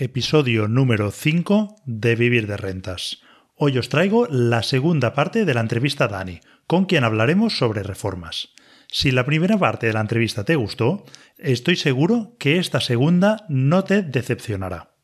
episodio 0.00 0.66
número 0.66 1.10
5 1.10 1.76
de 1.84 2.16
Vivir 2.16 2.46
de 2.46 2.56
Rentas. 2.56 3.20
Hoy 3.54 3.76
os 3.76 3.90
traigo 3.90 4.26
la 4.28 4.62
segunda 4.62 5.12
parte 5.12 5.44
de 5.44 5.52
la 5.52 5.60
entrevista 5.60 6.04
a 6.04 6.08
Dani, 6.08 6.40
con 6.66 6.86
quien 6.86 7.04
hablaremos 7.04 7.58
sobre 7.58 7.82
reformas. 7.82 8.48
Si 8.88 9.10
la 9.10 9.26
primera 9.26 9.58
parte 9.58 9.86
de 9.86 9.92
la 9.92 10.00
entrevista 10.00 10.44
te 10.44 10.56
gustó, 10.56 11.04
estoy 11.36 11.76
seguro 11.76 12.34
que 12.38 12.58
esta 12.58 12.80
segunda 12.80 13.44
no 13.50 13.84
te 13.84 14.02
decepcionará. 14.02 14.94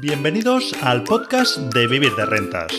Bienvenidos 0.00 0.74
al 0.82 1.02
podcast 1.02 1.58
de 1.74 1.88
Vivir 1.88 2.14
de 2.14 2.24
Rentas, 2.24 2.72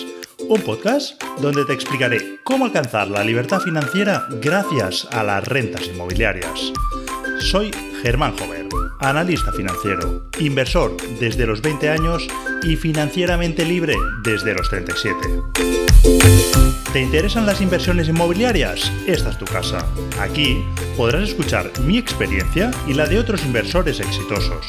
un 0.48 0.62
podcast 0.62 1.22
donde 1.42 1.66
te 1.66 1.74
explicaré 1.74 2.40
cómo 2.46 2.64
alcanzar 2.64 3.10
la 3.10 3.26
libertad 3.26 3.60
financiera 3.60 4.26
gracias 4.42 5.06
a 5.12 5.24
las 5.24 5.46
rentas 5.46 5.86
inmobiliarias. 5.88 6.72
Soy 7.40 7.72
Germán 8.02 8.36
Jover 8.38 8.57
analista 9.00 9.52
financiero, 9.52 10.30
inversor 10.40 10.96
desde 11.20 11.46
los 11.46 11.62
20 11.62 11.90
años 11.90 12.28
y 12.64 12.76
financieramente 12.76 13.66
libre 13.66 13.96
desde 14.24 14.54
los 14.54 14.70
37. 14.70 15.16
¿Te 16.94 17.02
interesan 17.02 17.46
las 17.46 17.62
inversiones 17.62 18.08
inmobiliarias? 18.08 18.92
Esta 19.06 19.30
es 19.30 19.38
tu 19.38 19.46
casa. 19.46 19.86
Aquí 20.20 20.64
podrás 20.96 21.30
escuchar 21.30 21.72
mi 21.82 21.98
experiencia 21.98 22.72
y 22.88 22.94
la 22.94 23.06
de 23.06 23.20
otros 23.20 23.46
inversores 23.46 24.00
exitosos, 24.00 24.66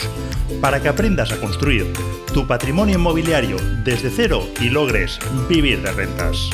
para 0.60 0.83
que 0.83 0.88
aprendas 0.88 1.33
a 1.33 1.41
construir 1.41 1.93
tu 2.35 2.47
patrimonio 2.47 2.97
inmobiliario 2.97 3.57
desde 3.85 4.10
cero 4.10 4.47
y 4.60 4.69
logres 4.69 5.19
vivir 5.49 5.80
de 5.80 5.93
rentas. 5.93 6.51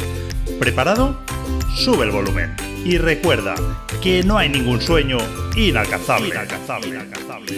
¿Preparado? 0.61 1.19
Sube 1.75 2.05
el 2.05 2.13
volumen. 2.13 2.74
Y 2.85 2.99
recuerda 2.99 3.55
que 4.03 4.23
no 4.23 4.37
hay 4.37 4.51
ningún 4.51 4.79
sueño 4.79 5.17
inalcanzable. 5.57 6.29
inalcanzable, 6.29 6.89
inalcanzable. 6.89 7.53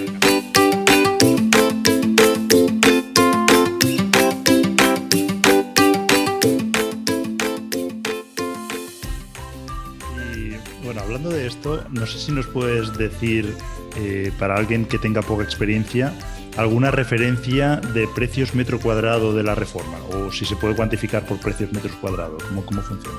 Y 10.36 10.84
bueno, 10.84 11.00
hablando 11.00 11.30
de 11.30 11.48
esto, 11.48 11.84
no 11.90 12.06
sé 12.06 12.20
si 12.20 12.30
nos 12.30 12.46
puedes 12.46 12.96
decir, 12.96 13.52
eh, 13.96 14.30
para 14.38 14.54
alguien 14.54 14.84
que 14.84 14.98
tenga 14.98 15.22
poca 15.22 15.42
experiencia, 15.42 16.12
alguna 16.56 16.92
referencia 16.92 17.76
de 17.76 18.06
precios 18.14 18.54
metro 18.54 18.78
cuadrado 18.78 19.34
de 19.34 19.42
la 19.42 19.56
reforma, 19.56 19.98
o 20.12 20.30
si 20.30 20.44
se 20.44 20.54
puede 20.54 20.76
cuantificar 20.76 21.26
por 21.26 21.40
precios 21.40 21.72
metros 21.72 21.96
cuadrados, 21.96 22.40
¿cómo, 22.44 22.64
cómo 22.64 22.80
funciona? 22.80 23.18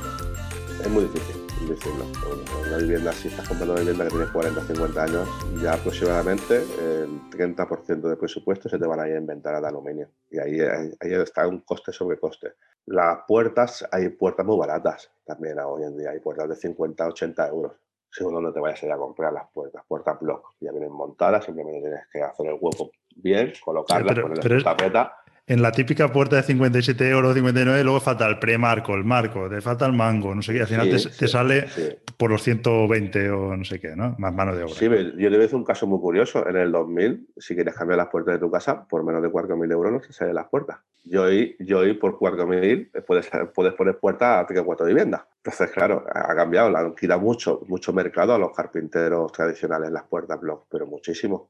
Es 0.81 0.89
muy 0.89 1.03
difícil 1.03 1.36
decirlo. 1.67 2.05
Una 2.67 2.77
vivienda, 2.77 3.11
si 3.11 3.27
estás 3.27 3.47
comprando 3.47 3.73
una 3.73 3.81
vivienda 3.81 4.05
que 4.05 4.11
tiene 4.11 4.31
40 4.31 4.59
o 4.59 4.63
50 4.63 5.03
años, 5.03 5.29
ya 5.61 5.73
aproximadamente 5.73 6.63
el 6.79 7.29
30% 7.29 8.01
del 8.01 8.17
presupuesto 8.17 8.69
se 8.69 8.79
te 8.79 8.87
van 8.87 8.99
a 8.99 9.07
ir 9.07 9.15
en 9.15 9.25
ventanas 9.25 9.61
de 9.61 9.67
aluminio. 9.67 10.09
Y 10.29 10.39
ahí, 10.39 10.59
ahí, 10.61 11.13
está 11.13 11.47
un 11.47 11.61
coste 11.61 11.91
sobre 11.91 12.19
coste. 12.19 12.53
Las 12.85 13.19
puertas, 13.27 13.87
hay 13.91 14.09
puertas 14.09 14.45
muy 14.45 14.57
baratas 14.57 15.11
también 15.25 15.59
hoy 15.59 15.83
en 15.83 15.97
día. 15.97 16.11
Hay 16.11 16.19
puertas 16.19 16.49
de 16.49 16.55
50, 16.55 17.07
80 17.07 17.47
euros 17.49 17.73
según 18.09 18.33
donde 18.33 18.51
te 18.51 18.59
vayas 18.59 18.81
a 18.81 18.85
ir 18.85 18.91
a 18.91 18.97
comprar 18.97 19.33
las 19.33 19.47
puertas, 19.51 19.83
puertas 19.87 20.19
block. 20.19 20.55
Ya 20.59 20.71
vienen 20.71 20.91
montadas, 20.91 21.45
simplemente 21.45 21.81
tienes 21.81 22.07
que 22.11 22.21
hacer 22.21 22.47
el 22.47 22.57
hueco 22.59 22.89
bien, 23.15 23.53
colocarlas, 23.63 24.15
sí, 24.15 24.21
ponerle 24.21 24.63
tapeta 24.63 25.13
en 25.49 25.61
la 25.61 25.71
típica 25.71 26.11
puerta 26.11 26.35
de 26.35 26.43
57 26.43 27.09
euros, 27.09 27.33
59, 27.33 27.81
luego 27.85 28.01
falta 28.01 28.27
el 28.27 28.37
premarco, 28.37 28.93
el 28.95 29.05
marco, 29.05 29.49
te 29.49 29.61
falta 29.61 29.85
el 29.85 29.93
mango, 29.93 30.35
no 30.35 30.41
sé 30.41 30.53
qué. 30.53 30.61
Al 30.61 30.67
final 30.67 30.89
te, 30.89 31.27
sale 31.27 31.67
por 32.17 32.29
los 32.29 32.43
120 32.43 33.31
o 33.31 33.55
no 33.55 33.63
sé 33.63 33.79
qué, 33.79 33.95
¿no? 33.95 34.13
Más 34.17 34.33
mano 34.33 34.53
de 34.53 34.63
obra. 34.63 34.73
Sí, 34.73 34.85
yo 34.85 35.31
te 35.31 35.37
voy 35.37 35.49
a 35.49 35.55
un 35.55 35.63
caso 35.63 35.87
muy 35.87 35.99
curioso. 35.99 36.45
En 36.45 36.57
el 36.57 36.69
2000, 36.73 37.29
si 37.37 37.55
quieres 37.55 37.75
cambiar 37.75 37.97
las 37.97 38.07
puertas 38.07 38.33
de 38.33 38.39
tu 38.39 38.51
casa, 38.51 38.85
por 38.85 39.05
menos 39.05 39.21
de 39.21 39.29
4.000 39.29 39.71
euros 39.71 39.93
no 39.93 40.01
se 40.01 40.11
salen 40.11 40.35
las 40.35 40.49
puertas. 40.49 40.79
Yo 41.09 41.23
hoy, 41.23 41.55
yo 41.59 41.79
hoy 41.79 41.93
por 41.93 42.17
4.000 42.17 43.05
puedes, 43.05 43.29
puedes 43.53 43.73
poner 43.73 43.97
puertas 43.97 44.43
a 44.43 44.45
3 44.45 44.61
o 44.61 44.65
4 44.65 44.85
viviendas. 44.85 45.21
Entonces, 45.37 45.71
claro, 45.71 46.05
ha 46.13 46.35
cambiado, 46.35 46.69
le 46.69 46.77
han 46.77 46.95
quitado 46.95 47.21
mucho, 47.21 47.61
mucho 47.67 47.93
mercado 47.93 48.33
a 48.33 48.37
los 48.37 48.51
carpinteros 48.51 49.31
tradicionales 49.31 49.91
las 49.91 50.03
puertas 50.03 50.39
block, 50.41 50.65
pero 50.69 50.85
muchísimo. 50.85 51.49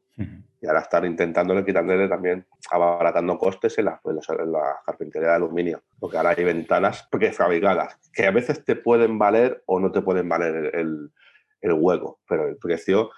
Y 0.61 0.67
ahora 0.67 0.81
están 0.81 1.05
intentándole 1.05 1.65
quitándole 1.65 2.07
también, 2.07 2.45
abaratando 2.69 3.37
costes 3.37 3.77
en 3.79 3.85
las, 3.85 3.99
en 4.05 4.51
la 4.51 4.77
carpintería 4.85 5.29
de 5.29 5.35
aluminio, 5.35 5.81
porque 5.99 6.17
ahora 6.17 6.35
hay 6.37 6.43
ventanas 6.43 7.07
prefabricadas, 7.11 7.97
que 8.13 8.25
a 8.25 8.31
veces 8.31 8.63
te 8.63 8.75
pueden 8.75 9.17
valer 9.17 9.63
o 9.65 9.79
no 9.79 9.91
te 9.91 10.01
pueden 10.01 10.29
valer 10.29 10.75
el, 10.75 11.11
el 11.61 11.73
hueco, 11.73 12.19
pero 12.27 12.47
el 12.47 12.57
precio, 12.57 13.09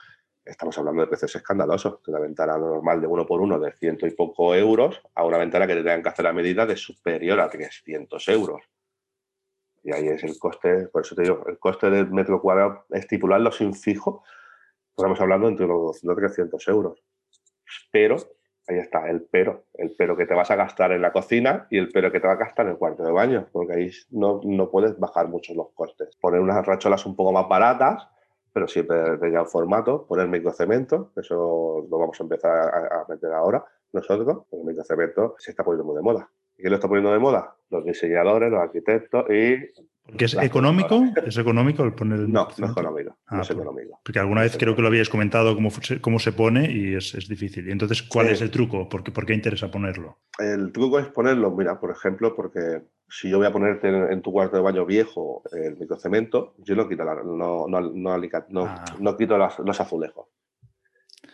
estamos 0.50 0.78
hablando 0.78 1.02
de 1.02 1.08
precios 1.08 1.36
escandalosos, 1.36 2.04
de 2.04 2.12
una 2.12 2.20
ventana 2.20 2.58
normal 2.58 3.00
de 3.00 3.08
uno 3.08 3.26
por 3.26 3.42
uno 3.42 3.60
de 3.60 3.72
ciento 3.74 4.08
y 4.08 4.12
poco 4.12 4.56
euros 4.56 5.02
a 5.16 5.24
una 5.24 5.38
ventana 5.38 5.68
que 5.68 5.76
te 5.76 5.84
tengan 5.84 6.04
que 6.04 6.10
hacer 6.10 6.28
a 6.28 6.34
medida 6.34 6.66
de 6.66 6.76
superior 6.76 7.40
a 7.40 7.50
300 7.50 8.28
euros. 8.30 8.62
Y 9.84 9.94
ahí 9.94 10.08
es 10.08 10.24
el 10.24 10.38
coste, 10.38 10.88
por 10.88 11.04
eso 11.04 11.16
te 11.16 11.24
digo, 11.24 11.46
el 11.48 11.58
coste 11.58 11.90
del 11.90 12.12
metro 12.12 12.42
cuadrado, 12.42 12.86
estipularlo 12.90 13.52
sin 13.52 13.74
fijo, 13.74 14.24
estamos 14.90 15.22
hablando 15.22 15.48
entre 15.48 15.68
los 15.68 16.02
200 16.04 16.18
y 16.18 16.22
300 16.22 16.68
euros. 16.68 17.04
Pero, 17.92 18.18
ahí 18.68 18.78
está, 18.78 19.10
el 19.10 19.22
pero, 19.31 19.66
el 19.76 19.96
pero 19.98 20.18
que 20.18 20.26
te 20.26 20.34
vas 20.34 20.52
a 20.52 20.56
gastar 20.56 20.92
en 20.92 21.02
la 21.02 21.14
cocina 21.14 21.68
y 21.70 21.78
el 21.78 21.90
pero 21.90 22.12
que 22.12 22.20
te 22.20 22.28
va 22.28 22.34
a 22.34 22.38
gastar 22.38 22.66
en 22.66 22.74
el 22.74 22.78
cuarto 22.78 23.04
de 23.04 23.12
baño, 23.12 23.48
porque 23.52 23.74
ahí 23.74 23.92
no, 24.10 24.42
no 24.44 24.70
puedes 24.70 25.00
bajar 25.00 25.28
mucho 25.30 25.54
los 25.54 25.72
costes. 25.74 26.16
Poner 26.18 26.42
unas 26.42 26.66
racholas 26.66 27.06
un 27.06 27.16
poco 27.16 27.31
más 27.31 27.48
baratas, 27.48 28.08
pero 28.52 28.68
siempre 28.68 29.18
de 29.18 29.32
ya 29.32 29.46
formato, 29.46 30.06
poner 30.06 30.28
microcemento, 30.28 31.12
eso 31.16 31.86
lo 31.90 31.98
vamos 31.98 32.20
a 32.20 32.24
empezar 32.24 32.52
a, 32.52 33.02
a 33.02 33.06
meter 33.08 33.32
ahora 33.32 33.66
nosotros, 33.92 34.44
el 34.52 34.64
microcemento 34.64 35.36
se 35.40 35.52
está 35.52 35.64
poniendo 35.64 35.86
muy 35.86 35.96
de 35.96 36.02
moda. 36.04 36.30
¿Y 36.58 36.62
quién 36.62 36.72
lo 36.72 36.76
está 36.76 36.88
poniendo 36.88 37.12
de 37.12 37.20
moda? 37.20 37.56
Los 37.70 37.86
diseñadores, 37.86 38.52
los 38.52 38.60
arquitectos 38.60 39.26
y 39.30 39.58
¿Que 40.18 40.26
es 40.26 40.34
económico? 40.36 41.04
¿Es 41.26 41.38
económico 41.38 41.84
el 41.84 41.94
poner 41.94 42.22
el 42.22 42.32
No, 42.32 42.48
no 42.58 42.66
es 42.66 42.72
económico. 42.72 43.18
no 43.30 43.42
es 43.42 43.48
pues, 43.48 43.52
económico. 43.52 44.00
Porque 44.04 44.20
alguna 44.20 44.42
vez 44.42 44.58
creo 44.58 44.76
que 44.76 44.81
lo 44.81 44.88
habíais 44.88 45.10
comentado 45.10 45.54
cómo, 45.54 45.70
cómo 46.02 46.20
se 46.20 46.31
pone 46.31 46.72
y 46.72 46.96
es, 46.96 47.14
es 47.14 47.28
difícil. 47.28 47.68
Y 47.68 47.72
entonces, 47.72 48.02
¿cuál 48.02 48.30
es 48.30 48.42
el 48.42 48.50
truco? 48.50 48.90
¿Por 48.90 49.04
qué, 49.04 49.12
¿Por 49.12 49.26
qué, 49.26 49.34
interesa 49.34 49.70
ponerlo? 49.70 50.18
El 50.40 50.72
truco 50.72 51.00
es 51.00 51.08
ponerlo, 51.08 51.52
mira, 51.52 51.80
por 51.80 51.92
ejemplo, 51.92 52.36
porque 52.36 52.81
si 53.09 53.30
yo 53.30 53.38
voy 53.38 53.47
a 53.47 53.52
ponerte 53.52 53.88
en, 53.88 54.22
tu 54.22 54.31
cuarto 54.31 54.58
de 54.58 54.64
baño 54.64 54.86
viejo 54.86 55.42
el 55.52 55.78
microcemento, 55.78 56.53
yo 56.59 56.75
no 56.75 56.88
quito, 56.88 57.03
la, 57.03 57.16
no, 57.16 57.68
no, 57.68 57.81
no, 57.81 58.18
no, 58.18 58.66
ah. 58.66 58.86
no 59.00 59.18
quito 59.18 59.38
los 59.38 59.80
azulejos. 59.80 60.28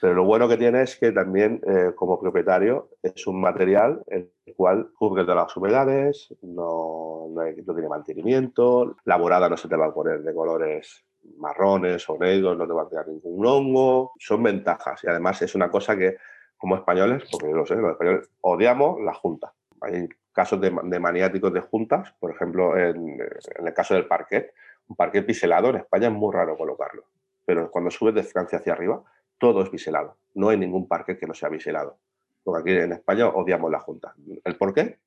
Pero 0.01 0.13
lo 0.13 0.25
bueno 0.25 0.47
que 0.47 0.57
tiene 0.57 0.81
es 0.81 0.97
que 0.97 1.11
también, 1.11 1.61
eh, 1.65 1.91
como 1.95 2.19
propietario, 2.19 2.89
es 3.01 3.25
un 3.27 3.39
material 3.39 4.03
el 4.07 4.31
cual 4.55 4.89
cubre 4.97 5.23
todas 5.23 5.47
las 5.47 5.57
humedades, 5.57 6.33
no, 6.41 7.27
no, 7.29 7.43
tiene 7.73 7.89
mantenimiento, 7.89 8.97
la 9.05 9.17
morada 9.17 9.49
no 9.49 9.57
se 9.57 9.67
te 9.67 9.75
va 9.75 9.87
a 9.87 9.93
poner 9.93 10.21
de 10.21 10.33
colores 10.33 11.05
marrones 11.37 12.07
o 12.09 12.17
negros, 12.17 12.57
no 12.57 12.67
te 12.67 12.73
va 12.73 12.83
a 12.83 12.89
quedar 12.89 13.07
ningún 13.07 13.45
hongo. 13.45 14.11
Son 14.19 14.43
ventajas 14.43 15.03
y 15.03 15.07
además 15.07 15.41
es 15.41 15.55
una 15.55 15.71
cosa 15.71 15.97
que, 15.97 16.17
como 16.57 16.75
españoles, 16.75 17.23
porque 17.31 17.49
yo 17.49 17.55
lo 17.55 17.65
sé, 17.65 17.75
los 17.75 17.93
españoles 17.93 18.29
odiamos 18.41 19.01
la 19.01 19.13
junta. 19.13 19.53
Hay 19.81 20.07
casos 20.35 20.59
de, 20.59 20.69
maniáticos 20.99 21.53
de 21.53 21.61
juntas, 21.61 22.13
por 22.19 22.29
ejemplo, 22.29 22.77
en, 22.77 23.17
el 23.19 23.73
caso 23.73 23.93
del 23.93 24.05
parquet, 24.05 24.53
un 24.87 24.95
parquet 24.95 25.25
biselado 25.25 25.69
en 25.69 25.77
España 25.77 26.09
es 26.09 26.13
muy 26.13 26.33
raro 26.33 26.57
colocarlo, 26.57 27.05
pero 27.45 27.71
cuando 27.71 27.89
subes 27.89 28.13
de 28.13 28.23
Francia 28.23 28.59
hacia 28.59 28.73
arriba, 28.73 29.01
todo 29.37 29.63
es 29.63 29.71
biselado. 29.71 30.17
No 30.33 30.49
hay 30.49 30.57
ningún 30.57 30.87
parque 30.87 31.17
que 31.17 31.25
no 31.25 31.33
sea 31.33 31.49
biselado. 31.49 31.97
Porque 32.43 32.61
aquí 32.61 32.79
en 32.79 32.91
España 32.91 33.27
odiamos 33.27 33.71
la 33.71 33.79
Junta. 33.79 34.13
¿El 34.43 34.55
por 34.57 34.73
qué? 34.73 34.99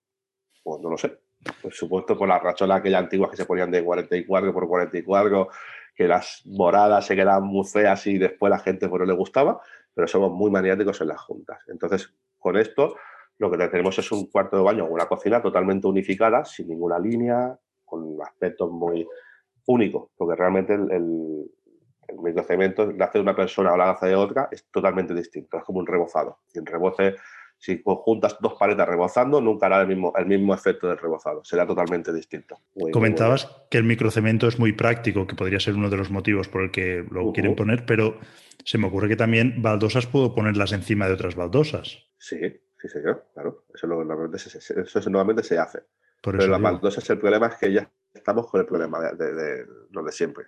Pues 0.64 0.80
no 0.80 0.90
lo 0.90 0.96
sé. 0.96 1.18
Por 1.62 1.72
supuesto, 1.72 2.18
por 2.18 2.26
las 2.26 2.42
racholas 2.42 2.80
aquellas 2.80 3.02
antiguas 3.02 3.30
que 3.30 3.36
se 3.36 3.44
ponían 3.46 3.70
de 3.70 3.84
44 3.84 4.52
por 4.52 4.66
44, 4.66 5.48
que 5.94 6.08
las 6.08 6.42
moradas 6.46 7.06
se 7.06 7.14
quedaban 7.14 7.44
muy 7.44 7.66
feas 7.66 8.06
y 8.06 8.18
después 8.18 8.50
la 8.50 8.58
gente 8.58 8.88
pues, 8.88 9.00
no 9.00 9.06
le 9.06 9.12
gustaba, 9.12 9.60
pero 9.94 10.08
somos 10.08 10.32
muy 10.32 10.50
maniáticos 10.50 11.00
en 11.00 11.08
las 11.08 11.20
juntas. 11.20 11.60
Entonces, 11.68 12.12
con 12.38 12.56
esto, 12.56 12.96
lo 13.38 13.50
que 13.50 13.68
tenemos 13.68 13.98
es 13.98 14.10
un 14.12 14.30
cuarto 14.30 14.56
de 14.56 14.62
baño 14.62 14.84
o 14.84 14.92
una 14.92 15.06
cocina 15.06 15.40
totalmente 15.40 15.86
unificada, 15.86 16.44
sin 16.44 16.68
ninguna 16.68 16.98
línea, 16.98 17.58
con 17.84 18.16
aspectos 18.22 18.70
muy 18.70 19.06
únicos, 19.66 20.10
porque 20.16 20.36
realmente 20.36 20.74
el, 20.74 21.48
el 22.08 22.18
microcemento, 22.18 22.90
la 22.92 23.06
hace 23.06 23.18
de 23.18 23.22
una 23.22 23.36
persona 23.36 23.72
o 23.72 23.76
la 23.76 23.90
hace 23.90 24.06
de 24.06 24.14
otra, 24.14 24.48
es 24.50 24.66
totalmente 24.70 25.14
distinto, 25.14 25.58
es 25.58 25.64
como 25.64 25.78
un 25.78 25.86
rebozado. 25.86 26.38
Y 26.52 26.58
en 26.58 26.66
reboce, 26.66 27.16
si 27.58 27.82
juntas 27.84 28.36
dos 28.40 28.54
paredes 28.58 28.86
rebozando, 28.86 29.40
nunca 29.40 29.66
hará 29.66 29.82
el 29.82 29.88
mismo, 29.88 30.12
el 30.16 30.26
mismo 30.26 30.54
efecto 30.54 30.88
del 30.88 30.98
rebozado, 30.98 31.44
será 31.44 31.66
totalmente 31.66 32.12
distinto. 32.12 32.58
Comentabas 32.92 33.46
que 33.70 33.78
el 33.78 33.84
microcemento 33.84 34.48
es 34.48 34.58
muy 34.58 34.72
práctico, 34.72 35.26
que 35.26 35.36
podría 35.36 35.60
ser 35.60 35.74
uno 35.74 35.90
de 35.90 35.98
los 35.98 36.10
motivos 36.10 36.48
por 36.48 36.62
el 36.62 36.70
que 36.70 37.04
lo 37.10 37.32
quieren 37.32 37.54
poner, 37.54 37.84
pero 37.84 38.18
se 38.64 38.78
me 38.78 38.86
ocurre 38.86 39.08
que 39.08 39.16
también 39.16 39.60
baldosas 39.60 40.06
puedo 40.06 40.34
ponerlas 40.34 40.72
encima 40.72 41.06
de 41.06 41.14
otras 41.14 41.36
baldosas. 41.36 42.06
Sí, 42.16 42.38
sí, 42.80 42.88
señor, 42.88 43.26
claro. 43.34 43.64
Eso, 43.74 43.86
normalmente, 43.86 44.38
se, 44.38 44.58
eso 44.80 45.10
normalmente 45.10 45.42
se 45.42 45.58
hace. 45.58 45.82
pero 46.22 46.46
las 46.46 46.60
baldosas, 46.60 47.08
el 47.10 47.18
problema 47.18 47.46
es 47.48 47.56
que 47.56 47.72
ya 47.72 47.90
estamos 48.14 48.50
con 48.50 48.60
el 48.60 48.66
problema 48.66 49.00
de, 49.00 49.16
de, 49.16 49.34
de 49.34 49.66
lo 49.90 50.02
de 50.02 50.12
siempre. 50.12 50.46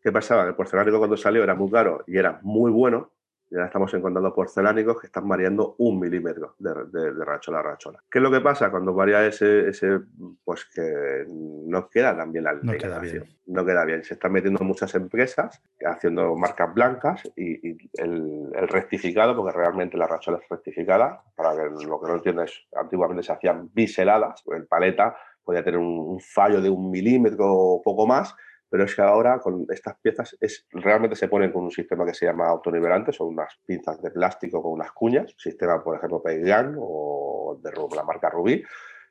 ¿Qué 0.00 0.10
pasaba? 0.10 0.44
El 0.44 0.54
porcelánico 0.54 0.98
cuando 0.98 1.16
salió 1.16 1.42
era 1.44 1.54
muy 1.54 1.70
caro 1.70 2.02
y 2.06 2.18
era 2.18 2.40
muy 2.42 2.70
bueno 2.70 3.12
Ya 3.54 3.66
estamos 3.66 3.92
encontrando 3.92 4.34
porcelánicos 4.34 4.98
que 4.98 5.08
están 5.08 5.28
variando 5.28 5.74
un 5.78 6.00
milímetro 6.00 6.54
de, 6.58 6.72
de, 6.90 7.24
rachola 7.24 7.58
a 7.58 7.62
rachola. 7.62 8.02
¿Qué 8.10 8.18
es 8.18 8.22
lo 8.22 8.30
que 8.30 8.40
pasa 8.40 8.70
cuando 8.70 8.94
varía 8.94 9.26
ese, 9.26 9.68
ese 9.68 10.00
pues 10.42 10.64
que 10.74 11.26
no 11.28 11.90
queda 11.90 12.16
tan 12.16 12.32
bien 12.32 12.44
la 12.44 12.54
No 12.54 12.72
queda 12.72 12.98
bien. 12.98 13.24
No 13.46 13.66
queda 13.66 13.84
bien. 13.84 14.02
Se 14.04 14.14
están 14.14 14.32
metiendo 14.32 14.64
muchas 14.64 14.94
empresas 14.94 15.62
haciendo 15.84 16.34
marcas 16.34 16.72
blancas 16.72 17.22
y, 17.36 17.76
el, 18.00 18.50
rectificado, 18.68 19.36
porque 19.36 19.56
realmente 19.56 19.98
la 19.98 20.06
rachola 20.06 20.38
es 20.38 20.48
rectificada, 20.48 21.22
para 21.36 21.54
que 21.54 21.86
lo 21.86 22.00
que 22.00 22.08
no 22.08 22.14
entiendes, 22.14 22.66
antiguamente 22.74 23.22
se 23.22 23.32
hacían 23.32 23.68
biseladas, 23.74 24.42
el 24.46 24.66
paleta 24.66 25.14
podía 25.44 25.62
tener 25.62 25.78
un, 25.78 26.20
fallo 26.20 26.60
de 26.60 26.70
un 26.70 26.90
milímetro 26.90 27.44
o 27.46 27.82
poco 27.82 28.06
más, 28.06 28.34
pero 28.72 28.84
es 28.84 28.94
que 28.96 29.02
ahora 29.02 29.38
con 29.38 29.66
estas 29.68 29.98
piezas 30.00 30.34
es, 30.40 30.66
realmente 30.70 31.14
se 31.14 31.28
ponen 31.28 31.52
con 31.52 31.64
un 31.64 31.70
sistema 31.70 32.06
que 32.06 32.14
se 32.14 32.24
llama 32.24 32.48
autonivelante, 32.48 33.12
son 33.12 33.28
unas 33.28 33.60
pinzas 33.66 34.00
de 34.00 34.10
plástico 34.10 34.62
con 34.62 34.72
unas 34.72 34.92
cuñas, 34.92 35.34
sistema 35.36 35.84
por 35.84 35.98
ejemplo 35.98 36.22
Peigan 36.22 36.76
o 36.78 37.60
de 37.62 37.70
la 37.94 38.02
marca 38.02 38.30
Rubí, 38.30 38.64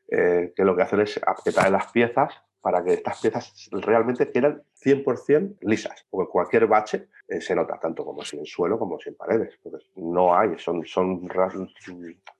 eh, 0.10 0.52
que 0.56 0.66
lo 0.66 0.76
que 0.76 0.82
hacen 0.82 1.02
es 1.02 1.20
apretar 1.24 1.70
las 1.70 1.92
piezas 1.92 2.34
para 2.60 2.84
que 2.84 2.94
estas 2.94 3.22
piezas 3.22 3.70
realmente 3.72 4.32
queden 4.32 4.64
100% 4.84 5.58
lisas, 5.62 6.08
porque 6.10 6.32
cualquier 6.32 6.66
bache 6.66 7.10
eh, 7.28 7.40
se 7.40 7.54
nota, 7.54 7.78
tanto 7.80 8.04
como 8.04 8.24
si 8.24 8.40
en 8.40 8.46
suelo 8.48 8.80
como 8.80 9.00
si 9.00 9.10
en 9.10 9.16
paredes, 9.16 9.60
no 9.96 10.36
hay, 10.36 10.58
son, 10.58 10.84
son 10.88 11.30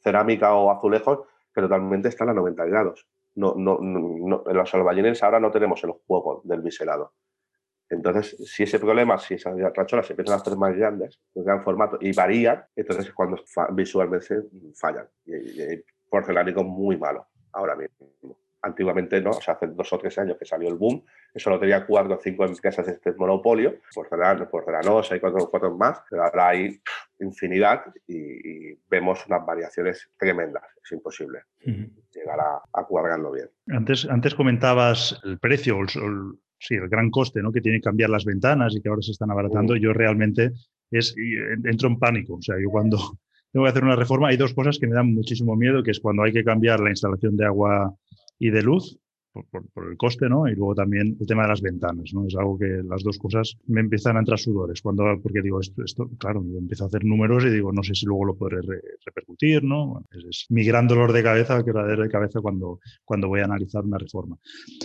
cerámica 0.04 0.56
o 0.56 0.72
azulejos 0.72 1.20
que 1.54 1.62
totalmente 1.62 2.10
están 2.10 2.30
a 2.30 2.34
90 2.34 2.66
grados 2.66 3.06
no, 3.36 3.56
no, 3.56 3.80
no, 3.82 4.44
en 4.46 4.58
los 4.58 4.74
alballines 4.74 5.24
ahora 5.24 5.40
no 5.40 5.52
tenemos 5.52 5.84
el 5.84 5.92
juego 5.92 6.42
del 6.44 6.62
biselado. 6.62 7.14
Entonces, 7.90 8.38
si 8.50 8.64
ese 8.64 8.80
problema, 8.80 9.18
si 9.18 9.34
esas 9.34 9.54
racholas 9.76 10.10
empiezan 10.10 10.34
a 10.34 10.42
hacer 10.42 10.56
más 10.56 10.76
grandes, 10.76 11.20
en 11.36 11.44
gran 11.44 11.62
formato 11.62 11.98
y 12.00 12.14
varían, 12.14 12.64
entonces 12.76 13.08
es 13.08 13.14
cuando 13.14 13.38
visualmente 13.72 14.44
fallan. 14.76 15.08
Y, 15.26 15.36
y, 15.36 15.84
porcelánico 16.10 16.64
muy 16.64 16.98
malo 16.98 17.26
ahora 17.54 17.76
mismo 17.76 18.12
antiguamente 18.62 19.22
no, 19.22 19.32
o 19.32 19.42
sea, 19.42 19.56
hace 19.56 19.68
dos 19.68 19.92
o 19.92 19.98
tres 19.98 20.18
años 20.20 20.38
que 20.38 20.46
salió 20.46 20.70
el 20.70 20.76
boom, 20.76 21.04
eso 21.34 21.50
lo 21.50 21.60
tenía 21.60 21.86
cuatro 21.86 22.16
o 22.16 22.20
cinco 22.22 22.46
empresas 22.46 22.86
de 22.86 22.94
este 22.94 23.14
monopolio, 23.14 23.76
porcelanosa 23.94 25.16
y 25.16 25.20
cuatro, 25.20 25.50
cuatro 25.50 25.76
más, 25.76 26.02
pero 26.10 26.24
ahora 26.24 26.50
hay 26.50 26.80
infinidad 27.20 27.84
y, 28.08 28.74
vemos 28.90 29.26
unas 29.28 29.46
variaciones 29.46 30.10
tremendas, 30.18 30.64
es 30.84 30.92
imposible 30.92 31.40
llegar 31.64 32.40
a, 32.40 32.62
a, 32.74 32.86
cuadrarlo 32.86 33.32
bien. 33.32 33.50
Antes, 33.68 34.06
antes 34.10 34.36
comentabas 34.36 35.20
el 35.24 35.40
precio, 35.40 35.80
el, 35.80 35.88
sí, 36.60 36.76
el 36.76 36.90
gran 36.90 37.10
coste 37.10 37.42
¿no? 37.42 37.52
que 37.52 37.62
tiene 37.62 37.78
que 37.78 37.86
cambiar 37.86 38.10
las 38.10 38.26
ventanas 38.26 38.76
y 38.76 38.82
que 38.82 38.90
ahora 38.90 39.02
se 39.02 39.12
están 39.12 39.32
abaratando, 39.32 39.78
yo 39.78 39.94
realmente 39.94 40.52
es, 40.92 41.16
entro 41.64 41.88
en 41.88 42.00
pánico, 42.00 42.36
o 42.36 42.42
sea, 42.42 42.56
yo 42.62 42.70
cuando 42.70 42.98
tengo 43.52 43.66
que 43.66 43.70
hacer 43.70 43.84
una 43.84 43.96
reforma 43.96 44.30
hay 44.30 44.38
dos 44.38 44.54
cosas 44.54 44.78
que 44.78 44.88
me 44.88 44.96
dan 44.96 45.14
muchísimo 45.14 45.56
miedo, 45.56 45.84
que 45.84 45.92
es 45.92 46.00
cuando 46.00 46.24
hay 46.24 46.34
que 46.34 46.44
cambiar 46.44 46.82
la 46.82 46.90
instalación 46.90 47.38
de 47.38 47.46
agua 47.46 47.96
y 48.42 48.50
de 48.50 48.64
luz, 48.64 49.00
por, 49.52 49.88
el 49.88 49.98
coste, 49.98 50.28
¿no? 50.28 50.48
Y 50.48 50.56
luego 50.56 50.74
también 50.74 51.16
el 51.20 51.28
tema 51.28 51.44
de 51.44 51.50
las 51.50 51.62
ventanas, 51.62 52.12
¿no? 52.12 52.26
Es 52.26 52.36
algo 52.36 52.58
que 52.58 52.82
las 52.84 53.04
dos 53.04 53.20
cosas 53.20 53.56
me 53.68 53.82
empiezan 53.82 54.18
a 54.18 54.20
entrar 54.20 54.40
sudores. 54.40 54.82
Cuando, 54.82 55.04
porque 55.22 55.44
digo, 55.44 55.60
esto, 55.60 55.84
esto 55.84 56.10
claro, 56.18 56.44
empiezo 56.58 56.86
a 56.86 56.88
hacer 56.88 57.06
números 57.06 57.46
y 57.46 57.52
digo, 57.52 57.72
no 57.72 57.84
sé 57.84 57.94
si 57.94 58.08
luego 58.08 58.26
lo 58.26 58.36
podré 58.36 58.62
repercutir, 59.06 59.64
¿no? 59.64 60.04
es, 60.12 60.48
mi 60.50 60.64
gran 60.66 60.88
dolor 60.88 61.14
de 61.14 61.22
cabeza, 61.22 61.64
que 61.64 61.72
de 61.72 62.10
cabeza 62.10 62.42
cuando, 62.42 62.80
cuando 63.06 63.28
voy 63.28 63.42
a 63.42 63.46
analizar 63.46 63.86
una 63.86 64.00
reforma. 64.00 64.38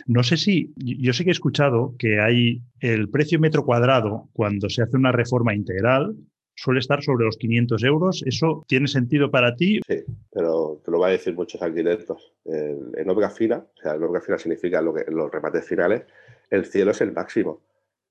No 0.06 0.22
sé 0.22 0.36
si, 0.36 0.74
yo 0.76 1.14
sí 1.14 1.24
que 1.24 1.30
he 1.30 1.32
escuchado 1.32 1.94
que 1.98 2.20
hay 2.20 2.62
el 2.80 3.08
precio 3.08 3.40
metro 3.40 3.64
cuadrado 3.64 4.28
cuando 4.34 4.68
se 4.68 4.82
hace 4.82 4.98
una 4.98 5.12
reforma 5.12 5.54
integral, 5.54 6.14
suele 6.56 6.80
estar 6.80 7.02
sobre 7.02 7.26
los 7.26 7.36
500 7.36 7.84
euros. 7.84 8.22
¿Eso 8.26 8.64
tiene 8.66 8.88
sentido 8.88 9.30
para 9.30 9.54
ti? 9.54 9.80
Sí, 9.86 10.04
pero 10.32 10.80
te 10.84 10.90
lo 10.90 10.98
va 10.98 11.08
a 11.08 11.10
decir 11.10 11.34
muchos 11.34 11.62
arquitectos. 11.62 12.32
En, 12.44 13.08
obra 13.08 13.30
fina, 13.30 13.58
o 13.58 13.80
sea, 13.80 13.94
en 13.94 14.02
obra 14.02 14.20
fina 14.20 14.38
significa 14.38 14.82
lo 14.82 14.94
que, 14.94 15.04
los 15.10 15.30
remates 15.30 15.64
finales, 15.64 16.02
el 16.50 16.64
cielo 16.64 16.90
es 16.90 17.00
el 17.00 17.12
máximo. 17.12 17.60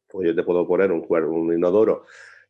Pues 0.07 0.27
yo 0.27 0.35
te 0.35 0.43
puedo 0.43 0.65
poner 0.67 0.91
un, 0.91 1.05
un 1.09 1.53
inodoro 1.53 2.05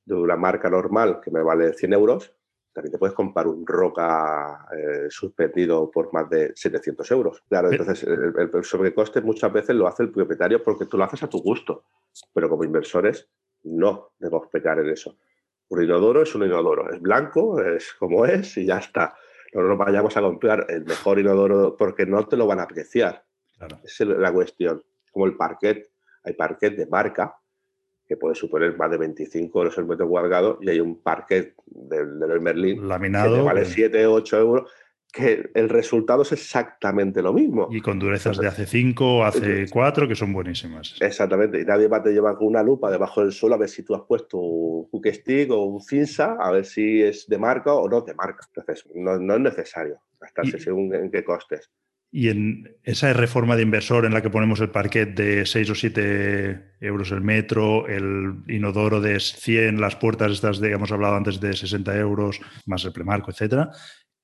de 0.06 0.14
una 0.14 0.36
marca 0.36 0.70
normal 0.70 1.20
que 1.24 1.32
me 1.32 1.42
vale 1.42 1.74
100 1.74 1.94
euros, 1.94 2.36
también 2.76 2.92
te 2.92 2.98
puedes 2.98 3.16
comprar 3.16 3.48
un 3.48 3.66
roca 3.66 4.68
eh, 4.78 5.08
suspendido 5.10 5.90
por 5.90 6.12
más 6.12 6.30
de 6.30 6.52
700 6.54 7.10
euros. 7.12 7.42
Claro, 7.48 7.72
entonces 7.72 8.04
el, 8.04 8.64
sobrecoste 8.66 9.22
muchas 9.22 9.54
veces 9.54 9.74
lo 9.78 9.88
hace 9.88 10.04
el 10.04 10.12
propietario 10.12 10.62
porque 10.62 10.86
tú 10.86 10.98
lo 10.98 11.06
haces 11.06 11.24
a 11.24 11.30
tu 11.30 11.42
gusto, 11.42 11.86
pero 12.34 12.50
como 12.50 12.66
inversores 12.66 13.30
no 13.64 14.12
debemos 14.20 14.48
pecar 14.48 14.78
en 14.80 14.90
eso. 14.90 15.16
Un 15.70 15.84
inodoro 15.84 16.22
es 16.22 16.36
un 16.36 16.44
inodoro, 16.44 16.92
es 16.92 17.02
blanco, 17.02 17.62
es 17.62 17.94
como 17.94 18.26
es 18.26 18.58
y 18.58 18.66
ya 18.66 18.78
está. 18.78 19.16
No 19.54 19.64
nos 19.64 19.78
vayamos 19.78 20.16
a 20.18 20.22
comprar 20.22 20.66
el 20.70 20.86
mejor 20.86 21.20
inodoro 21.20 21.76
porque 21.78 22.06
no 22.06 22.26
te 22.28 22.38
lo 22.38 22.46
van 22.46 22.60
a 22.60 22.64
apreciar. 22.64 23.24
Esa 23.84 24.04
es 24.04 24.10
la 24.10 24.32
cuestión. 24.32 24.84
Como 25.12 25.26
el 25.26 25.36
parquet, 25.36 25.90
hay 26.24 26.34
parquet 26.34 26.76
de 26.76 26.88
marca 26.88 27.36
que 28.08 28.18
puede 28.18 28.36
suponer 28.36 28.78
más 28.78 28.92
de 28.92 28.98
25 28.98 29.58
euros 29.58 29.78
el 29.78 29.86
metro 29.86 30.08
cuadrado 30.08 30.60
y 30.62 30.70
hay 30.70 30.80
un 30.80 31.02
parquet 31.02 31.56
del, 31.66 32.20
del 32.20 32.40
Merlin 32.42 32.88
Laminado, 32.88 33.36
que 33.38 33.42
vale 33.42 33.66
7, 33.66 34.06
8 34.06 34.40
euros 34.40 34.72
que 35.16 35.50
el 35.54 35.70
resultado 35.70 36.24
es 36.24 36.34
exactamente 36.34 37.22
lo 37.22 37.32
mismo. 37.32 37.70
Y 37.72 37.80
con 37.80 37.98
durezas 38.00 38.38
de 38.38 38.48
hace 38.48 38.66
5 38.66 39.24
hace 39.24 39.68
4 39.70 40.10
que 40.10 40.16
son 40.16 40.34
buenísimas. 40.34 40.98
Exactamente. 41.00 41.62
Y 41.62 41.64
nadie 41.64 41.88
va 41.88 41.98
a 41.98 42.04
te 42.04 42.12
llevar 42.12 42.36
con 42.36 42.48
una 42.48 42.62
lupa 42.62 42.92
debajo 42.92 43.22
del 43.22 43.32
suelo 43.32 43.56
a 43.56 43.58
ver 43.58 43.70
si 43.70 43.84
tú 43.84 43.96
has 43.96 44.02
puesto 44.02 44.38
un 44.38 44.90
hook 44.90 45.08
stick 45.14 45.50
o 45.52 45.64
un 45.64 45.82
cinza, 45.82 46.36
a 46.38 46.52
ver 46.52 46.66
si 46.66 47.02
es 47.02 47.28
de 47.30 47.38
marca 47.38 47.74
o 47.74 47.88
no 47.88 48.02
de 48.02 48.14
marca. 48.14 48.46
Entonces, 48.48 48.86
no, 48.94 49.16
es 49.16 49.40
necesario 49.40 50.02
gastarse 50.20 50.60
según 50.60 50.94
en 50.94 51.10
qué 51.10 51.24
costes. 51.24 51.72
Y 52.12 52.30
en 52.30 52.76
esa 52.84 53.12
reforma 53.14 53.56
de 53.56 53.64
inversor 53.64 54.06
en 54.06 54.14
la 54.14 54.22
que 54.22 54.30
ponemos 54.30 54.60
el 54.60 54.70
parquet 54.70 55.16
de 55.16 55.46
6 55.46 55.70
o 55.70 55.76
7 55.76 56.76
euros 56.82 57.12
el 57.12 57.22
metro, 57.22 57.88
el 57.88 58.44
inodoro 58.48 59.00
de 59.00 59.20
100, 59.20 59.80
las 59.80 59.96
puertas 59.96 60.32
estas 60.32 60.60
de, 60.60 60.72
hemos 60.72 60.92
hablado 60.92 61.16
antes 61.16 61.40
de 61.40 61.54
60 61.54 61.98
euros, 61.98 62.40
más 62.66 62.86
el 62.86 62.94
premarco, 62.94 63.32
etcétera, 63.32 63.70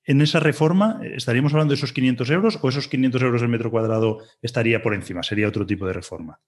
en 0.04 0.20
esa 0.20 0.40
reforma, 0.40 1.00
¿estaríamos 1.02 1.52
hablando 1.52 1.72
de 1.72 1.76
esos 1.76 1.92
500 1.92 2.30
euros 2.30 2.58
o 2.62 2.68
esos 2.68 2.88
500 2.88 3.22
euros 3.22 3.42
el 3.42 3.48
metro 3.48 3.70
cuadrado 3.70 4.18
estaría 4.40 4.82
por 4.82 4.94
encima? 4.94 5.22
¿Sería 5.22 5.48
otro 5.48 5.66
tipo 5.66 5.86
de 5.86 5.92
reforma? 5.92 6.40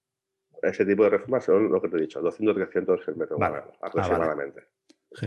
Ese 0.62 0.84
tipo 0.84 1.04
de 1.04 1.10
reformas 1.10 1.44
son 1.44 1.70
lo 1.70 1.80
que 1.80 1.88
te 1.88 1.96
he 1.96 2.00
dicho, 2.00 2.20
200 2.20 2.54
300 2.54 3.08
el 3.08 3.16
metro 3.16 3.36
cuadrado, 3.36 3.72
ah, 3.80 3.88
aproximadamente. 3.88 4.62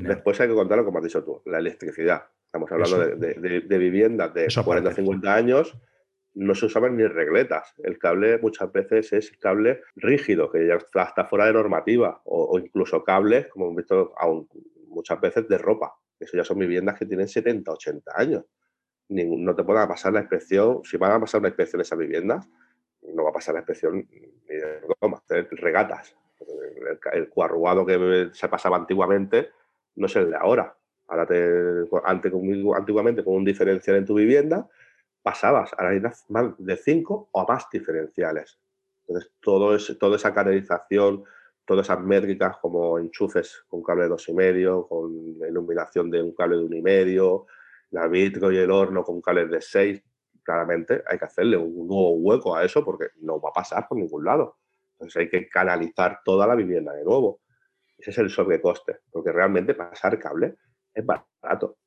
Después 0.02 0.40
hay 0.42 0.50
que 0.50 0.56
contarlo, 0.56 0.84
como 0.84 0.98
has 0.98 1.04
dicho 1.04 1.24
tú, 1.24 1.42
la 1.46 1.60
electricidad. 1.60 2.24
Estamos 2.46 2.72
hablando 2.72 2.98
de, 2.98 3.78
viviendas 3.78 4.34
de 4.34 4.48
40 4.64 4.94
50 4.94 5.34
años, 5.34 5.78
no 6.34 6.56
se 6.56 6.66
usaban 6.66 6.98
ni 6.98 7.06
regletas. 7.06 7.74
El 7.84 7.98
cable 7.98 8.40
muchas 8.40 8.72
veces 8.72 9.14
es 9.14 9.32
cable 9.38 9.82
rígido, 9.96 10.52
que 10.52 10.68
ya 10.68 10.76
está 10.76 11.26
fuera 11.26 11.46
de 11.46 11.54
normativa, 11.54 12.22
o, 12.26 12.60
incluso 12.60 13.04
cables, 13.04 13.48
como 13.48 13.66
hemos 13.66 13.78
visto 13.78 14.14
aún 14.18 14.48
muchas 14.88 15.20
veces, 15.22 15.48
de 15.48 15.58
ropa. 15.58 15.94
Eso 16.20 16.38
ya 16.38 16.44
son 16.44 16.60
viviendas 16.60 16.98
que 16.98 17.06
tienen 17.06 17.28
70, 17.28 17.72
80 17.72 18.12
años. 18.16 18.44
no 19.10 19.56
te 19.56 19.64
pueda 19.64 19.88
pasar 19.88 20.14
la 20.14 20.22
inspección, 20.22 20.82
si 20.84 20.98
van 20.98 21.12
a 21.12 21.20
pasar 21.20 21.40
una 21.40 21.50
inspección 21.50 21.82
esas 21.82 21.98
viviendas, 21.98 22.48
no 23.14 23.24
va 23.24 23.30
a 23.30 23.34
pasar 23.34 23.54
la 23.54 23.62
inspección 23.62 24.08
ni 24.12 24.56
de 24.56 24.82
broma, 25.00 25.22
regatas. 25.52 26.16
El, 27.14 27.30
cuarruado 27.30 27.86
que 27.86 28.30
se 28.34 28.48
pasaba 28.48 28.78
antiguamente 28.78 29.50
no 29.96 30.08
es 30.08 30.16
el 30.16 30.30
de 30.30 30.38
ahora. 30.38 30.76
Ahora, 31.08 31.26
te, 31.26 31.86
antes, 32.04 32.32
antiguamente, 32.76 33.24
con 33.24 33.36
un 33.36 33.46
diferencial 33.46 33.98
en 33.98 34.06
tu 34.06 34.16
vivienda, 34.16 34.68
pasabas 35.24 35.72
a 35.78 35.92
las 35.92 36.30
más 36.30 36.54
de 36.58 36.76
5 36.76 37.30
o 37.32 37.48
más 37.48 37.70
diferenciales. 37.72 38.60
Entonces, 39.08 39.32
todo 39.42 39.76
es, 39.76 39.98
toda 40.00 40.18
esa 40.18 40.34
canalización, 40.34 41.24
todas 41.68 41.86
esas 41.86 42.00
métricas 42.00 42.58
como 42.58 42.98
enchufes 42.98 43.66
con 43.68 43.84
cable 43.84 44.04
de 44.04 44.10
dos 44.10 44.28
y 44.30 44.34
medio, 44.34 44.88
con 44.88 45.12
iluminación 45.14 46.10
de 46.10 46.24
un 46.24 46.34
cable 46.34 46.56
de 46.56 46.64
uno 46.64 46.76
y 46.78 46.82
medio, 46.82 47.46
la 47.92 48.08
vitro 48.08 48.52
y 48.54 48.58
el 48.58 48.72
horno 48.72 49.04
con 49.04 49.22
cables 49.22 49.52
de 49.52 49.62
6, 49.62 50.02
claramente 50.44 51.04
hay 51.06 51.20
que 51.20 51.26
hacerle 51.26 51.58
un 51.58 51.86
nuevo 51.86 52.14
hueco 52.14 52.56
a 52.56 52.64
eso 52.64 52.86
porque 52.86 53.08
no 53.18 53.42
va 53.42 53.50
a 53.50 53.54
pasar 53.54 53.86
por 53.86 53.98
ningún 53.98 54.24
lado. 54.24 54.58
Entonces 54.94 55.18
hay 55.18 55.30
que 55.30 55.50
canalizar 55.50 56.22
toda 56.24 56.48
la 56.48 56.56
vivienda 56.56 56.94
de 56.94 57.04
nuevo. 57.04 57.42
Ese 57.98 58.12
es 58.12 58.18
el 58.18 58.30
sobrecoste, 58.30 59.00
porque 59.12 59.34
realmente 59.34 59.74
pasar 59.74 60.18
cable 60.18 60.56
es 60.94 61.06
barato. 61.06 61.80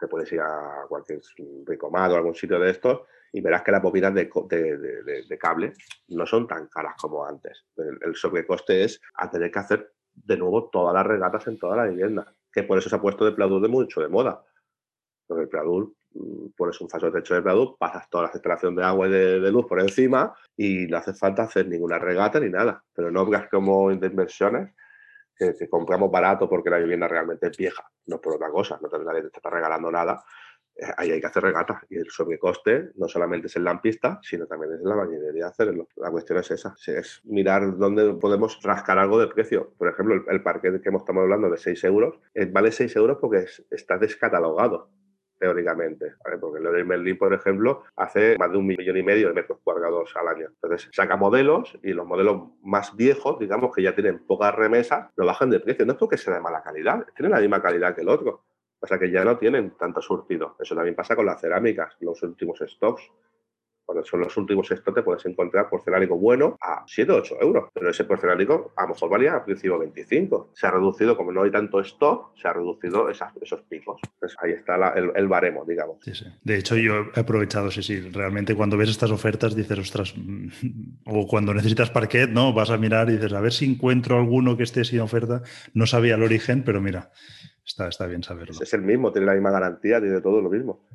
Te 0.00 0.08
puedes 0.08 0.32
ir 0.32 0.40
a 0.40 0.86
cualquier 0.88 1.20
ricomado 1.66 2.14
o 2.14 2.16
algún 2.16 2.34
sitio 2.34 2.58
de 2.58 2.70
estos 2.70 3.02
y 3.32 3.40
verás 3.40 3.62
que 3.62 3.72
las 3.72 3.82
bobinas 3.82 4.14
de, 4.14 4.26
de, 4.26 5.38
cable 5.38 5.72
no 6.08 6.26
son 6.26 6.46
tan 6.46 6.68
caras 6.68 6.94
como 7.00 7.24
antes. 7.24 7.64
El, 7.76 8.14
sobrecoste 8.14 8.84
es 8.84 9.00
a 9.14 9.30
tener 9.30 9.50
que 9.50 9.58
hacer 9.58 9.92
de 10.12 10.36
nuevo 10.36 10.68
todas 10.68 10.94
las 10.94 11.06
regatas 11.06 11.46
en 11.46 11.58
toda 11.58 11.76
la 11.76 11.86
vivienda, 11.86 12.34
que 12.52 12.62
por 12.62 12.78
eso 12.78 12.90
se 12.90 12.96
ha 12.96 13.00
puesto 13.00 13.24
de 13.24 13.32
Pladur 13.32 13.62
de 13.62 13.68
mucho 13.68 14.02
de 14.02 14.08
moda. 14.08 14.44
Porque 15.26 15.44
el 15.44 15.48
Pladur, 15.48 15.94
mm, 16.12 16.48
pones 16.54 16.78
un 16.82 16.90
falso 16.90 17.10
de 17.10 17.20
techo 17.20 17.34
de 17.34 17.40
Pladur, 17.40 17.76
pasas 17.78 18.08
toda 18.10 18.24
la 18.24 18.30
extracción 18.30 18.76
de 18.76 18.84
agua 18.84 19.08
y 19.08 19.10
de, 19.10 19.50
luz 19.50 19.64
por 19.66 19.80
encima 19.80 20.34
y 20.54 20.86
no 20.86 20.98
hace 20.98 21.14
falta 21.14 21.44
hacer 21.44 21.66
ninguna 21.68 21.98
regata 21.98 22.38
ni 22.38 22.50
nada. 22.50 22.84
Pero 22.92 23.10
no 23.10 23.22
obras 23.22 23.48
como 23.48 23.88
de 23.94 24.06
inversiones, 24.06 24.74
que, 25.34 25.68
compramos 25.70 26.10
barato 26.10 26.48
porque 26.50 26.68
la 26.68 26.78
vivienda 26.78 27.08
realmente 27.08 27.48
es 27.48 27.56
vieja, 27.56 27.90
no 28.06 28.20
por 28.20 28.34
otra 28.34 28.50
cosa, 28.50 28.78
no 28.82 28.88
te, 28.90 28.98
nadie 28.98 29.22
te 29.22 29.28
está 29.28 29.48
regalando 29.48 29.90
nada, 29.90 30.22
ahí 30.96 31.10
hay 31.10 31.20
que 31.20 31.26
hacer 31.26 31.42
regata. 31.42 31.82
Y 31.88 31.96
el 31.96 32.10
sobrecoste 32.10 32.90
no 32.96 33.08
solamente 33.08 33.46
es 33.46 33.56
el 33.56 33.64
lampista, 33.64 34.18
sino 34.22 34.46
también 34.46 34.74
es 34.74 34.80
la 34.82 34.96
maquinaria 34.96 35.32
de 35.32 35.44
hacerlo. 35.44 35.88
La 35.96 36.10
cuestión 36.10 36.38
es 36.38 36.50
esa, 36.50 36.74
es 36.86 37.20
mirar 37.24 37.76
dónde 37.76 38.14
podemos 38.14 38.60
rascar 38.62 38.98
algo 38.98 39.18
de 39.18 39.28
precio. 39.28 39.72
Por 39.78 39.88
ejemplo, 39.88 40.14
el, 40.28 40.42
parque 40.42 40.70
que 40.80 40.88
estamos 40.88 41.22
hablando 41.22 41.48
de 41.50 41.56
6 41.56 41.84
euros, 41.84 42.18
eh, 42.34 42.46
vale 42.46 42.72
6 42.72 42.94
euros 42.96 43.18
porque 43.20 43.46
está 43.70 43.98
descatalogado 43.98 44.90
teóricamente, 45.42 46.14
porque 46.40 46.58
el 46.58 46.72
de 46.72 46.84
Merlin, 46.84 47.18
por 47.18 47.34
ejemplo, 47.34 47.82
hace 47.96 48.38
más 48.38 48.52
de 48.52 48.58
un 48.58 48.66
millón 48.66 48.96
y 48.96 49.02
medio 49.02 49.26
de 49.26 49.34
metros 49.34 49.58
cuadrados 49.64 50.14
al 50.14 50.28
año. 50.28 50.46
Entonces, 50.62 50.88
saca 50.92 51.16
modelos 51.16 51.76
y 51.82 51.94
los 51.94 52.06
modelos 52.06 52.50
más 52.62 52.94
viejos, 52.94 53.40
digamos, 53.40 53.74
que 53.74 53.82
ya 53.82 53.92
tienen 53.92 54.24
poca 54.24 54.52
remesa, 54.52 55.10
lo 55.16 55.26
bajan 55.26 55.50
de 55.50 55.58
precio. 55.58 55.84
No 55.84 55.94
es 55.94 55.98
porque 55.98 56.16
sea 56.16 56.34
de 56.34 56.40
mala 56.40 56.62
calidad, 56.62 57.04
tienen 57.16 57.32
la 57.32 57.40
misma 57.40 57.60
calidad 57.60 57.92
que 57.92 58.02
el 58.02 58.08
otro. 58.08 58.44
O 58.82 58.86
sea 58.86 58.98
que 58.98 59.10
ya 59.10 59.24
no 59.24 59.38
tienen 59.38 59.76
tanto 59.78 60.02
surtido. 60.02 60.56
Eso 60.58 60.74
también 60.74 60.96
pasa 60.96 61.14
con 61.14 61.24
las 61.24 61.40
cerámicas, 61.40 61.96
los 62.00 62.22
últimos 62.22 62.58
stocks 62.66 63.10
cuando 63.84 64.04
son 64.04 64.20
los 64.20 64.36
últimos 64.36 64.70
estos 64.70 64.94
te 64.94 65.02
puedes 65.02 65.24
encontrar 65.26 65.68
porcelánico 65.68 66.16
bueno 66.16 66.56
a 66.60 66.84
7 66.86 67.12
o 67.12 67.16
8 67.16 67.36
euros. 67.40 67.70
Pero 67.74 67.90
ese 67.90 68.04
porcelánico 68.04 68.72
a 68.76 68.82
lo 68.82 68.88
mejor 68.88 69.10
valía 69.10 69.34
al 69.34 69.44
principio 69.44 69.78
25. 69.78 70.50
Se 70.54 70.66
ha 70.66 70.70
reducido, 70.70 71.16
como 71.16 71.32
no 71.32 71.42
hay 71.42 71.50
tanto 71.50 71.80
stock, 71.80 72.36
se 72.36 72.48
ha 72.48 72.52
reducido 72.52 73.08
esos 73.10 73.60
picos. 73.68 74.00
Pues 74.18 74.34
ahí 74.40 74.52
está 74.52 74.94
el, 74.94 75.28
baremo, 75.28 75.64
digamos. 75.64 75.98
De 76.42 76.56
hecho, 76.56 76.76
yo 76.76 77.06
he 77.14 77.20
aprovechado, 77.20 77.70
sí, 77.70 77.82
sí. 77.82 78.00
Realmente 78.00 78.54
cuando 78.54 78.76
ves 78.76 78.90
estas 78.90 79.10
ofertas 79.10 79.54
dices, 79.56 79.78
ostras, 79.78 80.14
o 81.06 81.26
cuando 81.26 81.52
necesitas 81.52 81.90
parquet, 81.90 82.30
¿no? 82.30 82.52
Vas 82.52 82.70
a 82.70 82.78
mirar 82.78 83.08
y 83.10 83.14
dices, 83.14 83.32
a 83.32 83.40
ver 83.40 83.52
si 83.52 83.64
encuentro 83.64 84.16
alguno 84.16 84.56
que 84.56 84.62
esté 84.62 84.84
sin 84.84 85.00
oferta. 85.00 85.42
No 85.74 85.86
sabía 85.86 86.14
el 86.14 86.22
origen, 86.22 86.62
pero 86.64 86.80
mira, 86.80 87.10
está, 87.64 87.88
está 87.88 88.06
bien 88.06 88.22
saberlo. 88.22 88.54
Es 88.60 88.72
el 88.74 88.82
mismo, 88.82 89.12
tiene 89.12 89.26
la 89.26 89.34
misma 89.34 89.50
garantía, 89.50 90.00
tiene 90.00 90.20
todo 90.20 90.40
lo 90.40 90.50
mismo. 90.50 90.86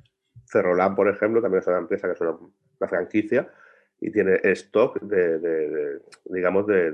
Cerrolán, 0.45 0.95
por 0.95 1.09
ejemplo, 1.09 1.41
también 1.41 1.61
es 1.61 1.67
una 1.67 1.79
empresa 1.79 2.07
que 2.07 2.13
es 2.13 2.21
una, 2.21 2.87
franquicia 2.87 3.51
y 3.99 4.11
tiene 4.11 4.39
stock 4.43 5.01
de, 5.01 5.99
digamos, 6.25 6.67
de, 6.67 6.93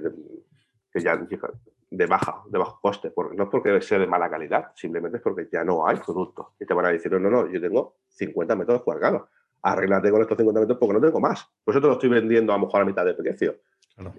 de 1.93 2.07
baja, 2.07 2.41
de 2.47 2.57
bajo 2.57 2.79
coste. 2.81 3.11
Porque, 3.11 3.35
no 3.35 3.43
es 3.43 3.49
porque 3.49 3.79
sea 3.81 3.99
de 3.99 4.07
mala 4.07 4.29
calidad, 4.29 4.71
simplemente 4.75 5.17
es 5.17 5.23
porque 5.23 5.47
ya 5.51 5.63
no 5.63 5.87
hay 5.87 5.97
productos. 5.97 6.47
Y 6.59 6.65
te 6.65 6.73
van 6.73 6.87
a 6.87 6.89
decir, 6.89 7.11
no, 7.11 7.29
no, 7.29 7.47
yo 7.47 7.61
tengo 7.61 7.97
50 8.09 8.55
metros 8.55 8.81
cuadrados. 8.81 9.29
Arréglate 9.61 10.09
con 10.09 10.21
estos 10.21 10.37
50 10.37 10.59
metros 10.61 10.77
porque 10.79 10.93
no 10.93 11.01
tengo 11.01 11.19
más. 11.19 11.47
Por 11.63 11.73
eso 11.73 11.81
te 11.81 11.87
lo 11.87 11.93
estoy 11.93 12.09
vendiendo 12.09 12.51
a 12.51 12.57
lo 12.57 12.65
mejor 12.65 12.81
a 12.81 12.85
mitad 12.85 13.05
de 13.05 13.13
precio. 13.13 13.57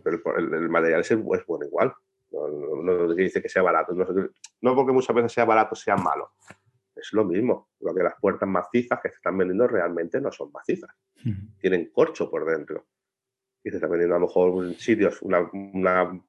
Pero 0.05 0.37
el, 0.37 0.69
material 0.69 1.01
es, 1.01 1.25
bueno 1.47 1.67
igual. 1.67 1.93
No, 2.35 2.83
no, 2.83 2.83
no, 2.83 3.15
dice 3.15 3.41
que 3.41 3.49
sea 3.49 3.63
barato. 3.63 3.95
No, 3.95 4.75
porque 4.75 4.93
muchas 4.93 5.15
veces 5.15 5.33
sea 5.33 5.45
barato, 5.45 5.75
sea 5.75 5.97
malo 5.97 6.33
es 6.97 7.13
lo 7.13 7.25
mismo. 7.25 7.71
Lo 7.81 7.95
que 7.95 8.03
las 8.03 8.15
puertas 8.21 8.49
macizas 8.49 9.01
que 9.01 9.09
se 9.09 9.17
están 9.17 9.37
vendiendo 9.37 9.67
realmente 9.67 10.21
no 10.21 10.33
son 10.33 10.51
macizas. 10.53 10.91
Tienen 11.59 11.91
corcho 11.91 12.31
por 12.31 12.45
dentro. 12.45 12.87
Y 13.63 13.71
se 13.71 13.77
están 13.77 13.91
vendiendo 13.91 14.17
a 14.17 14.19
lo 14.19 14.27
mejor 14.27 14.65
en 14.65 14.75
sitios 14.75 15.23
una, 15.23 15.51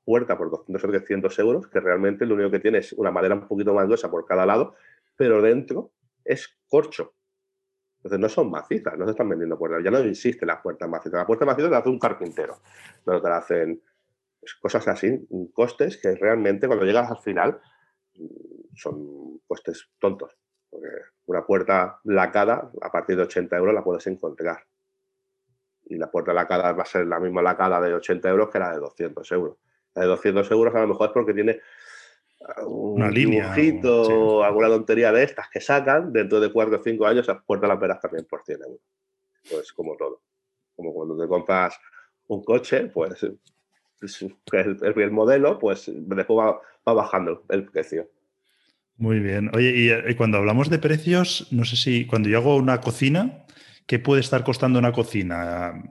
puerta 0.03 0.37
por 0.37 0.49
200 0.49 0.83
o 0.83 0.87
300 0.87 1.39
euros, 1.39 1.67
que 1.67 1.79
realmente 1.79 2.25
lo 2.25 2.35
único 2.35 2.51
que 2.51 2.59
tiene 2.59 2.77
es 2.77 2.93
una 2.93 3.11
madera 3.11 3.35
un 3.35 3.47
poquito 3.47 3.73
más 3.73 3.85
gruesa 3.85 4.09
por 4.09 4.25
cada 4.25 4.45
lado, 4.45 4.75
pero 5.15 5.41
dentro 5.41 5.91
es 6.23 6.57
corcho. 6.67 7.13
Entonces 7.97 8.19
no 8.19 8.29
son 8.29 8.51
macizas, 8.51 8.97
no 8.97 9.05
se 9.05 9.11
están 9.11 9.27
vendiendo 9.27 9.57
puertas. 9.57 9.83
Ya 9.83 9.91
no 9.91 9.97
existen 9.97 10.47
las 10.47 10.61
puertas 10.61 10.87
macizas. 10.87 11.19
La 11.19 11.25
puerta 11.25 11.45
maciza 11.45 11.69
la 11.69 11.79
hace 11.79 11.89
un 11.89 11.99
carpintero, 11.99 12.59
pero 13.03 13.21
te 13.21 13.29
la 13.29 13.37
hacen 13.37 13.81
cosas 14.61 14.87
así, 14.87 15.27
costes 15.53 15.97
que 15.97 16.15
realmente 16.15 16.67
cuando 16.67 16.85
llegas 16.85 17.09
al 17.09 17.19
final 17.19 17.59
mm, 18.15 18.75
son 18.75 19.39
costes 19.47 19.89
tontos 19.99 20.35
una 21.27 21.45
puerta 21.45 21.99
lacada 22.03 22.71
a 22.81 22.91
partir 22.91 23.15
de 23.15 23.23
80 23.23 23.57
euros 23.57 23.73
la 23.73 23.83
puedes 23.83 24.05
encontrar. 24.07 24.65
Y 25.85 25.97
la 25.97 26.09
puerta 26.09 26.33
lacada 26.33 26.71
va 26.73 26.83
a 26.83 26.87
ser 26.87 27.05
la 27.07 27.19
misma 27.19 27.41
lacada 27.41 27.79
de 27.79 27.93
80 27.93 28.29
euros 28.29 28.49
que 28.49 28.59
la 28.59 28.71
de 28.71 28.79
200 28.79 29.31
euros. 29.31 29.57
La 29.93 30.03
de 30.03 30.07
200 30.07 30.51
euros 30.51 30.75
a 30.75 30.81
lo 30.81 30.87
mejor 30.87 31.07
es 31.07 31.13
porque 31.13 31.33
tiene 31.33 31.61
un 32.65 33.01
una 33.01 33.09
línea, 33.09 33.53
dibujito, 33.53 34.43
alguna 34.43 34.67
tontería 34.67 35.11
de 35.11 35.23
estas 35.23 35.49
que 35.49 35.61
sacan, 35.61 36.11
dentro 36.11 36.39
de 36.39 36.51
4 36.51 36.77
o 36.77 36.83
5 36.83 37.05
años 37.05 37.27
esas 37.27 37.43
puertas 37.43 37.69
las 37.69 37.79
verás 37.79 37.99
también 37.99 38.25
por 38.25 38.43
100 38.43 38.61
euros. 38.63 38.81
Pues 39.49 39.73
como 39.73 39.95
todo. 39.95 40.21
Como 40.75 40.93
cuando 40.93 41.17
te 41.17 41.27
compras 41.27 41.79
un 42.27 42.43
coche, 42.43 42.87
pues 42.87 43.25
el, 44.01 44.77
el, 44.83 45.11
modelo, 45.11 45.59
pues 45.59 45.91
después 45.93 46.39
va, 46.39 46.59
va 46.87 46.93
bajando 46.93 47.43
el 47.49 47.65
precio. 47.65 48.09
Muy 48.97 49.19
bien. 49.19 49.51
Oye, 49.53 49.73
y, 49.75 49.89
eh, 49.89 50.15
cuando 50.15 50.37
hablamos 50.37 50.69
de 50.69 50.79
precios, 50.79 51.47
no 51.51 51.65
sé 51.65 51.75
si 51.75 52.05
cuando 52.05 52.29
yo 52.29 52.37
hago 52.37 52.55
una 52.55 52.79
cocina, 52.79 53.45
¿qué 53.85 53.99
puede 53.99 54.21
estar 54.21 54.43
costando 54.43 54.79
una 54.79 54.93
cocina? 54.93 55.83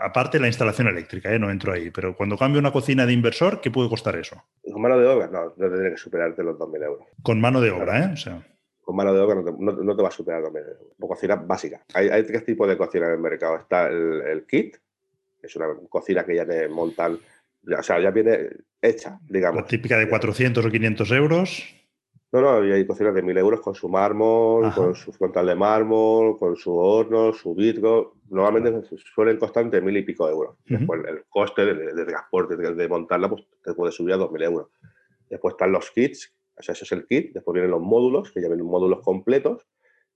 Aparte 0.00 0.38
la 0.38 0.46
instalación 0.46 0.86
eléctrica, 0.88 1.32
¿eh? 1.32 1.38
no 1.38 1.50
entro 1.50 1.72
ahí, 1.72 1.90
pero 1.90 2.16
cuando 2.16 2.38
cambio 2.38 2.60
una 2.60 2.72
cocina 2.72 3.06
de 3.06 3.12
inversor, 3.12 3.60
¿qué 3.60 3.70
puede 3.70 3.88
costar 3.88 4.16
eso? 4.16 4.40
Con 4.70 4.80
mano 4.80 4.98
de 4.98 5.06
obra, 5.06 5.26
no, 5.26 5.46
no 5.46 5.68
tendría 5.68 5.90
que 5.90 5.96
superarte 5.96 6.44
los 6.44 6.56
2.000 6.56 6.84
euros. 6.84 7.08
Con 7.22 7.40
mano 7.40 7.60
de 7.60 7.70
obra, 7.70 8.04
¿eh? 8.04 8.10
O 8.12 8.16
sea. 8.16 8.46
Con 8.80 8.96
mano 8.96 9.14
de 9.14 9.20
obra 9.20 9.34
no 9.36 9.96
te, 9.96 10.02
va 10.02 10.08
a 10.08 10.12
superar 10.12 10.42
los 10.42 10.52
2.000 10.52 10.58
euros. 10.58 10.94
Cocina 11.00 11.36
básica. 11.36 11.84
Hay, 11.94 12.08
hay, 12.08 12.22
tres 12.22 12.44
tipos 12.44 12.68
de 12.68 12.76
cocina 12.76 13.06
en 13.06 13.12
el 13.12 13.18
mercado. 13.18 13.56
Está 13.56 13.88
el, 13.88 14.44
kit, 14.46 14.76
que 15.40 15.46
es 15.46 15.56
una 15.56 15.66
cocina 15.88 16.24
que 16.24 16.36
ya 16.36 16.46
te 16.46 16.68
montan, 16.68 17.18
o 17.66 17.82
sea, 17.82 18.00
ya 18.00 18.10
viene 18.10 18.48
hecha, 18.80 19.18
digamos. 19.28 19.62
La 19.62 19.66
típica 19.66 19.98
de 19.98 20.08
400 20.08 20.64
o 20.64 20.70
500 20.70 21.10
euros. 21.12 21.64
No, 22.34 22.40
no, 22.40 22.74
hay 22.74 22.84
cocinas 22.84 23.14
de 23.14 23.22
mil 23.22 23.38
euros 23.38 23.60
con 23.60 23.76
su 23.76 23.88
mármol, 23.88 24.74
con 24.74 24.96
su 24.96 25.12
frontal 25.12 25.46
de 25.46 25.54
mármol, 25.54 26.36
con 26.36 26.56
su 26.56 26.74
horno, 26.74 27.32
su 27.32 27.54
vidrio. 27.54 28.14
Normalmente 28.28 28.96
suelen 29.14 29.38
costar 29.38 29.62
entre 29.62 29.80
mil 29.80 29.96
y 29.96 30.02
pico 30.02 30.28
euros. 30.28 30.56
Después 30.64 31.00
el 31.06 31.26
coste 31.28 31.64
de, 31.64 32.04
transporte, 32.04 32.56
de, 32.56 32.88
montarla, 32.88 33.28
pues 33.28 33.46
te 33.62 33.72
puede 33.72 33.92
subir 33.92 34.14
a 34.14 34.16
dos 34.16 34.32
mil 34.32 34.42
euros. 34.42 34.66
Después 35.30 35.52
están 35.52 35.70
los 35.70 35.92
kits, 35.92 36.34
o 36.56 36.62
sea, 36.62 36.72
ese 36.72 36.82
es 36.82 36.90
el 36.90 37.06
kit. 37.06 37.32
Después 37.34 37.52
vienen 37.54 37.70
los 37.70 37.80
módulos, 37.80 38.32
que 38.32 38.42
ya 38.42 38.48
vienen 38.48 38.66
módulos 38.66 39.00
completos. 39.04 39.64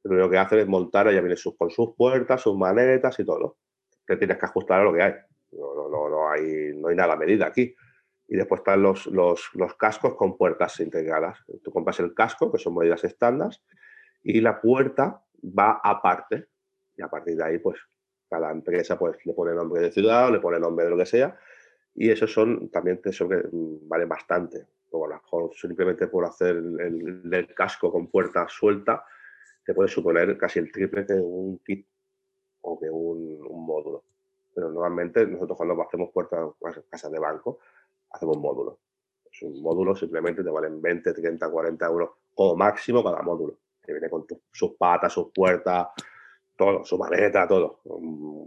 Lo 0.03 0.15
único 0.15 0.31
que 0.31 0.39
hacen 0.39 0.59
es 0.59 0.67
montar, 0.67 1.07
ya 1.07 1.21
vienen 1.21 1.37
sus, 1.37 1.57
con 1.57 1.71
sus 1.71 1.95
puertas, 1.97 2.43
sus 2.43 2.59
manetas 2.59 3.17
y 3.21 3.25
todo. 3.25 3.59
Te 4.05 4.17
tienes 4.17 4.39
que 4.39 4.47
ajustar 4.47 4.81
a 4.81 4.85
lo 4.85 4.93
que 4.93 5.03
hay. 5.03 5.13
No, 5.53 5.89
no, 5.89 6.09
no, 6.09 6.31
hay, 6.31 6.73
no 6.75 6.89
hay 6.89 6.97
nada 6.97 7.15
a 7.15 7.17
medida 7.17 7.47
aquí 7.47 7.75
y 8.29 8.37
después 8.37 8.61
están 8.61 8.83
los, 8.83 9.07
los, 9.07 9.49
los, 9.55 9.75
cascos 9.75 10.15
con 10.15 10.37
puertas 10.37 10.79
integradas. 10.81 11.39
Tú 11.65 11.73
compras 11.73 11.99
el 12.01 12.13
casco, 12.13 12.53
que 12.53 12.59
son 12.59 12.77
medidas 12.77 13.03
estándar, 13.05 13.51
y 14.23 14.43
la 14.43 14.61
puerta 14.61 15.25
va 15.43 15.81
aparte. 15.83 16.49
Y 16.95 17.03
a 17.03 17.09
partir 17.09 17.37
de 17.37 17.45
ahí, 17.45 17.59
pues 17.59 17.79
cada 18.29 18.51
empresa 18.51 18.99
pues, 18.99 19.17
le 19.25 19.33
pone 19.33 19.55
nombre 19.55 19.81
de 19.81 19.91
ciudad 19.91 20.29
o 20.29 20.31
le 20.31 20.41
pone 20.41 20.61
nombre 20.61 20.85
de 20.85 20.91
lo 20.91 20.99
que 20.99 21.07
sea. 21.07 21.39
Y 21.95 22.11
esos 22.11 22.31
son 22.31 22.69
también 22.69 23.01
eso 23.03 23.27
que 23.27 23.37
mm, 23.37 23.89
vale 23.89 24.05
bastante. 24.05 24.67
Mejor 24.93 25.55
simplemente 25.55 26.07
por 26.09 26.25
hacer 26.25 26.57
el, 26.57 27.55
casco 27.55 27.91
con 27.91 28.11
puerta 28.11 28.47
suelta, 28.49 29.05
te 29.65 29.75
puede 29.75 29.89
suponer 29.89 30.37
casi 30.37 30.59
el 30.59 30.71
triple 30.71 31.05
de 31.05 31.21
un 31.21 31.59
kit 31.61 31.87
o 32.61 32.79
que 32.79 32.91
un 32.91 33.67
módulo. 33.67 34.05
Pero 34.59 34.73
normalmente 34.73 35.25
nosotros 35.25 35.57
cuando 35.57 35.81
hacemos 35.81 36.11
puertas, 36.13 36.41
casas 36.91 37.13
de 37.13 37.21
banco, 37.21 37.61
hacemos 38.11 38.39
módulos. 38.39 38.75
Es 39.31 39.41
un 39.43 39.63
módulo 39.63 39.95
simplemente 39.95 40.43
te 40.43 40.51
valen 40.51 40.83
20, 40.83 41.13
30, 41.13 41.49
40 41.49 41.87
euros 41.87 42.11
o 42.35 42.57
máximo 42.57 43.05
cada 43.05 43.23
módulo. 43.23 43.61
Que 43.81 43.93
viene 43.93 44.11
con 44.11 44.27
sus 44.51 44.73
patas, 44.73 45.13
sus 45.13 45.29
puertas, 45.33 45.87
todo, 46.57 46.85
su 46.85 46.99
maleta, 46.99 47.47
todo. 47.47 47.83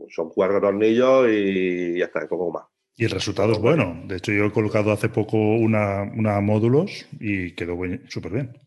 Son 0.10 0.32
cuatro 0.32 0.60
tornillos 0.60 1.30
y 1.30 2.00
ya 2.00 2.06
está, 2.08 2.28
poco 2.28 2.52
más. 2.52 2.66
Y 2.98 3.06
el 3.06 3.12
resultado 3.12 3.54
es 3.54 3.62
bueno. 3.62 4.02
De 4.06 4.18
hecho, 4.18 4.34
yo 4.34 4.44
he 4.44 4.52
colocado 4.52 4.92
hace 4.92 5.08
poco 5.08 5.38
una, 5.38 6.04
una 6.14 6.42
módulos 6.42 7.08
y 7.22 7.56
quedó 7.56 7.78
súper 8.10 8.34
bien. 8.34 8.60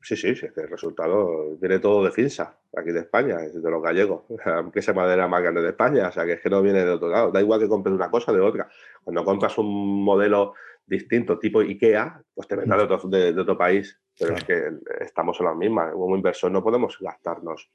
Sí, 0.00 0.16
sí, 0.16 0.34
sí, 0.34 0.46
el 0.56 0.68
resultado 0.70 1.58
viene 1.58 1.78
todo 1.78 2.02
de 2.02 2.10
Finsa, 2.10 2.58
aquí 2.76 2.92
de 2.92 3.00
España, 3.00 3.38
de 3.38 3.70
los 3.70 3.82
gallegos, 3.82 4.24
aunque 4.44 4.82
sea 4.82 4.94
madera 4.94 5.26
más 5.28 5.42
grande 5.42 5.62
de 5.62 5.70
España, 5.70 6.08
o 6.08 6.12
sea 6.12 6.24
que 6.24 6.34
es 6.34 6.40
que 6.40 6.50
no 6.50 6.62
viene 6.62 6.84
de 6.84 6.90
otro 6.90 7.08
lado. 7.08 7.30
Da 7.30 7.40
igual 7.40 7.60
que 7.60 7.68
compres 7.68 7.94
una 7.94 8.10
cosa 8.10 8.32
de 8.32 8.40
otra. 8.40 8.68
Cuando 9.02 9.24
compras 9.24 9.56
un 9.58 10.04
modelo 10.04 10.54
distinto, 10.86 11.38
tipo 11.38 11.60
IKEA, 11.60 12.22
pues 12.34 12.48
te 12.48 12.56
vendrá 12.56 12.76
de 12.76 12.84
otro, 12.84 13.08
de, 13.08 13.40
otro 13.40 13.56
país. 13.56 13.98
Pero 14.18 14.34
es 14.34 14.44
que 14.44 14.70
estamos 15.00 15.38
en 15.40 15.46
la 15.46 15.54
misma. 15.54 15.92
Como 15.92 16.16
inversor 16.16 16.50
no 16.50 16.62
podemos 16.62 16.98
gastarnos, 17.00 17.70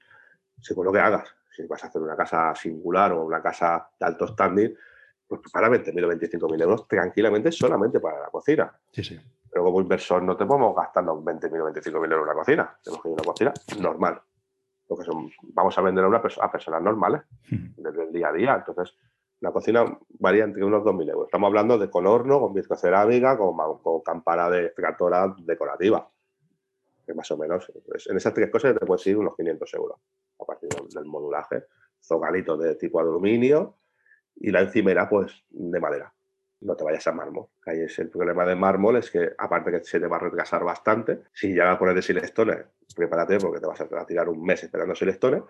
según 0.62 0.86
lo 0.86 0.94
que 0.94 1.00
hagas. 1.00 1.36
Si 1.52 1.66
vas 1.66 1.84
a 1.84 1.88
hacer 1.88 2.02
una 2.02 2.16
casa 2.16 2.54
singular 2.54 3.14
o 3.14 3.24
una 3.24 3.42
casa 3.42 3.90
de 4.00 4.06
alto 4.06 4.28
standing, 4.28 4.76
pues 5.28 5.42
para 5.52 5.70
20.000 5.70 6.04
o 6.04 6.12
25.000 6.12 6.62
euros 6.62 6.88
tranquilamente 6.88 7.52
solamente 7.52 8.00
para 8.00 8.20
la 8.20 8.28
cocina. 8.28 8.72
Sí, 8.92 9.04
sí. 9.04 9.20
Pero 9.50 9.64
como 9.64 9.82
inversor 9.82 10.22
no 10.22 10.36
te 10.36 10.46
podemos 10.46 10.76
gastar 10.76 11.04
20.000 11.06 11.62
o 11.62 11.72
25.000 11.72 11.96
euros 11.96 12.12
en 12.12 12.20
una 12.20 12.34
cocina. 12.34 12.78
Tenemos 12.84 13.02
que 13.02 13.10
ir 13.10 13.14
a 13.14 13.16
una 13.16 13.24
cocina 13.24 13.54
normal. 13.80 14.22
Porque 14.88 15.04
son, 15.04 15.32
vamos 15.54 15.78
a 15.78 15.82
vender 15.82 16.04
a, 16.04 16.08
una 16.08 16.18
a 16.18 16.52
personas 16.52 16.82
normales, 16.82 17.22
desde 17.50 18.04
el 18.04 18.12
día 18.12 18.30
a 18.30 18.34
día. 18.34 18.56
Entonces, 18.56 18.96
La 19.40 19.52
cocina 19.52 19.98
varía 20.20 20.44
entre 20.44 20.64
unos 20.64 20.84
2.000 20.84 21.10
euros. 21.10 21.28
Estamos 21.28 21.48
hablando 21.48 21.78
de 21.78 21.90
con 21.90 22.08
horno, 22.08 22.40
con 22.40 22.54
vitrocerámica, 22.54 23.38
con, 23.38 23.56
con 23.82 24.02
campana 24.02 24.50
de 24.50 24.70
fricatora 24.72 25.36
decorativa. 25.40 26.10
Que 27.06 27.14
más 27.14 27.30
o 27.32 27.38
menos, 27.38 27.72
pues, 27.86 28.08
en 28.08 28.18
esas 28.18 28.34
tres 28.34 28.50
cosas 28.50 28.78
te 28.78 28.86
puedes 28.86 29.06
ir 29.08 29.18
unos 29.18 29.36
500 29.36 29.74
euros 29.76 30.00
a 30.40 30.46
partir 30.46 30.70
del 30.70 31.06
modulaje. 31.06 31.66
Zogalitos 32.02 32.60
de 32.60 32.76
tipo 32.76 33.00
aluminio 33.00 33.78
y 34.36 34.52
la 34.52 34.62
encimera, 34.62 35.10
pues, 35.10 35.44
de 35.50 35.80
madera. 35.80 36.14
No 36.62 36.76
te 36.76 36.84
vayas 36.84 37.06
a 37.08 37.12
mármol. 37.12 37.48
Ahí 37.66 37.82
es 37.82 38.00
el 38.00 38.10
problema 38.10 38.46
de 38.46 38.56
mármol, 38.56 38.98
es 38.98 39.12
que 39.12 39.32
aparte 39.38 39.72
que 39.72 39.84
se 39.84 40.00
te 40.00 40.08
va 40.08 40.18
a 40.18 40.22
retrasar 40.22 40.64
bastante, 40.64 41.24
si 41.34 41.54
ya 41.54 41.66
vas 41.66 41.76
a 41.76 41.80
poner 41.80 41.96
de 41.96 42.02
silestones, 42.02 42.66
prepárate 42.96 43.38
porque 43.40 43.60
te 43.60 43.68
vas 43.68 43.82
a 43.82 44.06
tirar 44.06 44.30
un 44.30 44.44
mes 44.44 44.64
esperando 44.64 44.96
silestones, 44.96 45.44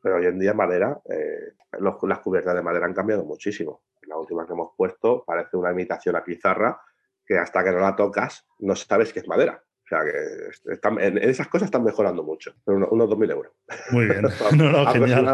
pero 0.00 0.16
hoy 0.16 0.26
en 0.26 0.38
día 0.38 0.54
madera, 0.54 1.00
eh, 1.08 1.54
las 1.78 2.18
cubiertas 2.20 2.54
de 2.54 2.62
madera 2.62 2.86
han 2.86 2.94
cambiado 2.94 3.24
muchísimo. 3.24 3.82
La 4.06 4.16
última 4.16 4.46
que 4.46 4.52
hemos 4.52 4.72
puesto 4.76 5.24
parece 5.26 5.56
una 5.56 5.72
imitación 5.72 6.16
a 6.16 6.24
pizarra 6.24 6.80
que 7.26 7.36
hasta 7.36 7.62
que 7.62 7.72
no 7.72 7.80
la 7.80 7.94
tocas 7.94 8.46
no 8.60 8.74
sabes 8.74 9.12
que 9.12 9.20
es 9.20 9.28
madera. 9.28 9.62
O 9.84 9.88
sea 9.88 10.00
que 10.04 10.72
están, 10.72 11.00
en, 11.00 11.18
esas 11.18 11.48
cosas 11.48 11.66
están 11.66 11.82
mejorando 11.82 12.22
mucho. 12.22 12.54
Unos, 12.66 12.90
unos 12.90 13.08
2.000 13.08 13.30
euros. 13.30 13.52
Muy 13.90 14.06
bien. 14.06 14.22
no, 14.56 14.70
no, 14.70 14.86
genial. 14.92 15.24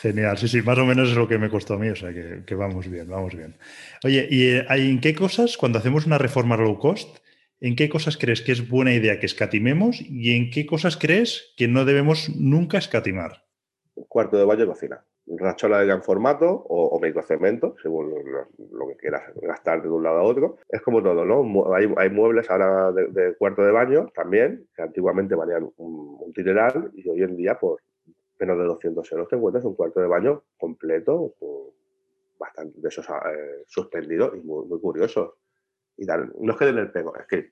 Genial, 0.00 0.38
sí, 0.38 0.48
sí, 0.48 0.62
más 0.62 0.78
o 0.78 0.86
menos 0.86 1.10
es 1.10 1.16
lo 1.16 1.28
que 1.28 1.36
me 1.36 1.50
costó 1.50 1.74
a 1.74 1.78
mí, 1.78 1.90
o 1.90 1.94
sea 1.94 2.10
que, 2.10 2.54
vamos 2.54 2.88
bien, 2.88 3.06
vamos 3.06 3.34
bien. 3.34 3.56
Oye, 4.02 4.26
¿y 4.30 4.46
eh, 4.46 4.66
en 4.70 4.98
qué 4.98 5.14
cosas, 5.14 5.58
cuando 5.58 5.78
hacemos 5.78 6.06
una 6.06 6.16
reforma 6.16 6.56
low 6.56 6.78
cost, 6.78 7.18
en 7.60 7.76
qué 7.76 7.90
cosas 7.90 8.16
crees 8.16 8.40
que 8.40 8.52
es 8.52 8.66
buena 8.66 8.94
idea 8.94 9.20
que 9.20 9.26
escatimemos 9.26 10.00
y 10.00 10.34
en 10.34 10.50
qué 10.50 10.64
cosas 10.64 10.96
crees 10.96 11.52
que 11.58 11.68
no 11.68 11.84
debemos 11.84 12.30
nunca 12.34 12.78
escatimar? 12.78 13.44
cuarto 14.08 14.38
de 14.38 14.46
baño 14.46 14.64
y 14.64 14.68
cocina. 14.68 15.04
Rachola 15.26 15.80
de 15.80 15.86
gran 15.86 16.02
formato 16.02 16.50
o, 16.50 16.98
microcemento, 16.98 17.76
según 17.82 18.10
lo, 18.10 18.88
que 18.88 18.96
quieras 18.96 19.22
gastar 19.42 19.82
de 19.82 19.90
un 19.90 20.02
lado 20.02 20.18
a 20.18 20.22
otro. 20.22 20.56
Es 20.68 20.80
como 20.80 21.02
todo, 21.02 21.26
¿no? 21.26 21.74
Hay, 21.74 22.10
muebles 22.10 22.50
ahora 22.50 22.90
de, 22.90 23.34
cuarto 23.36 23.62
de 23.62 23.70
baño 23.70 24.08
también, 24.14 24.66
que 24.74 24.82
antiguamente 24.82 25.34
valían 25.34 25.70
un, 25.76 26.16
un 26.20 26.90
y 26.94 27.08
hoy 27.08 27.22
en 27.22 27.36
día 27.36 27.58
por 27.60 27.80
menos 28.40 28.58
de 28.58 28.64
200 28.64 29.12
euros 29.12 29.28
te 29.28 29.36
encuentras 29.36 29.64
un 29.64 29.74
cuarto 29.74 30.00
de 30.00 30.06
baño 30.06 30.42
completo, 30.58 31.34
bastante 32.38 32.80
de 32.80 32.88
esos 32.88 33.06
eh, 33.08 33.64
suspendidos 33.66 34.34
y 34.34 34.40
muy, 34.40 34.80
curiosos. 34.80 35.34
Y 35.96 36.06
no 36.06 36.52
es 36.52 36.58
que 36.58 36.64
den 36.64 36.78
el 36.78 36.90
pego, 36.90 37.14
es 37.16 37.26
que 37.26 37.50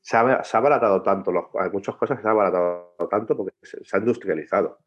se 0.00 0.16
ha, 0.18 0.44
se 0.44 0.56
abaratado 0.56 1.02
tanto, 1.02 1.32
los, 1.32 1.46
hay 1.58 1.70
muchas 1.70 1.96
cosas 1.96 2.18
que 2.18 2.22
se 2.22 2.28
han 2.28 2.34
abaratado 2.34 2.94
tanto 3.10 3.34
porque 3.36 3.54
se, 3.62 3.78
ha 3.96 3.98
industrializado 3.98 4.78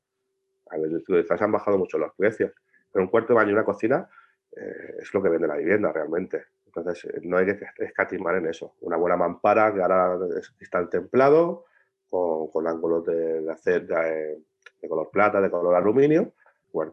al 0.70 0.82
industrializar 0.82 1.38
se 1.38 1.44
han 1.44 1.52
bajado 1.52 1.78
mucho 1.78 1.98
los 1.98 2.14
precios. 2.16 2.52
Pero 2.92 3.04
un 3.04 3.10
cuarto 3.10 3.34
de 3.34 3.36
baño 3.36 3.50
y 3.50 3.54
una 3.54 3.66
cocina 3.66 4.08
eh, 4.52 4.98
es 5.00 5.14
lo 5.14 5.24
que 5.24 5.30
vende 5.30 5.48
la 5.48 5.56
vivienda 5.56 5.92
realmente. 5.92 6.46
Entonces, 6.66 7.06
eh, 7.06 7.20
no 7.24 7.38
hay 7.38 7.46
que 7.46 7.66
escatimar 7.78 8.36
en 8.36 8.48
eso. 8.48 8.76
Una 8.82 8.98
buena 8.98 9.18
mampara 9.18 9.74
que 9.74 9.82
ahora 9.82 10.20
es 10.38 10.50
cristal 10.52 10.90
templado, 10.90 11.66
con, 12.10 12.68
ángulos 12.68 13.06
de, 13.06 13.42
de, 13.42 13.80
de, 13.82 14.42
color 14.88 15.10
plata, 15.12 15.42
de 15.42 15.50
color 15.50 15.76
aluminio, 15.76 16.34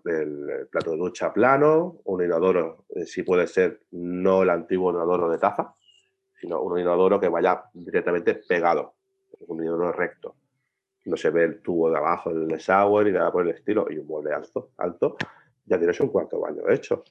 el, 0.06 0.68
plato 0.70 0.92
de 0.92 0.96
ducha 0.96 1.32
plano, 1.32 2.00
un 2.04 2.24
inodoro, 2.24 2.86
eh, 2.88 3.04
si 3.04 3.22
puede 3.22 3.46
ser 3.46 3.82
no 3.90 4.42
el 4.42 4.50
antiguo 4.50 4.90
inodoro 4.90 5.28
de 5.28 5.38
taza, 5.38 5.74
sino 6.40 6.60
un 6.62 6.78
inodoro 6.78 7.20
que 7.20 7.28
vaya 7.28 7.64
directamente 7.74 8.34
pegado, 8.34 8.94
un 9.46 9.62
inodoro 9.62 9.92
recto 9.92 10.36
no 11.04 11.16
se 11.16 11.30
ve 11.30 11.44
el 11.44 11.60
tubo 11.60 11.90
de 11.90 11.98
abajo 11.98 12.32
del 12.32 12.48
desagüe 12.48 13.04
ni 13.04 13.12
nada 13.12 13.30
por 13.30 13.46
el 13.46 13.54
estilo, 13.54 13.86
y 13.90 13.98
un 13.98 14.06
mueble 14.06 14.32
alto, 14.32 14.70
alto, 14.78 15.16
ya 15.66 15.78
tienes 15.78 16.00
un 16.00 16.08
cuarto 16.08 16.40
baño 16.40 16.68
hecho. 16.68 17.04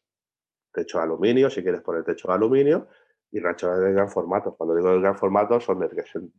Techo 0.72 0.98
de 0.98 1.03
aluminio, 1.03 1.50
si 1.50 1.62
quieres 1.62 1.82
poner 1.82 2.03
techo 2.03 2.27
de 2.27 2.34
aluminio, 2.34 2.88
y 3.32 3.39
rachones 3.39 3.80
de 3.80 3.94
gran 3.94 4.10
formato. 4.10 4.56
Cuando 4.56 4.75
digo 4.75 4.92
de 4.92 5.00
gran 5.00 5.18
formato 5.18 5.60
son 5.60 5.80
de 5.80 5.89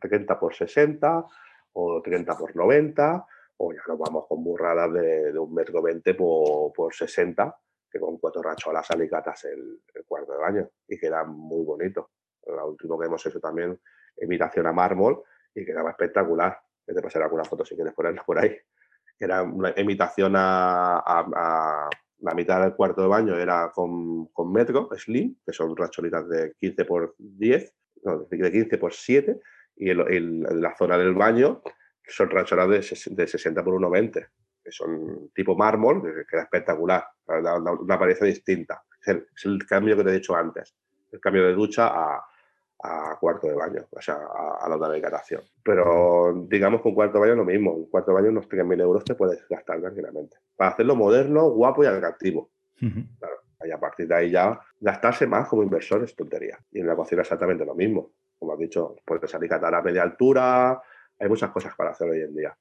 30 0.00 0.38
por 0.38 0.54
60 0.54 1.24
o 1.72 2.02
30 2.02 2.36
por 2.36 2.54
90, 2.54 3.26
o 3.56 3.72
ya 3.72 3.82
nos 3.86 3.98
vamos 3.98 4.26
con 4.28 4.42
burradas 4.42 4.92
de, 4.92 5.38
un 5.38 5.54
metro 5.54 5.82
20 5.82 6.14
por, 6.14 6.72
por 6.72 6.94
60, 6.94 7.56
que 7.90 8.00
con 8.00 8.18
cuatro 8.18 8.42
racholas 8.42 8.90
alicatas 8.90 9.44
el, 9.44 9.80
el 9.94 10.04
cuarto 10.04 10.32
de 10.32 10.38
baño 10.38 10.70
y 10.88 10.98
queda 10.98 11.24
muy 11.24 11.64
bonito. 11.64 12.10
Lo 12.46 12.68
último 12.68 12.98
que 12.98 13.06
hemos 13.06 13.24
hecho 13.24 13.40
también, 13.40 13.80
imitación 14.20 14.66
a 14.66 14.72
mármol, 14.72 15.22
y 15.54 15.64
quedaba 15.64 15.90
espectacular 15.90 16.58
te 16.92 17.02
pasaré 17.02 17.24
alguna 17.24 17.44
foto 17.44 17.64
si 17.64 17.74
quieres 17.74 17.94
ponerla 17.94 18.22
por 18.24 18.38
ahí, 18.38 18.56
era 19.18 19.42
una 19.42 19.72
imitación 19.76 20.34
a, 20.36 21.88
la 22.18 22.34
mitad 22.34 22.62
del 22.62 22.74
cuarto 22.74 23.02
de 23.02 23.08
baño, 23.08 23.36
era 23.36 23.70
con, 23.74 24.26
con, 24.26 24.50
metro, 24.52 24.88
slim, 24.96 25.36
que 25.44 25.52
son 25.52 25.76
racholitas 25.76 26.26
de 26.28 26.54
15 26.58 26.84
por 26.84 27.14
10, 27.18 27.74
no, 28.04 28.18
de 28.20 28.52
15 28.52 28.78
por 28.78 28.92
7, 28.94 29.40
y 29.76 29.90
en 29.90 30.62
la 30.62 30.74
zona 30.76 30.96
del 30.96 31.14
baño 31.14 31.62
son 32.06 32.30
racholas 32.30 32.68
de, 32.68 33.14
de 33.14 33.26
60 33.26 33.64
por 33.64 33.74
1,20, 33.74 34.28
que 34.62 34.72
son 34.72 35.30
tipo 35.34 35.56
mármol, 35.56 36.02
que 36.02 36.26
queda 36.26 36.42
espectacular, 36.42 37.06
una, 37.26 37.54
una, 37.54 37.94
apariencia 37.94 38.26
distinta. 38.26 38.82
es 39.04 39.44
el 39.44 39.66
cambio 39.66 39.96
que 39.96 40.04
te 40.04 40.10
he 40.10 40.14
dicho 40.14 40.34
antes, 40.34 40.74
el 41.12 41.20
cambio 41.20 41.44
de 41.44 41.54
ducha 41.54 41.88
a, 41.88 42.24
a 42.84 43.16
cuarto 43.18 43.46
de 43.46 43.54
baño, 43.54 43.86
o 43.90 44.00
sea, 44.00 44.18
a, 44.60 44.68
la 44.68 44.76
otra 44.76 44.90
decatación. 44.90 45.42
Pero 45.62 46.46
digamos 46.48 46.82
que 46.82 46.88
un 46.88 46.94
cuarto 46.94 47.14
de 47.14 47.20
baño 47.20 47.32
es 47.32 47.38
lo 47.38 47.44
mismo. 47.44 47.72
Un 47.72 47.86
cuarto 47.86 48.10
de 48.10 48.14
baño, 48.16 48.28
unos 48.28 48.46
3.000 48.46 48.80
euros 48.82 49.04
te 49.04 49.14
puedes 49.14 49.48
gastar 49.48 49.80
tranquilamente. 49.80 50.36
Para 50.54 50.72
hacerlo 50.72 50.94
moderno, 50.94 51.48
guapo 51.50 51.82
y 51.82 51.86
atractivo. 51.86 52.50
Claro. 52.78 53.36
Y 53.64 53.70
a 53.70 53.80
partir 53.80 54.06
de 54.06 54.14
ahí 54.14 54.30
ya 54.30 54.60
gastarse 54.78 55.26
más 55.26 55.48
como 55.48 55.62
inversor 55.62 56.04
es 56.04 56.14
tontería. 56.14 56.58
Y 56.70 56.80
en 56.80 56.86
la 56.86 56.94
cocina 56.94 57.22
exactamente 57.22 57.64
lo 57.64 57.74
mismo. 57.74 58.10
Como 58.38 58.52
has 58.52 58.58
dicho, 58.58 58.96
puedes 59.06 59.34
alicatar 59.34 59.74
a 59.74 59.80
media 59.80 60.02
altura. 60.02 60.82
Hay 61.18 61.28
muchas 61.28 61.50
cosas 61.50 61.74
para 61.74 61.90
hacer 61.90 62.08
hoy 62.08 62.20
en 62.20 62.34
día. 62.34 62.56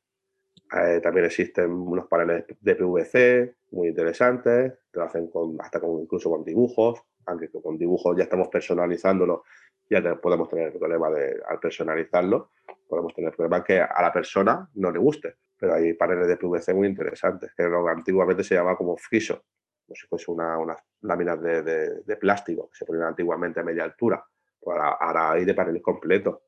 Eh, 0.75 0.99
también 1.01 1.25
existen 1.25 1.71
unos 1.71 2.07
paneles 2.07 2.45
de 2.59 2.75
PVC 2.75 3.55
muy 3.71 3.89
interesantes, 3.89 4.73
te 4.91 4.99
lo 4.99 5.05
hacen 5.05 5.27
con, 5.27 5.57
hasta 5.59 5.79
con, 5.79 6.01
incluso 6.01 6.29
con 6.29 6.43
dibujos, 6.43 7.01
aunque 7.25 7.49
con 7.49 7.77
dibujos 7.77 8.17
ya 8.17 8.23
estamos 8.23 8.47
personalizándolo 8.47 9.43
ya 9.89 10.15
podemos 10.15 10.49
tener 10.49 10.67
el 10.67 10.79
problema 10.79 11.09
de, 11.09 11.41
al 11.47 11.59
personalizarlo, 11.59 12.51
podemos 12.87 13.13
tener 13.13 13.31
el 13.31 13.35
problema 13.35 13.63
que 13.63 13.81
a 13.81 14.01
la 14.01 14.11
persona 14.11 14.69
no 14.75 14.91
le 14.91 14.99
guste. 14.99 15.35
Pero 15.57 15.75
hay 15.75 15.93
paneles 15.93 16.27
de 16.27 16.37
PVC 16.37 16.73
muy 16.73 16.87
interesantes, 16.87 17.51
que 17.55 17.63
antiguamente 17.63 18.43
se 18.43 18.55
llamaba 18.55 18.77
como 18.77 18.97
friso, 18.97 19.43
como 19.85 19.95
si 19.95 20.07
fuese 20.07 20.31
una, 20.31 20.57
unas 20.57 20.77
láminas 21.01 21.41
de, 21.41 21.61
de, 22.03 22.17
plástico 22.17 22.69
que 22.69 22.77
se 22.77 22.85
ponían 22.85 23.07
antiguamente 23.07 23.59
a 23.59 23.63
media 23.63 23.83
altura. 23.83 24.25
Pues 24.59 24.77
ahora, 24.77 25.31
hay 25.31 25.45
de 25.45 25.53
paneles 25.53 25.81
completos. 25.81 26.39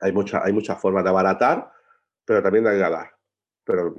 Hay, 0.00 0.12
mucha, 0.12 0.42
hay 0.44 0.52
muchas 0.52 0.80
formas 0.80 1.04
de 1.04 1.10
abaratar, 1.10 1.70
pero 2.24 2.42
también 2.42 2.64
de 2.64 2.70
agradar. 2.70 3.10
Pero 3.64 3.94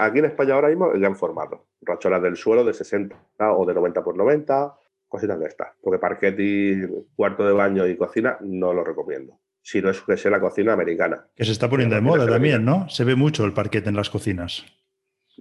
aquí 0.00 0.18
en 0.18 0.24
España 0.24 0.54
ahora 0.54 0.68
mismo 0.68 0.92
el 0.92 1.00
gran 1.00 1.16
formato. 1.16 1.68
Racholas 1.80 2.22
del 2.22 2.36
suelo 2.36 2.64
de 2.64 2.74
60 2.74 3.16
o 3.38 3.66
de 3.66 3.74
90 3.74 4.02
por 4.02 4.16
90, 4.16 4.76
cositas 5.06 5.38
de 5.38 5.46
estas. 5.46 5.68
Porque 5.80 5.98
parquet 5.98 6.36
y 6.38 6.86
cuarto 7.14 7.46
de 7.46 7.52
baño 7.52 7.86
y 7.86 7.96
cocina 7.96 8.36
no 8.40 8.72
lo 8.72 8.84
recomiendo. 8.84 9.40
Si 9.62 9.82
no 9.82 9.90
es 9.90 10.00
que 10.00 10.16
sea 10.16 10.30
la 10.30 10.40
cocina 10.40 10.72
americana. 10.72 11.26
Que 11.34 11.44
se 11.44 11.52
está 11.52 11.68
poniendo 11.68 11.94
de 11.94 12.00
moda 12.00 12.26
también, 12.26 12.64
¿no? 12.64 12.88
Se 12.88 13.04
ve 13.04 13.16
mucho 13.16 13.44
el 13.44 13.52
parquet 13.52 13.86
en 13.86 13.96
las 13.96 14.08
cocinas. 14.08 14.64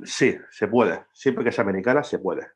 Sí, 0.04 0.38
se 0.52 0.68
puede. 0.68 1.06
Siempre 1.14 1.44
que 1.44 1.50
es 1.50 1.60
americana, 1.60 2.04
se 2.04 2.20
puede. 2.20 2.48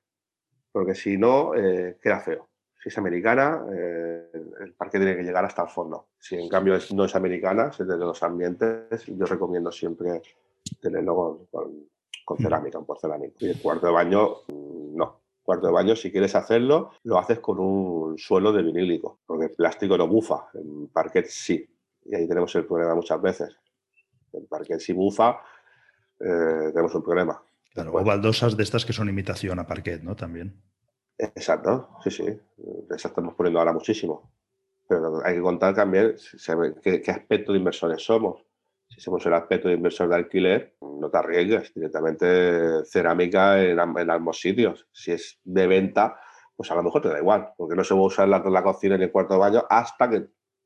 Porque 0.72 0.96
si 0.96 1.18
no, 1.18 1.56
eh, 1.56 1.98
queda 2.02 2.20
feo. 2.20 2.51
Si 2.82 2.90
es 2.90 2.98
americana, 2.98 3.64
eh, 3.72 4.32
el 4.62 4.74
parquet 4.74 5.02
tiene 5.02 5.16
que 5.16 5.24
llegar 5.24 5.46
hasta 5.46 5.64
el 5.64 5.70
fondo. 5.70 6.08
Si 6.18 6.36
en 6.36 6.50
cambio 6.50 6.78
no 6.94 7.06
es 7.06 7.16
americana, 7.16 7.70
es 7.70 7.88
de 7.88 7.98
los 7.98 8.24
ambientes, 8.24 9.06
yo 9.06 9.26
recomiendo 9.26 9.72
siempre 9.72 10.22
tenerlo 10.82 11.48
con, 11.52 11.88
con, 12.26 12.38
mm. 12.40 12.44
cerámica, 12.44 12.80
un 12.80 12.86
porcelánico. 12.86 13.36
Y 13.40 13.50
el 13.50 13.62
cuarto 13.62 13.86
de 13.86 13.94
baño, 13.94 14.38
no 14.48 15.22
cuarto 15.44 15.68
de 15.68 15.74
baño, 15.74 15.96
si 15.96 16.12
quieres 16.12 16.36
hacerlo, 16.36 16.92
lo 17.04 17.18
haces 17.18 17.40
con 17.40 17.60
un 17.60 18.18
suelo 18.18 18.54
de 18.54 18.64
vinílico, 18.64 19.20
porque 19.26 19.46
el 19.46 19.52
plástico 19.52 19.98
no 19.98 20.08
bufa, 20.08 20.50
el 20.54 20.90
parquet 20.94 21.28
sí. 21.28 21.68
Y 22.06 22.16
ahí 22.16 22.28
tenemos 22.28 22.56
el 22.56 22.66
problema 22.66 22.96
muchas 22.96 23.22
veces. 23.22 23.56
El 24.34 24.46
parquet 24.46 24.80
si 24.80 24.94
bufa, 24.94 25.42
eh, 26.20 26.72
tenemos 26.72 26.94
un 26.96 27.04
problema. 27.04 27.42
Claro, 27.74 27.94
o 27.94 28.04
baldosas 28.04 28.56
de 28.58 28.64
estas 28.64 28.86
que 28.86 28.94
son 28.94 29.10
imitación 29.10 29.60
a 29.60 29.68
parquet, 29.68 30.02
¿no? 30.02 30.16
También. 30.16 30.62
Exacto, 31.22 31.98
sí, 32.04 32.12
sí. 32.12 32.26
Estamos 32.90 33.36
poniendo 33.36 33.60
ahora 33.60 33.74
muchísimo. 33.74 34.32
Pero 34.88 35.22
hay 35.24 35.36
que 35.36 35.42
contar 35.42 35.74
también 35.74 36.16
qué, 36.84 37.02
qué 37.02 37.12
aspecto 37.12 37.54
de 37.54 37.60
inversores 37.60 38.04
somos 38.04 38.46
si 38.94 39.00
somos 39.00 39.26
el 39.26 39.34
aspecto 39.34 39.70
de 39.70 39.76
inversor 39.76 40.10
de 40.10 40.16
alquiler, 40.16 40.76
no 40.82 41.10
te 41.10 41.18
arriesgues, 41.18 41.74
directamente 41.74 42.84
cerámica 42.86 43.62
en, 43.64 43.80
ambos 43.80 44.40
sitios. 44.40 44.88
Si 44.92 45.14
es 45.14 45.40
de 45.44 45.66
venta, 45.66 46.20
pues 46.56 46.70
a 46.72 46.76
lo 46.76 46.84
mejor 46.84 47.02
te 47.02 47.10
da 47.10 47.20
igual, 47.20 47.54
porque 47.56 47.76
no 47.76 47.84
se 47.84 47.94
va 47.94 48.02
a 48.02 48.04
usar 48.04 48.28
la, 48.28 48.64
cocina 48.64 48.96
en 48.96 49.04
el 49.04 49.12
cuarto 49.12 49.36
de 49.36 49.40
baño 49.40 49.64
hasta 49.70 50.10
que 50.10 50.16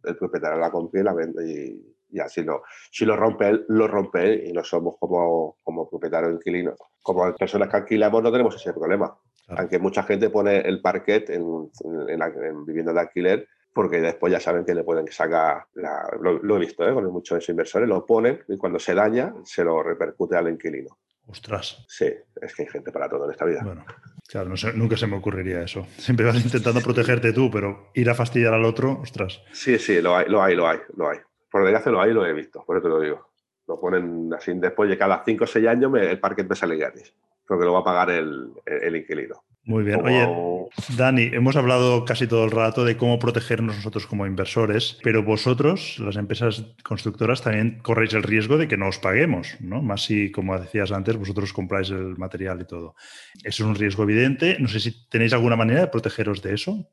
el 0.04 0.18
propietario 0.18 0.60
la 0.60 0.72
compre 0.72 1.02
y 1.02 1.04
la 1.04 1.14
vende 1.14 1.48
y, 1.48 2.20
así 2.20 2.44
no. 2.44 2.62
Si 2.92 3.06
lo 3.06 3.16
rompe 3.16 3.48
él, 3.50 3.66
lo 3.68 3.88
rompe 3.88 4.24
él 4.24 4.48
y 4.48 4.54
no 4.54 4.64
somos 4.64 4.96
como, 5.00 5.58
como 5.64 5.88
propietarios 5.88 6.34
inquilinos. 6.34 6.76
Como 7.04 7.32
personas 7.36 7.70
que 7.70 7.78
alquilamos 7.78 8.24
no 8.24 8.32
tenemos 8.32 8.56
ese 8.56 8.74
problema. 8.74 9.16
Aunque 9.48 9.80
mucha 9.80 10.04
gente 10.04 10.30
pone 10.30 10.60
el 10.62 10.82
parquet 10.82 11.30
en, 11.30 11.70
en, 12.10 12.22
en, 12.22 12.66
viviendas 12.66 12.96
de 12.96 13.02
alquiler 13.02 13.48
porque 13.76 14.00
después 14.00 14.32
ya 14.32 14.40
saben 14.40 14.64
que 14.64 14.74
le 14.74 14.86
pueden 14.86 15.06
sacar, 15.12 15.66
lo, 16.22 16.56
he 16.56 16.60
visto 16.60 16.88
¿eh? 16.88 16.94
con 16.94 17.06
muchos 17.12 17.48
inversores, 17.50 17.90
lo 17.90 18.06
ponen 18.06 18.42
y 18.48 18.56
cuando 18.56 18.80
se 18.80 18.96
daña 18.96 19.34
se 19.44 19.66
lo 19.66 19.84
repercute 19.84 20.38
al 20.38 20.48
inquilino. 20.48 20.98
Ostras. 21.28 21.84
Sí, 21.90 22.06
es 22.42 22.56
que 22.56 22.62
hay 22.62 22.70
gente 22.70 22.94
para 22.94 23.10
todo 23.10 23.26
en 23.26 23.32
esta 23.32 23.44
vida. 23.44 23.62
Bueno, 23.66 23.84
claro, 24.30 24.54
nunca 24.76 24.96
se 24.96 25.08
me 25.08 25.18
ocurriría 25.18 25.62
eso. 25.62 25.86
Siempre 25.98 26.26
vas 26.26 26.42
intentando 26.42 26.80
protegerte 26.80 27.34
tú, 27.34 27.52
pero 27.52 27.90
ir 27.94 28.10
a 28.10 28.16
fastidiar 28.16 28.54
al 28.54 28.64
otro, 28.64 29.00
ostras. 29.02 29.42
Sí, 29.52 29.78
sí, 29.78 30.02
lo 30.02 30.16
hay, 30.16 30.30
lo 30.30 30.42
hay, 30.42 30.56
lo 30.56 30.70
hay, 30.70 30.80
lo 30.96 31.10
hay. 31.10 31.18
Por 31.52 31.64
desgracia 31.64 31.92
lo 31.92 32.00
hay, 32.00 32.14
lo 32.14 32.26
he 32.26 32.32
visto, 32.32 32.64
por 32.66 32.78
eso 32.78 32.84
te 32.84 32.90
lo 32.90 33.02
digo. 33.02 33.28
Lo 33.68 33.78
ponen 33.78 34.34
así, 34.34 34.54
después 34.56 34.90
de 34.90 34.98
cada 34.98 35.22
5 35.26 35.44
o 35.44 35.48
6 35.48 35.68
años 35.68 35.92
el 36.00 36.20
parque 36.22 36.46
me 36.46 36.56
sale 36.56 36.78
gratis, 36.78 37.14
porque 37.48 37.66
lo 37.66 37.74
va 37.74 37.80
a 37.80 37.84
pagar 37.84 38.10
el, 38.10 38.52
el 38.66 38.96
inquilino. 38.96 39.44
Muy 39.68 39.84
bien. 39.84 40.00
Oye, 40.06 40.28
Dani, 40.96 41.24
hemos 41.34 41.56
hablado 41.56 42.06
casi 42.06 42.28
todo 42.28 42.46
el 42.46 42.52
rato 42.52 42.86
de 42.86 42.98
cómo 42.98 43.18
protegernos 43.18 43.76
nosotros 43.78 44.06
como 44.06 44.28
inversores, 44.28 45.00
pero 45.02 45.24
vosotros, 45.24 45.98
las 45.98 46.18
empresas 46.18 46.64
constructoras, 46.84 47.42
también 47.42 47.80
corréis 47.82 48.14
el 48.14 48.22
riesgo 48.22 48.58
de 48.58 48.68
que 48.68 48.78
no 48.78 48.88
os 48.88 49.00
paguemos, 49.00 49.58
¿no? 49.60 49.82
Más 49.82 50.04
si, 50.04 50.32
como 50.32 50.58
decías 50.60 50.92
antes, 50.92 51.18
vosotros 51.18 51.52
compráis 51.52 51.90
el 51.90 52.16
material 52.16 52.62
y 52.62 52.66
todo. 52.66 52.94
Eso 53.44 53.64
es 53.64 53.70
un 53.70 53.76
riesgo 53.76 54.04
evidente. 54.04 54.58
No 54.60 54.68
sé 54.68 54.80
si 54.80 55.08
tenéis 55.10 55.34
alguna 55.34 55.56
manera 55.56 55.82
de 55.82 55.88
protegeros 55.88 56.44
de 56.44 56.54
eso. 56.54 56.88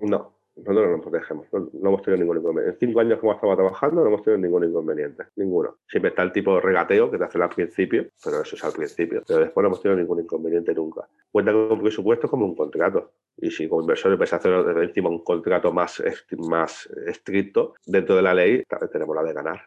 No, 0.00 0.37
nosotros 0.58 0.86
no 0.86 0.96
nos 0.96 1.00
protegemos, 1.00 1.46
no, 1.52 1.88
hemos 1.88 2.02
tenido 2.02 2.20
ningún 2.20 2.38
inconveniente. 2.38 2.74
En 2.74 2.88
cinco 2.88 3.00
años 3.00 3.18
que 3.18 3.26
hemos 3.26 3.36
estado 3.36 3.56
trabajando 3.56 4.02
no 4.02 4.08
hemos 4.08 4.22
tenido 4.22 4.40
ningún 4.40 4.64
inconveniente, 4.64 5.24
ninguno. 5.36 5.76
Siempre 5.88 6.10
está 6.10 6.22
el 6.22 6.32
tipo 6.32 6.54
de 6.54 6.60
regateo 6.60 7.10
que 7.10 7.18
te 7.18 7.24
hacen 7.24 7.42
al 7.42 7.50
principio, 7.50 8.06
pero 8.24 8.42
eso 8.42 8.56
es 8.56 8.64
al 8.64 8.72
principio. 8.72 9.22
Pero 9.26 9.40
después 9.40 9.62
no 9.62 9.68
hemos 9.68 9.82
tenido 9.82 10.00
ningún 10.00 10.20
inconveniente 10.20 10.74
nunca. 10.74 11.08
Cuenta 11.30 11.52
con 11.52 11.72
un 11.72 11.80
presupuesto 11.80 12.28
como 12.28 12.46
un 12.46 12.56
contrato. 12.56 13.12
Y 13.40 13.50
si 13.52 13.68
como 13.68 13.82
inversor 13.82 14.12
empieza 14.12 14.36
a 14.36 14.38
hacer 14.40 14.52
encima 14.82 15.08
un 15.08 15.22
contrato 15.22 15.72
más, 15.72 16.02
más 16.38 16.88
estricto 17.06 17.74
dentro 17.86 18.16
de 18.16 18.22
la 18.22 18.34
ley, 18.34 18.64
tenemos 18.90 19.14
la 19.14 19.22
de 19.22 19.32
ganar. 19.32 19.62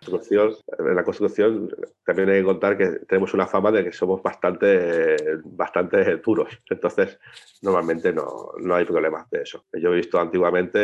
En 0.77 0.95
la 0.95 1.03
construcción 1.03 1.69
también 2.05 2.29
hay 2.29 2.39
que 2.39 2.45
contar 2.45 2.77
que 2.77 2.87
tenemos 3.07 3.33
una 3.33 3.47
fama 3.47 3.71
de 3.71 3.85
que 3.85 3.93
somos 3.93 4.21
bastante, 4.21 5.15
bastante 5.45 6.17
duros. 6.17 6.49
Entonces, 6.69 7.17
normalmente 7.61 8.11
no, 8.11 8.51
no 8.59 8.75
hay 8.75 8.83
problemas 8.83 9.29
de 9.29 9.43
eso. 9.43 9.63
Yo 9.73 9.93
he 9.93 9.95
visto 9.95 10.19
antiguamente 10.19 10.80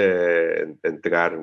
entregar 0.83 1.33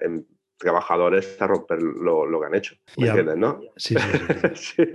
en 0.00 0.26
trabajadores 0.58 1.36
a 1.40 1.46
romper 1.46 1.82
lo, 1.82 2.40
que 2.40 2.46
han 2.46 2.54
hecho. 2.54 2.76
¿Me 2.96 3.08
entiendes, 3.08 3.36
no? 3.36 3.60
Sí, 3.76 3.94
sí, 3.94 4.54
sí. 4.54 4.82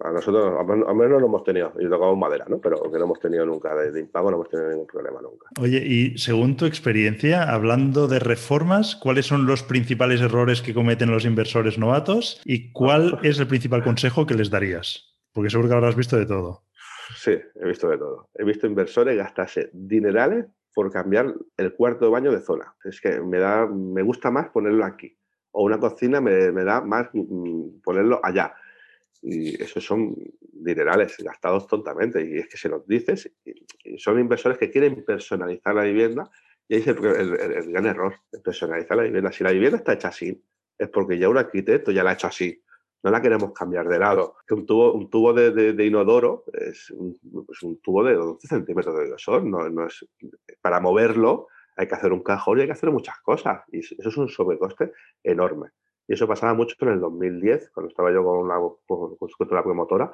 A 0.00 0.12
nosotros, 0.12 0.54
al 0.60 0.94
menos 0.94 1.10
no 1.10 1.18
lo 1.18 1.26
hemos 1.26 1.42
tenido, 1.42 1.72
y 1.80 1.88
tocamos 1.88 2.16
madera, 2.16 2.44
¿no? 2.48 2.60
Pero 2.60 2.80
que 2.82 2.98
no 2.98 3.04
hemos 3.04 3.18
tenido 3.18 3.44
nunca 3.44 3.74
de, 3.74 3.98
impago, 3.98 4.30
no 4.30 4.36
hemos 4.36 4.48
tenido 4.48 4.70
ningún 4.70 4.86
problema 4.86 5.20
nunca. 5.20 5.48
Oye, 5.60 5.78
y 5.78 6.16
según 6.18 6.56
tu 6.56 6.66
experiencia, 6.66 7.42
hablando 7.42 8.06
de 8.06 8.20
reformas, 8.20 8.94
¿cuáles 8.94 9.26
son 9.26 9.46
los 9.46 9.64
principales 9.64 10.20
errores 10.20 10.62
que 10.62 10.72
cometen 10.72 11.10
los 11.10 11.24
inversores 11.24 11.78
novatos 11.78 12.40
y 12.44 12.70
cuál 12.70 13.18
es 13.24 13.40
el 13.40 13.48
principal 13.48 13.82
consejo 13.82 14.24
que 14.24 14.34
les 14.34 14.50
darías? 14.50 15.18
Porque 15.32 15.50
seguro 15.50 15.68
que 15.68 15.74
habrás 15.74 15.96
visto 15.96 16.16
de 16.16 16.26
todo. 16.26 16.62
Sí, 17.16 17.32
he 17.32 17.66
visto 17.66 17.88
de 17.88 17.98
todo. 17.98 18.28
He 18.34 18.44
visto 18.44 18.68
inversores 18.68 19.16
gastarse 19.16 19.70
dinerales 19.72 20.46
por 20.74 20.90
cambiar 20.92 21.34
el 21.56 21.74
cuarto 21.74 22.04
de 22.04 22.10
baño 22.10 22.32
de 22.32 22.40
zona. 22.40 22.74
Es 22.84 23.00
que 23.00 23.20
me, 23.20 23.38
da, 23.38 23.66
me 23.66 24.02
gusta 24.02 24.30
más 24.30 24.48
ponerlo 24.50 24.84
aquí. 24.84 25.16
O 25.52 25.64
una 25.64 25.78
cocina 25.78 26.20
me, 26.20 26.52
me 26.52 26.64
da 26.64 26.80
más 26.80 27.08
mm, 27.12 27.80
ponerlo 27.82 28.20
allá. 28.22 28.54
Y 29.20 29.60
esos 29.60 29.84
son 29.84 30.14
dinerales 30.40 31.16
gastados 31.18 31.66
tontamente. 31.66 32.24
Y 32.24 32.38
es 32.38 32.48
que 32.48 32.56
se 32.56 32.68
los 32.68 32.86
dices. 32.86 33.30
Y 33.44 33.98
son 33.98 34.20
inversores 34.20 34.58
que 34.58 34.70
quieren 34.70 35.04
personalizar 35.04 35.74
la 35.74 35.82
vivienda. 35.82 36.30
Y 36.68 36.76
ahí 36.76 36.80
es 36.82 36.88
el, 36.88 36.96
gran 37.72 37.86
error, 37.86 38.14
personalizar 38.44 38.96
la 38.96 39.04
vivienda. 39.04 39.32
Si 39.32 39.42
la 39.42 39.52
vivienda 39.52 39.78
está 39.78 39.94
hecha 39.94 40.08
así, 40.08 40.44
es 40.76 40.88
porque 40.90 41.18
ya 41.18 41.28
un 41.28 41.38
arquitecto 41.38 41.90
ya 41.90 42.04
la 42.04 42.10
ha 42.10 42.14
hecho 42.14 42.28
así 42.28 42.62
no 43.02 43.10
la 43.10 43.22
queremos 43.22 43.52
cambiar 43.52 43.88
de 43.88 43.98
lado. 43.98 44.36
Un 44.50 44.66
tubo, 44.66 44.92
un 44.92 45.08
tubo 45.08 45.32
de, 45.32 45.84
inodoro 45.84 46.44
es 46.52 46.90
un, 46.90 47.16
tubo 47.82 48.02
de 48.04 48.14
12 48.14 48.48
centímetros 48.48 48.96
de 48.96 49.08
grosor. 49.08 49.44
No, 49.44 49.68
no 49.68 49.86
es, 49.86 50.06
para 50.60 50.80
moverlo 50.80 51.46
hay 51.76 51.86
que 51.86 51.94
hacer 51.94 52.12
un 52.12 52.22
cajón 52.22 52.58
y 52.58 52.60
hay 52.62 52.66
que 52.66 52.72
hacer 52.72 52.90
muchas 52.90 53.20
cosas. 53.20 53.62
Y 53.68 53.78
eso 53.78 53.96
es 53.96 54.16
un 54.16 54.28
sobrecoste 54.28 54.92
enorme. 55.22 55.68
Y 56.08 56.14
eso 56.14 56.26
pasaba 56.26 56.54
mucho 56.54 56.74
en 56.80 56.88
el 56.88 57.00
2010, 57.00 57.70
cuando 57.70 57.90
estaba 57.90 58.12
yo 58.12 58.24
con 58.24 58.38
una 58.38 58.56
constructora 58.88 59.62
promotora. 59.62 60.12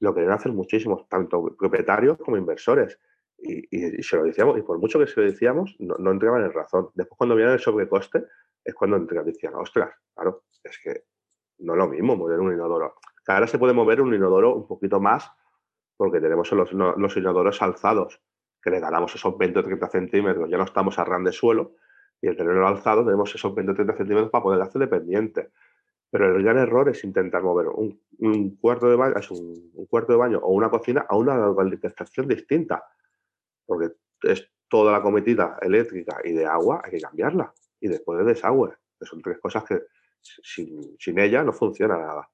Lo 0.00 0.14
querían 0.14 0.32
hacer 0.32 0.52
muchísimos, 0.52 1.08
tanto 1.08 1.56
propietarios 1.56 2.18
como 2.18 2.36
inversores. 2.36 2.98
Y, 3.38 4.02
se 4.02 4.16
lo 4.16 4.24
decíamos, 4.24 4.58
y 4.58 4.62
por 4.62 4.78
mucho 4.78 4.98
que 4.98 5.06
se 5.06 5.18
lo 5.18 5.26
decíamos, 5.26 5.74
no, 5.78 5.94
no 5.96 6.10
entraban 6.10 6.44
en 6.44 6.52
razón. 6.52 6.90
Después, 6.94 7.16
cuando 7.16 7.34
vieron 7.34 7.54
el 7.54 7.60
sobrecoste, 7.60 8.26
es 8.62 8.74
cuando 8.74 8.98
entraban 8.98 9.28
y 9.28 9.32
decían, 9.32 9.54
ostras, 9.54 9.94
claro, 10.14 10.42
es 10.62 10.78
que 10.82 11.04
no 11.60 11.74
es 11.74 11.78
lo 11.78 11.88
mismo 11.88 12.16
mover 12.16 12.40
un 12.40 12.52
inodoro. 12.52 12.94
Ahora 13.26 13.46
se 13.46 13.58
puede 13.58 13.72
mover 13.72 14.00
un 14.00 14.14
inodoro 14.14 14.54
un 14.54 14.66
poquito 14.66 15.00
más 15.00 15.30
porque 15.96 16.20
tenemos 16.20 16.50
los, 16.52 16.72
los 16.72 17.16
inodoros 17.16 17.60
alzados, 17.60 18.22
que 18.62 18.70
le 18.70 18.80
ganamos 18.80 19.14
esos 19.14 19.36
20 19.36 19.58
o 19.58 19.62
30 19.62 19.88
centímetros, 19.88 20.48
ya 20.48 20.56
no 20.56 20.64
estamos 20.64 20.98
a 20.98 21.04
ran 21.04 21.24
de 21.24 21.32
suelo, 21.32 21.74
y 22.22 22.28
el 22.28 22.36
tenerlo 22.36 22.66
alzado 22.66 23.04
tenemos 23.04 23.34
esos 23.34 23.54
20 23.54 23.72
o 23.72 23.74
30 23.74 23.96
centímetros 23.96 24.30
para 24.30 24.42
poder 24.42 24.62
hacer 24.62 24.80
dependiente. 24.80 25.50
Pero 26.10 26.34
el 26.34 26.42
gran 26.42 26.56
error 26.56 26.88
es 26.88 27.04
intentar 27.04 27.42
mover 27.42 27.68
un, 27.68 28.56
cuarto 28.56 28.88
de 28.88 28.96
baño, 28.96 29.14
un, 29.30 29.86
cuarto 29.86 30.12
de 30.12 30.18
baño 30.18 30.38
o 30.42 30.52
una 30.52 30.70
cocina 30.70 31.06
a 31.08 31.16
una 31.16 31.34
alimentación 31.46 32.26
distinta, 32.26 32.82
porque 33.66 33.92
es 34.22 34.50
toda 34.68 34.92
la 34.92 35.02
cometida 35.02 35.58
eléctrica 35.60 36.18
y 36.24 36.32
de 36.32 36.46
agua, 36.46 36.80
hay 36.82 36.92
que 36.92 37.00
cambiarla. 37.00 37.52
Y 37.78 37.88
después 37.88 38.18
de 38.18 38.24
desagüe, 38.24 38.70
que 38.98 39.06
son 39.06 39.22
tres 39.22 39.38
cosas 39.38 39.64
que 39.64 39.82
sin, 40.22 41.18
ella 41.18 41.42
no 41.42 41.52
funciona 41.52 41.98
nada. 41.98 42.30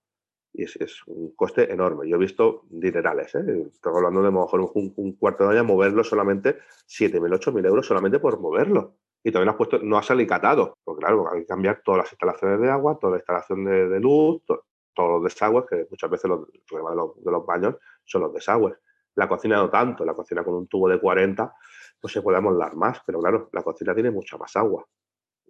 Y 0.52 0.64
es, 0.64 1.02
un 1.06 1.34
coste 1.34 1.70
enorme. 1.70 2.08
Yo 2.08 2.16
he 2.16 2.18
visto 2.18 2.62
dinerales, 2.70 3.34
¿eh? 3.34 3.68
Estoy 3.72 3.92
hablando 3.94 4.22
de 4.22 4.30
mejor 4.30 4.72
un, 4.74 5.12
cuarto 5.16 5.46
de 5.46 5.58
año 5.58 5.64
moverlo 5.64 6.02
solamente 6.02 6.58
7.000, 6.88 7.38
8.000 7.38 7.66
euros 7.66 7.86
solamente 7.86 8.18
por 8.18 8.40
moverlo. 8.40 8.96
Y 9.22 9.30
no 9.30 9.40
has 9.40 9.56
puesto, 9.56 9.78
no 9.80 9.98
has 9.98 10.10
alicatado, 10.10 10.78
porque 10.84 11.00
claro, 11.00 11.30
hay 11.32 11.40
que 11.40 11.46
cambiar 11.46 11.82
todas 11.84 11.98
las 11.98 12.12
instalaciones 12.12 12.60
de 12.60 12.70
agua, 12.70 12.96
toda 12.98 13.12
la 13.12 13.18
instalación 13.18 13.64
de, 13.64 13.88
de 13.88 14.00
luz, 14.00 14.42
todos 14.46 15.10
los 15.10 15.24
desagües, 15.24 15.66
que 15.68 15.86
muchas 15.90 16.08
veces 16.08 16.28
los, 16.28 16.48
el 16.54 16.62
problema 16.62 16.90
de 16.90 16.96
los, 16.96 17.24
de 17.24 17.30
los 17.32 17.44
baños 17.44 17.74
son 18.04 18.22
los 18.22 18.32
desagües. 18.32 18.76
La 19.16 19.28
cocina 19.28 19.56
no 19.56 19.68
tanto, 19.68 20.04
la 20.04 20.14
cocina 20.14 20.44
con 20.44 20.54
un 20.54 20.68
tubo 20.68 20.88
de 20.88 21.00
40, 21.00 21.54
pues 22.00 22.12
se 22.12 22.22
puede 22.22 22.38
amoldar 22.38 22.76
más, 22.76 23.00
pero 23.04 23.18
claro, 23.20 23.50
la 23.52 23.62
cocina 23.62 23.94
tiene 23.94 24.10
mucha 24.10 24.38
más 24.38 24.54
agua 24.56 24.86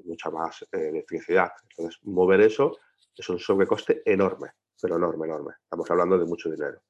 mucha 0.05 0.31
más 0.31 0.63
eh, 0.63 0.89
electricidad. 0.89 1.53
Entonces, 1.71 2.01
mover 2.05 2.41
eso 2.41 2.77
es 3.17 3.29
un 3.29 3.39
sobrecoste 3.39 4.03
enorme, 4.05 4.53
pero 4.81 4.97
enorme, 4.97 5.27
enorme. 5.27 5.55
Estamos 5.63 5.91
hablando 5.91 6.19
de 6.19 6.27
mucho 6.27 6.51
dinero. 6.51 6.83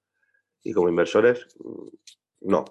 Y 0.62 0.72
como 0.72 0.88
inversores, 0.88 1.46
mm, 1.58 1.88
no, 2.42 2.64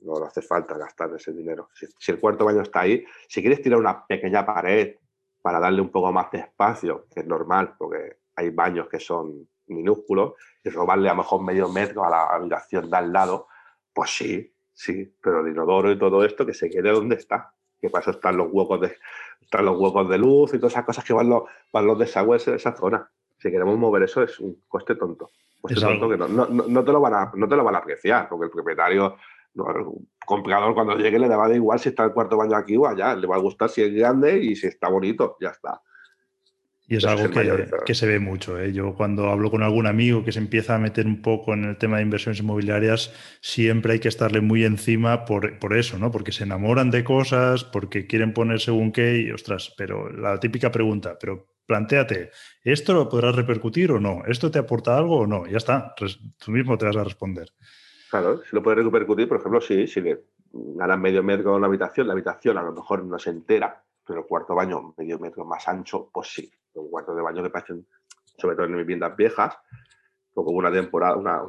no 0.00 0.24
hace 0.24 0.42
falta 0.42 0.76
gastar 0.78 1.12
ese 1.14 1.32
dinero. 1.32 1.68
Si, 1.98 2.12
el 2.12 2.20
cuarto 2.20 2.44
baño 2.44 2.62
está 2.62 2.80
ahí, 2.80 3.04
si 3.28 3.40
quieres 3.40 3.62
tirar 3.62 3.78
una 3.78 4.06
pequeña 4.06 4.44
pared 4.46 4.96
para 5.42 5.58
darle 5.58 5.80
un 5.80 5.90
poco 5.90 6.12
más 6.12 6.30
de 6.30 6.38
espacio, 6.38 7.06
que 7.12 7.20
es 7.20 7.26
normal, 7.26 7.74
porque 7.76 8.18
hay 8.36 8.50
baños 8.50 8.88
que 8.88 9.00
son 9.00 9.48
minúsculos, 9.66 10.34
y 10.62 10.70
robarle 10.70 11.08
a 11.08 11.12
lo 11.12 11.18
mejor 11.18 11.42
medio 11.42 11.68
metro 11.68 12.04
a 12.04 12.10
la 12.10 12.26
habitación 12.26 12.90
de 12.90 12.96
al 12.96 13.12
lado, 13.12 13.48
pues 13.92 14.10
sí, 14.10 14.54
sí, 14.72 15.16
pero 15.20 15.40
el 15.40 15.52
inodoro 15.52 15.90
y 15.90 15.98
todo 15.98 16.24
esto 16.24 16.44
que 16.44 16.54
se 16.54 16.70
quede 16.70 16.90
donde 16.90 17.16
está 17.16 17.54
que 17.84 17.90
para 17.90 18.00
eso 18.00 18.12
están 18.12 18.38
los 18.38 18.48
huecos 18.50 18.80
de, 18.80 18.96
están 19.42 19.66
los 19.66 19.78
huecos 19.78 20.08
de 20.08 20.16
luz 20.16 20.54
y 20.54 20.58
todas 20.58 20.72
esas 20.72 20.84
cosas 20.84 21.04
que 21.04 21.12
van 21.12 21.28
los, 21.28 21.42
van 21.70 21.86
los 21.86 21.98
desagües 21.98 22.48
en 22.48 22.54
esa 22.54 22.74
zona. 22.74 23.10
Si 23.36 23.50
queremos 23.50 23.76
mover 23.76 24.04
eso 24.04 24.22
es 24.22 24.40
un 24.40 24.62
coste 24.66 24.94
tonto. 24.94 25.30
Coste 25.60 25.80
tonto 25.80 26.08
que 26.08 26.16
no, 26.16 26.26
no, 26.26 26.46
no, 26.46 26.84
te 26.84 26.92
lo 26.92 27.00
van 27.00 27.14
a, 27.14 27.32
no 27.34 27.46
te 27.46 27.56
lo 27.56 27.62
van 27.62 27.74
a 27.74 27.78
apreciar, 27.78 28.26
porque 28.28 28.46
el 28.46 28.50
propietario, 28.50 29.16
el 29.54 29.86
comprador 30.24 30.74
cuando 30.74 30.96
llegue 30.96 31.18
le 31.18 31.28
va 31.28 31.44
a 31.44 31.48
dar 31.48 31.56
igual 31.56 31.78
si 31.78 31.90
está 31.90 32.04
el 32.04 32.12
cuarto 32.12 32.38
baño 32.38 32.56
aquí 32.56 32.74
o 32.76 32.86
allá, 32.86 33.14
le 33.14 33.26
va 33.26 33.36
a 33.36 33.40
gustar 33.40 33.68
si 33.68 33.82
es 33.82 33.92
grande 33.92 34.38
y 34.38 34.56
si 34.56 34.66
está 34.66 34.88
bonito, 34.88 35.36
ya 35.40 35.50
está. 35.50 35.82
Y 36.86 36.96
es 36.96 37.04
algo 37.06 37.30
que, 37.30 37.94
se 37.94 38.06
ve 38.06 38.18
mucho. 38.18 38.58
¿eh? 38.58 38.72
Yo 38.72 38.94
cuando 38.94 39.30
hablo 39.30 39.50
con 39.50 39.62
algún 39.62 39.86
amigo 39.86 40.22
que 40.22 40.32
se 40.32 40.38
empieza 40.38 40.74
a 40.74 40.78
meter 40.78 41.06
un 41.06 41.22
poco 41.22 41.54
en 41.54 41.64
el 41.64 41.78
tema 41.78 41.96
de 41.96 42.02
inversiones 42.02 42.40
inmobiliarias, 42.40 43.12
siempre 43.40 43.94
hay 43.94 44.00
que 44.00 44.08
estarle 44.08 44.42
muy 44.42 44.64
encima 44.64 45.24
por, 45.24 45.58
por 45.58 45.74
eso, 45.76 45.98
¿no? 45.98 46.10
Porque 46.10 46.32
se 46.32 46.44
enamoran 46.44 46.90
de 46.90 47.02
cosas, 47.02 47.64
porque 47.64 48.06
quieren 48.06 48.34
poner 48.34 48.60
según 48.60 48.92
qué, 48.92 49.18
y 49.18 49.30
ostras, 49.30 49.74
pero 49.78 50.10
la 50.10 50.38
típica 50.40 50.70
pregunta, 50.70 51.16
pero 51.18 51.48
planteate, 51.66 52.30
¿esto 52.62 52.92
lo 52.92 53.08
podrás 53.08 53.34
repercutir 53.34 53.90
o 53.90 53.98
no? 53.98 54.22
¿Esto 54.26 54.50
te 54.50 54.58
aporta 54.58 54.96
algo 54.96 55.20
o 55.20 55.26
no? 55.26 55.46
Ya 55.46 55.56
está, 55.56 55.94
tú 55.96 56.50
mismo 56.50 56.76
te 56.76 56.84
vas 56.84 56.96
a 56.96 57.04
responder. 57.04 57.48
Claro, 58.10 58.42
si 58.42 58.54
lo 58.54 58.62
puedes 58.62 58.84
repercutir, 58.84 59.26
por 59.26 59.38
ejemplo, 59.38 59.60
sí, 59.60 59.86
si 59.86 60.02
le 60.02 60.24
ganas 60.52 60.98
medio 60.98 61.22
metro 61.22 61.44
con 61.44 61.54
una 61.54 61.66
habitación, 61.66 62.06
la 62.06 62.12
habitación 62.12 62.58
a 62.58 62.62
lo 62.62 62.72
mejor 62.72 63.04
no 63.04 63.18
se 63.18 63.30
entera, 63.30 63.82
pero 64.06 64.26
cuarto 64.26 64.52
de 64.52 64.56
baño 64.56 64.94
medio 64.96 65.18
metro 65.18 65.44
más 65.44 65.66
ancho, 65.68 66.10
pues 66.12 66.28
sí. 66.28 66.50
Un 66.74 66.90
cuarto 66.90 67.14
de 67.14 67.22
baño 67.22 67.42
que 67.42 67.50
parecen, 67.50 67.86
sobre 68.36 68.56
todo 68.56 68.66
en 68.66 68.76
viviendas 68.76 69.16
viejas, 69.16 69.56
como 70.32 70.50
una 70.50 70.72
temporada, 70.72 71.16
una, 71.16 71.40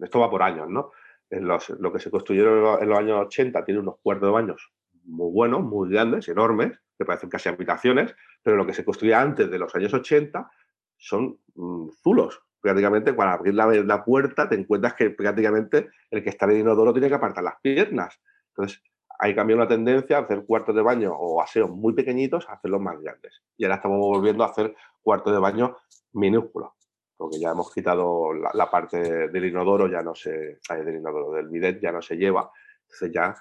esto 0.00 0.18
va 0.18 0.30
por 0.30 0.42
años, 0.42 0.68
¿no? 0.68 0.90
En 1.30 1.46
los, 1.46 1.70
lo 1.70 1.92
que 1.92 2.00
se 2.00 2.10
construyeron 2.10 2.82
en 2.82 2.88
los 2.88 2.98
años 2.98 3.26
80 3.26 3.64
tiene 3.64 3.80
unos 3.80 3.96
cuartos 4.02 4.28
de 4.28 4.32
baños 4.32 4.72
muy 5.04 5.30
buenos, 5.32 5.62
muy 5.62 5.90
grandes, 5.90 6.28
enormes, 6.28 6.78
que 6.98 7.04
parecen 7.04 7.28
casi 7.28 7.48
habitaciones, 7.48 8.14
pero 8.42 8.56
lo 8.56 8.66
que 8.66 8.74
se 8.74 8.84
construía 8.84 9.20
antes 9.20 9.50
de 9.50 9.58
los 9.58 9.74
años 9.74 9.92
80 9.94 10.50
son 10.96 11.38
mm, 11.54 11.88
zulos. 12.02 12.42
Prácticamente, 12.60 13.14
cuando 13.14 13.34
abrir 13.34 13.54
la, 13.54 13.66
la, 13.66 14.04
puerta, 14.04 14.48
te 14.48 14.54
encuentras 14.54 14.94
que 14.94 15.10
prácticamente 15.10 15.90
el 16.10 16.22
que 16.22 16.30
está 16.30 16.46
en 16.46 16.66
el 16.66 16.92
tiene 16.92 17.08
que 17.08 17.14
apartar 17.14 17.44
las 17.44 17.60
piernas. 17.60 18.18
Entonces, 18.48 18.82
hay 19.24 19.34
cambiado 19.34 19.62
una 19.62 19.68
tendencia 19.68 20.18
a 20.18 20.20
hacer 20.20 20.44
cuartos 20.44 20.74
de 20.74 20.82
baño 20.82 21.14
o 21.16 21.40
aseos 21.40 21.70
muy 21.70 21.94
pequeñitos 21.94 22.46
a 22.46 22.52
hacerlos 22.52 22.82
más 22.82 23.00
grandes. 23.00 23.40
Y 23.56 23.64
ahora 23.64 23.76
estamos 23.76 23.98
volviendo 23.98 24.44
a 24.44 24.48
hacer 24.48 24.74
cuartos 25.02 25.32
de 25.32 25.38
baño 25.38 25.78
minúsculos, 26.12 26.72
porque 27.16 27.40
ya 27.40 27.52
hemos 27.52 27.72
quitado 27.72 28.34
la, 28.34 28.70
parte 28.70 29.28
del 29.28 29.46
inodoro, 29.46 29.88
ya 29.88 30.02
no 30.02 30.14
se, 30.14 30.58
del 30.68 30.96
inodoro, 30.96 31.32
del 31.32 31.48
bidet 31.48 31.80
ya 31.80 31.90
no 31.90 32.02
se 32.02 32.16
lleva. 32.16 32.50
Entonces 32.82 33.12
ya 33.14 33.34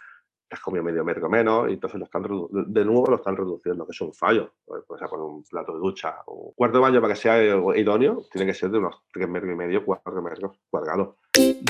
has 0.54 0.60
comido 0.60 0.84
medio 0.84 1.04
metro 1.04 1.30
menos 1.30 1.70
y 1.70 1.74
entonces 1.74 2.00
lo 2.00 2.06
están 2.06 2.24
de 2.24 2.86
nuevo 2.86 3.08
lo 3.08 3.18
están 3.18 3.36
reduciendo, 3.36 3.86
que 3.86 3.92
es 3.92 4.02
un 4.02 4.14
fallo. 4.14 4.52
Pues, 4.66 4.84
pues 4.88 5.02
poner 5.10 5.26
un 5.26 5.44
plato 5.44 5.74
de 5.74 5.80
ducha. 5.80 6.16
Un 6.28 6.54
cuarto 6.56 6.78
de 6.78 6.82
baño 6.82 7.02
para 7.02 7.14
que 7.14 7.20
sea 7.20 7.44
idóneo 7.44 8.24
tiene 8.32 8.48
que 8.48 8.54
ser 8.54 8.70
de 8.70 8.78
unos 8.78 8.96
3 9.14 9.28
metros 9.28 9.52
y 9.52 9.56
medio, 9.56 9.86
4 9.86 10.22
metros 10.22 10.58
cuadrados. 10.70 11.16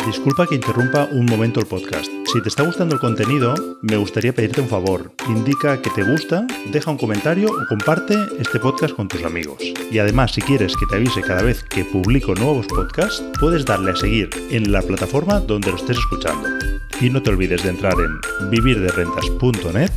Disculpa 0.06 0.46
que 0.46 0.56
interrumpa 0.56 1.08
un 1.12 1.26
momento 1.26 1.60
el 1.60 1.65
podcast. 1.65 2.12
Si 2.26 2.41
te 2.41 2.50
está 2.50 2.63
gustando 2.63 2.96
el 2.96 3.02
contenido, 3.02 3.54
me 3.82 3.96
gustaría 3.96 4.34
pedirte 4.34 4.60
un 4.60 4.67
favor. 4.67 5.12
Indica 5.30 5.82
que 5.82 5.89
te 5.91 6.04
gusta, 6.04 6.46
deja 6.72 6.91
un 6.91 6.98
comentario 6.98 7.48
o 7.50 7.67
comparte 7.69 8.15
este 8.39 8.60
podcast 8.60 8.96
con 8.96 9.08
tus 9.08 9.24
amigos. 9.24 9.62
Y 9.62 10.00
además, 10.00 10.34
si 10.34 10.41
quieres 10.41 10.76
que 10.76 10.86
te 10.86 10.96
avise 10.96 11.22
cada 11.22 11.43
vez 11.43 11.63
que 11.63 11.86
publico 11.86 12.36
nuevos 12.36 12.67
podcasts, 12.67 13.24
puedes 13.39 13.65
darle 13.65 13.91
a 13.91 13.96
seguir 13.96 14.30
en 14.52 14.72
la 14.72 14.82
plataforma 14.82 15.39
donde 15.39 15.72
lo 15.72 15.78
estés 15.78 15.98
escuchando. 15.98 16.73
Y 17.02 17.10
no 17.10 17.22
te 17.22 17.32
olvides 17.32 17.64
de 17.64 17.70
entrar 17.70 17.96
en 18.00 18.50
vivirderrentas.net, 18.50 19.92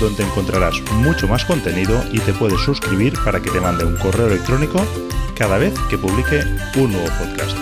donde 0.00 0.22
encontrarás 0.22 0.80
mucho 0.94 1.28
más 1.28 1.44
contenido 1.44 2.00
y 2.12 2.20
te 2.20 2.32
puedes 2.32 2.60
suscribir 2.60 3.12
para 3.24 3.40
que 3.40 3.50
te 3.50 3.60
mande 3.60 3.84
un 3.84 3.96
correo 3.96 4.28
electrónico 4.28 4.78
cada 5.36 5.58
vez 5.58 5.74
que 5.90 5.98
publique 5.98 6.40
un 6.78 6.92
nuevo 6.92 7.08
podcast. 7.18 7.56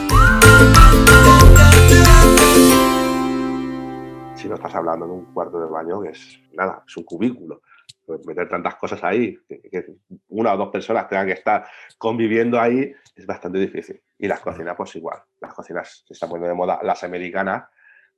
Si 4.36 4.48
no 4.48 4.54
estás 4.54 4.74
hablando 4.74 5.06
de 5.06 5.12
un 5.12 5.24
cuarto 5.32 5.60
de 5.60 5.66
baño, 5.66 6.00
que 6.02 6.10
es 6.10 6.40
nada, 6.52 6.84
es 6.86 6.96
un 6.96 7.04
cubículo. 7.04 7.62
Pues 8.06 8.24
meter 8.26 8.48
tantas 8.48 8.76
cosas 8.76 9.02
ahí, 9.02 9.38
que, 9.48 9.86
una 10.28 10.54
o 10.54 10.56
dos 10.56 10.68
personas 10.68 11.08
tengan 11.08 11.26
que 11.26 11.32
estar 11.32 11.66
conviviendo 11.98 12.60
ahí, 12.60 12.92
es 13.14 13.26
bastante 13.26 13.58
difícil. 13.58 14.00
Y 14.18 14.28
las 14.28 14.40
cocinas, 14.40 14.76
pues 14.76 14.94
igual. 14.96 15.18
Las 15.40 15.52
cocinas 15.52 16.04
se 16.06 16.14
están 16.14 16.28
poniendo 16.28 16.48
de 16.48 16.54
moda, 16.54 16.80
las 16.82 17.04
americanas, 17.04 17.64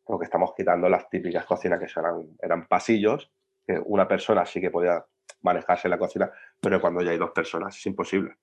porque 0.04 0.24
estamos 0.24 0.52
quitando 0.56 0.88
las 0.88 1.08
típicas 1.08 1.44
cocinas 1.44 1.78
que 1.78 1.86
eran, 1.98 2.36
eran 2.40 2.66
pasillos, 2.66 3.30
que 3.66 3.80
una 3.84 4.08
persona 4.08 4.44
sí 4.46 4.60
que 4.60 4.70
podía 4.70 5.04
manejarse 5.42 5.88
en 5.88 5.90
la 5.90 5.98
cocina, 5.98 6.30
pero 6.60 6.80
cuando 6.80 7.02
ya 7.02 7.10
hay 7.10 7.18
dos 7.18 7.30
personas 7.30 7.76
es 7.76 7.86
imposible. 7.86 8.36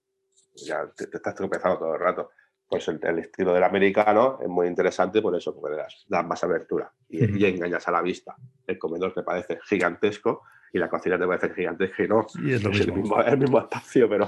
Ya 0.55 0.87
te, 0.95 1.03
estás 1.03 1.35
tropezando 1.35 1.77
todo 1.77 1.93
el 1.93 1.99
rato 1.99 2.29
pues 2.67 2.87
el, 2.89 3.19
estilo 3.19 3.53
del 3.53 3.63
americano 3.63 4.39
es 4.41 4.47
muy 4.47 4.67
interesante 4.67 5.21
por 5.21 5.35
eso, 5.35 5.55
porque 5.55 5.77
das, 5.77 6.25
más 6.25 6.43
abertura 6.43 6.91
y, 7.07 7.45
engañas 7.45 7.87
a 7.87 7.91
la 7.91 8.01
vista. 8.01 8.35
El 8.65 8.77
comedor 8.77 9.13
te 9.13 9.23
parece 9.23 9.59
gigantesco 9.63 10.43
y 10.73 10.79
la 10.79 10.89
cocina 10.89 11.17
te 11.17 11.25
parece 11.25 11.53
gigantesca 11.53 12.03
y 12.03 12.07
no. 12.07 12.27
Y 12.43 12.53
es, 12.53 12.63
lo 12.63 12.71
mismo. 12.71 13.21
El, 13.21 13.37
mismo, 13.37 13.59
espacio, 13.59 14.09
pero 14.09 14.25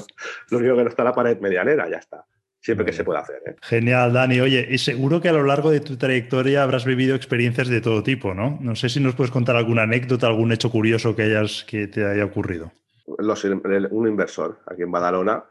lo 0.50 0.58
único 0.58 0.76
que 0.78 0.84
no 0.84 0.90
está 0.90 1.04
la 1.04 1.14
pared 1.14 1.38
medianera, 1.40 1.90
ya 1.90 1.98
está. 1.98 2.26
Siempre 2.62 2.86
que 2.86 2.94
se 2.94 3.04
pueda 3.04 3.20
hacer. 3.20 3.42
¿eh? 3.46 3.56
Genial, 3.62 4.12
Dani. 4.12 4.42
Oye, 4.42 4.68
y 4.70 4.78
seguro 4.80 5.22
que 5.22 5.30
a 5.30 5.34
lo 5.34 5.44
largo 5.44 5.72
de 5.72 5.80
tu 5.80 5.98
trayectoria 5.98 6.64
habrás 6.64 6.86
vivido 6.86 7.16
experiencias 7.16 7.70
de 7.70 7.80
todo 7.80 8.04
tipo, 8.04 8.34
¿no? 8.34 8.58
No 8.62 8.76
sé 8.76 8.90
si 8.90 9.00
nos 9.00 9.16
puedes 9.16 9.32
contar 9.32 9.56
alguna 9.56 9.84
anécdota, 9.84 10.28
algún 10.28 10.52
hecho 10.52 10.70
curioso 10.70 11.16
que, 11.16 11.24
hayas, 11.24 11.64
que 11.64 11.88
te 11.88 12.06
haya 12.06 12.26
ocurrido. 12.26 12.72
un 13.08 14.08
inversor 14.08 14.60
aquí 14.66 14.82
en 14.82 14.92
Badalona, 14.92 15.46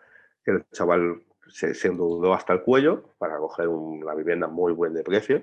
que 0.44 0.50
el 0.50 0.64
chaval 0.70 1.22
se, 1.48 1.74
se 1.74 1.88
endeudó 1.88 2.34
hasta 2.34 2.52
el 2.52 2.60
cuello 2.60 3.14
para 3.18 3.38
coger 3.38 3.68
una 3.68 4.14
vivienda 4.14 4.46
muy 4.46 4.72
buen 4.74 4.92
de 4.92 5.02
precio 5.02 5.42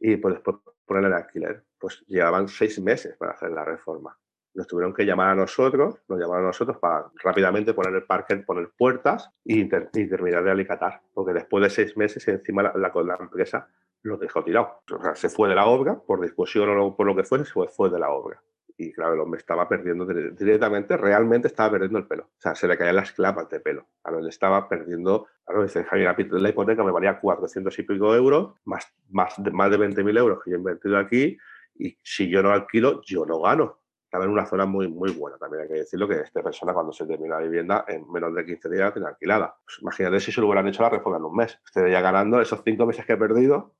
y 0.00 0.16
pues 0.16 0.34
después 0.34 0.56
ponerla 0.84 1.08
en 1.08 1.14
alquiler. 1.14 1.62
Pues 1.78 2.04
llevaban 2.08 2.48
seis 2.48 2.80
meses 2.80 3.16
para 3.16 3.32
hacer 3.32 3.50
la 3.50 3.64
reforma. 3.64 4.16
Nos 4.54 4.66
tuvieron 4.66 4.94
que 4.94 5.04
llamar 5.04 5.30
a 5.30 5.34
nosotros, 5.34 6.00
nos 6.08 6.18
llamaron 6.18 6.44
a 6.44 6.48
nosotros 6.48 6.78
para 6.78 7.06
rápidamente 7.22 7.74
poner 7.74 7.94
el 7.94 8.04
parque, 8.04 8.36
poner 8.36 8.70
puertas 8.76 9.30
y, 9.44 9.68
terminar 9.68 10.44
de 10.44 10.50
alicatar. 10.50 11.00
Porque 11.12 11.32
después 11.32 11.62
de 11.62 11.70
seis 11.70 11.96
meses, 11.96 12.26
encima 12.28 12.62
la, 12.62 12.72
la, 12.76 12.92
la 13.02 13.16
empresa 13.20 13.68
lo 14.02 14.16
dejó 14.16 14.44
tirado. 14.44 14.82
O 14.92 15.02
sea, 15.02 15.14
se 15.14 15.28
fue 15.28 15.48
de 15.48 15.54
la 15.54 15.66
obra, 15.66 15.98
por 15.98 16.20
discusión 16.20 16.68
o 16.78 16.96
por 16.96 17.06
lo 17.06 17.16
que 17.16 17.24
fuese, 17.24 17.44
se 17.44 17.52
fue, 17.52 17.90
de 17.90 17.98
la 17.98 18.10
obra 18.10 18.40
y 18.76 18.92
claro, 18.92 19.14
el 19.14 19.20
hombre 19.20 19.38
estaba 19.38 19.68
perdiendo 19.68 20.04
directamente, 20.04 20.96
realmente 20.96 21.48
estaba 21.48 21.72
perdiendo 21.72 21.98
el 21.98 22.06
pelo. 22.06 22.24
O 22.24 22.40
sea, 22.40 22.54
se 22.54 22.66
le 22.66 22.76
caían 22.76 22.96
las 22.96 23.12
clapas 23.12 23.48
de 23.48 23.60
pelo. 23.60 23.86
Claro, 24.02 24.18
él 24.18 24.28
estaba 24.28 24.68
perdiendo, 24.68 25.28
claro, 25.44 25.62
dice 25.62 25.84
Javier, 25.84 26.14
la 26.32 26.48
hipoteca 26.48 26.82
me 26.82 26.90
valía 26.90 27.20
400 27.20 27.78
y 27.78 27.82
pico 27.84 28.14
euros, 28.14 28.54
más, 28.64 28.92
más 29.10 29.38
más 29.52 29.70
de 29.70 29.78
20.000 29.78 30.18
euros 30.18 30.42
que 30.42 30.50
yo 30.50 30.56
he 30.56 30.58
invertido 30.58 30.98
aquí, 30.98 31.38
y 31.76 31.98
si 32.02 32.28
yo 32.28 32.42
no 32.42 32.50
alquilo, 32.50 33.00
yo 33.04 33.24
no 33.26 33.40
gano. 33.40 33.78
Estaba 34.14 34.26
en 34.26 34.30
una 34.30 34.46
zona 34.46 34.64
muy, 34.64 34.86
muy 34.86 35.10
buena, 35.10 35.36
también 35.38 35.62
hay 35.62 35.68
que 35.68 35.74
decirlo, 35.74 36.06
que 36.06 36.20
esta 36.20 36.40
persona 36.40 36.72
cuando 36.72 36.92
se 36.92 37.04
termina 37.04 37.34
la 37.34 37.42
vivienda, 37.42 37.84
en 37.88 38.08
menos 38.12 38.32
de 38.32 38.46
15 38.46 38.70
días 38.70 38.84
la 38.84 38.92
tiene 38.92 39.08
alquilada. 39.08 39.56
Pues 39.64 39.78
imagínate 39.82 40.20
si 40.20 40.30
se 40.30 40.40
lo 40.40 40.46
hubieran 40.46 40.68
hecho 40.68 40.84
la 40.84 40.90
reforma 40.90 41.18
en 41.18 41.24
un 41.24 41.34
mes. 41.34 41.58
Usted 41.64 41.88
ya 41.88 42.00
ganando 42.00 42.40
esos 42.40 42.62
cinco 42.64 42.86
meses 42.86 43.04
que 43.04 43.14
he 43.14 43.16
perdido, 43.16 43.74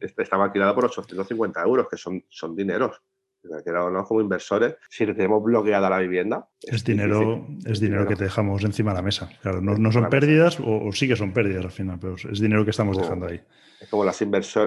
estaba 0.00 0.44
alquilada 0.44 0.74
por 0.74 0.84
850 0.84 1.62
euros, 1.62 1.88
que 1.88 1.96
son, 1.96 2.22
son 2.28 2.54
dineros 2.54 3.00
que 3.42 3.72
no 3.72 4.04
como 4.04 4.20
inversores, 4.20 4.76
si 4.88 5.06
le 5.06 5.14
tenemos 5.14 5.42
bloqueada 5.42 5.88
la 5.88 5.98
vivienda. 5.98 6.48
Es, 6.62 6.84
dinero, 6.84 7.46
es 7.64 7.80
dinero 7.80 8.06
que 8.06 8.16
te 8.16 8.24
dejamos 8.24 8.64
encima 8.64 8.92
de 8.92 8.96
la 8.96 9.02
mesa. 9.02 9.28
Claro, 9.42 9.60
no, 9.60 9.76
no 9.76 9.92
son 9.92 10.08
pérdidas 10.08 10.58
o, 10.60 10.90
sí 10.92 11.08
que 11.08 11.16
son 11.16 11.32
pérdidas 11.32 11.64
al 11.64 11.70
final, 11.70 11.98
pero 12.00 12.14
es 12.14 12.40
dinero 12.40 12.64
que 12.64 12.70
estamos 12.70 12.96
dejando 12.96 13.26
ahí. 13.26 13.40
Es 13.80 13.88
como 13.88 14.04
las, 14.04 14.20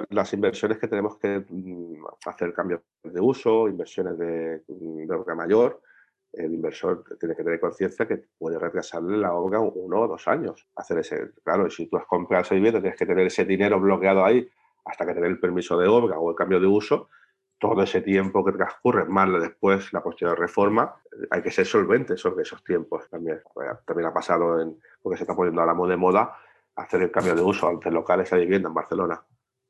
las 0.09 0.33
inversiones 0.33 0.77
que 0.77 0.87
tenemos 0.87 1.17
que 1.17 1.43
mm, 1.47 2.05
hacer 2.25 2.53
cambios 2.53 2.81
de 3.03 3.19
uso, 3.19 3.67
inversiones 3.67 4.17
de, 4.17 4.63
mm, 4.67 5.07
de 5.07 5.15
obra 5.15 5.35
mayor. 5.35 5.81
El 6.31 6.53
inversor 6.53 7.03
tiene 7.19 7.35
que 7.35 7.43
tener 7.43 7.59
conciencia 7.59 8.07
que 8.07 8.23
puede 8.37 8.57
retrasarle 8.57 9.17
la 9.17 9.33
obra 9.33 9.59
uno 9.59 10.01
o 10.01 10.07
dos 10.07 10.27
años. 10.29 10.65
Hacer 10.77 10.99
ese, 10.99 11.31
claro, 11.43 11.67
y 11.67 11.71
si 11.71 11.87
tú 11.87 11.97
has 11.97 12.05
comprado 12.05 12.43
esa 12.43 12.55
vivienda, 12.55 12.79
tienes 12.79 12.97
que 12.97 13.05
tener 13.05 13.27
ese 13.27 13.43
dinero 13.43 13.81
bloqueado 13.81 14.23
ahí 14.23 14.49
hasta 14.85 15.05
que 15.05 15.13
tener 15.13 15.29
el 15.29 15.39
permiso 15.39 15.77
de 15.77 15.87
obra 15.87 16.17
o 16.17 16.29
el 16.29 16.35
cambio 16.35 16.61
de 16.61 16.67
uso 16.67 17.09
todo 17.61 17.83
ese 17.83 18.01
tiempo 18.01 18.43
que 18.43 18.53
transcurre, 18.53 19.05
más 19.05 19.31
después 19.39 19.93
la 19.93 20.01
posterior 20.01 20.37
reforma, 20.37 20.95
hay 21.29 21.43
que 21.43 21.51
ser 21.51 21.67
solvente 21.67 22.17
sobre 22.17 22.41
esos 22.41 22.63
tiempos 22.63 23.07
también. 23.07 23.39
También 23.85 24.07
ha 24.07 24.13
pasado, 24.13 24.59
en, 24.59 24.79
porque 24.99 25.17
se 25.17 25.23
está 25.25 25.35
poniendo 25.35 25.61
ahora 25.61 25.75
de 25.87 25.95
moda, 25.95 26.35
hacer 26.75 27.03
el 27.03 27.11
cambio 27.11 27.35
de 27.35 27.43
uso 27.43 27.69
ante 27.69 27.91
locales 27.91 28.33
a 28.33 28.37
vivienda 28.37 28.67
en 28.67 28.73
Barcelona. 28.73 29.23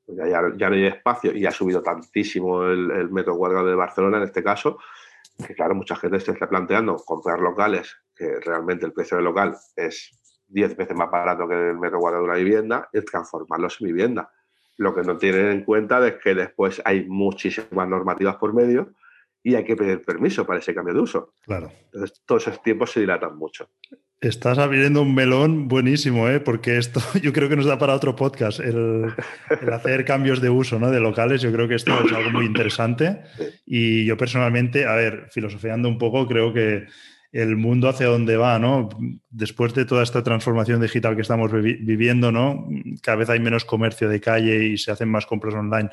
Pues 0.05 0.17
ya, 0.17 0.41
ya, 0.55 0.69
no 0.69 0.75
hay 0.75 0.85
espacio 0.87 1.35
y 1.35 1.45
ha 1.45 1.51
subido 1.51 1.83
tantísimo 1.83 2.63
el, 2.63 3.11
metro 3.11 3.35
cuadrado 3.35 3.67
de 3.67 3.75
Barcelona 3.75 4.17
en 4.19 4.23
este 4.23 4.41
caso, 4.41 4.77
que 5.45 5.53
claro, 5.53 5.75
mucha 5.75 5.97
gente 5.97 6.21
se 6.21 6.31
está 6.31 6.47
planteando 6.47 6.95
comprar 6.95 7.39
locales, 7.39 7.93
que 8.15 8.39
realmente 8.39 8.85
el 8.85 8.93
precio 8.93 9.17
del 9.17 9.25
local 9.25 9.57
es 9.75 10.17
10 10.47 10.77
veces 10.77 10.95
más 10.95 11.11
barato 11.11 11.45
que 11.45 11.55
el 11.71 11.77
metro 11.77 11.99
cuadrado 11.99 12.23
de 12.23 12.29
una 12.29 12.37
vivienda, 12.37 12.89
y 12.93 13.01
transformarlos 13.01 13.81
en 13.81 13.87
vivienda 13.87 14.31
lo 14.77 14.95
que 14.95 15.01
no 15.01 15.17
tienen 15.17 15.47
en 15.47 15.63
cuenta 15.63 16.05
es 16.07 16.15
que 16.23 16.33
después 16.33 16.81
hay 16.85 17.05
muchísimas 17.05 17.87
normativas 17.87 18.37
por 18.37 18.53
medio 18.53 18.93
y 19.43 19.55
hay 19.55 19.63
que 19.63 19.75
pedir 19.75 20.01
permiso 20.01 20.45
para 20.45 20.59
ese 20.59 20.73
cambio 20.73 20.93
de 20.93 21.01
uso. 21.01 21.33
Claro. 21.41 21.71
Entonces, 21.85 22.21
todos 22.25 22.47
esos 22.47 22.61
tiempos 22.61 22.91
se 22.91 22.99
dilatan 22.99 23.37
mucho. 23.37 23.69
Estás 24.19 24.59
abriendo 24.59 25.01
un 25.01 25.15
melón 25.15 25.67
buenísimo, 25.67 26.29
¿eh? 26.29 26.39
porque 26.39 26.77
esto 26.77 26.99
yo 27.23 27.33
creo 27.33 27.49
que 27.49 27.55
nos 27.55 27.65
da 27.65 27.79
para 27.79 27.95
otro 27.95 28.15
podcast, 28.15 28.59
el, 28.59 29.11
hacer 29.73 30.05
cambios 30.05 30.41
de 30.41 30.49
uso 30.51 30.77
¿no? 30.77 30.91
de 30.91 30.99
locales. 30.99 31.41
Yo 31.41 31.51
creo 31.51 31.67
que 31.67 31.75
esto 31.75 31.91
es 32.05 32.13
algo 32.13 32.29
muy 32.29 32.45
interesante. 32.45 33.23
Y 33.65 34.05
yo 34.05 34.17
personalmente, 34.17 34.85
a 34.85 34.93
ver, 34.93 35.27
filosofiando 35.31 35.89
un 35.89 35.97
poco, 35.97 36.27
creo 36.27 36.53
que 36.53 36.85
el 37.31 37.55
mundo 37.55 37.87
hacia 37.87 38.07
dónde 38.07 38.35
va, 38.35 38.59
¿no? 38.59 38.89
Después 39.29 39.73
de 39.73 39.85
toda 39.85 40.03
esta 40.03 40.21
transformación 40.21 40.81
digital 40.81 41.15
que 41.15 41.21
estamos 41.21 41.51
viviendo, 41.51 42.31
¿no? 42.31 42.67
Cada 43.01 43.17
vez 43.17 43.29
hay 43.29 43.39
menos 43.39 43.63
comercio 43.63 44.09
de 44.09 44.19
calle 44.19 44.65
y 44.65 44.77
se 44.77 44.91
hacen 44.91 45.09
más 45.09 45.25
compras 45.25 45.53
online, 45.53 45.89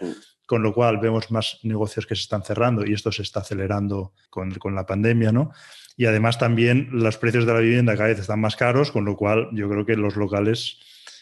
con 0.47 0.63
lo 0.63 0.75
cual 0.75 0.99
vemos 0.99 1.31
más 1.31 1.61
negocios 1.63 2.07
que 2.07 2.17
se 2.17 2.23
están 2.23 2.43
cerrando 2.43 2.85
y 2.85 2.93
esto 2.93 3.13
se 3.13 3.23
está 3.23 3.41
acelerando 3.41 4.15
con, 4.31 4.75
la 4.75 4.85
pandemia, 4.85 5.31
¿no? 5.31 5.53
Y 5.97 6.07
además 6.07 6.39
también 6.39 6.89
los 6.93 7.19
precios 7.19 7.47
de 7.47 7.53
la 7.53 7.61
vivienda 7.61 7.97
cada 7.97 8.09
vez 8.09 8.19
están 8.19 8.41
más 8.41 8.57
caros, 8.57 8.91
con 8.91 9.05
lo 9.05 9.17
cual 9.17 9.49
yo 9.53 9.69
creo 9.69 9.87
que 9.87 9.97
los 9.97 10.17
locales 10.17 10.79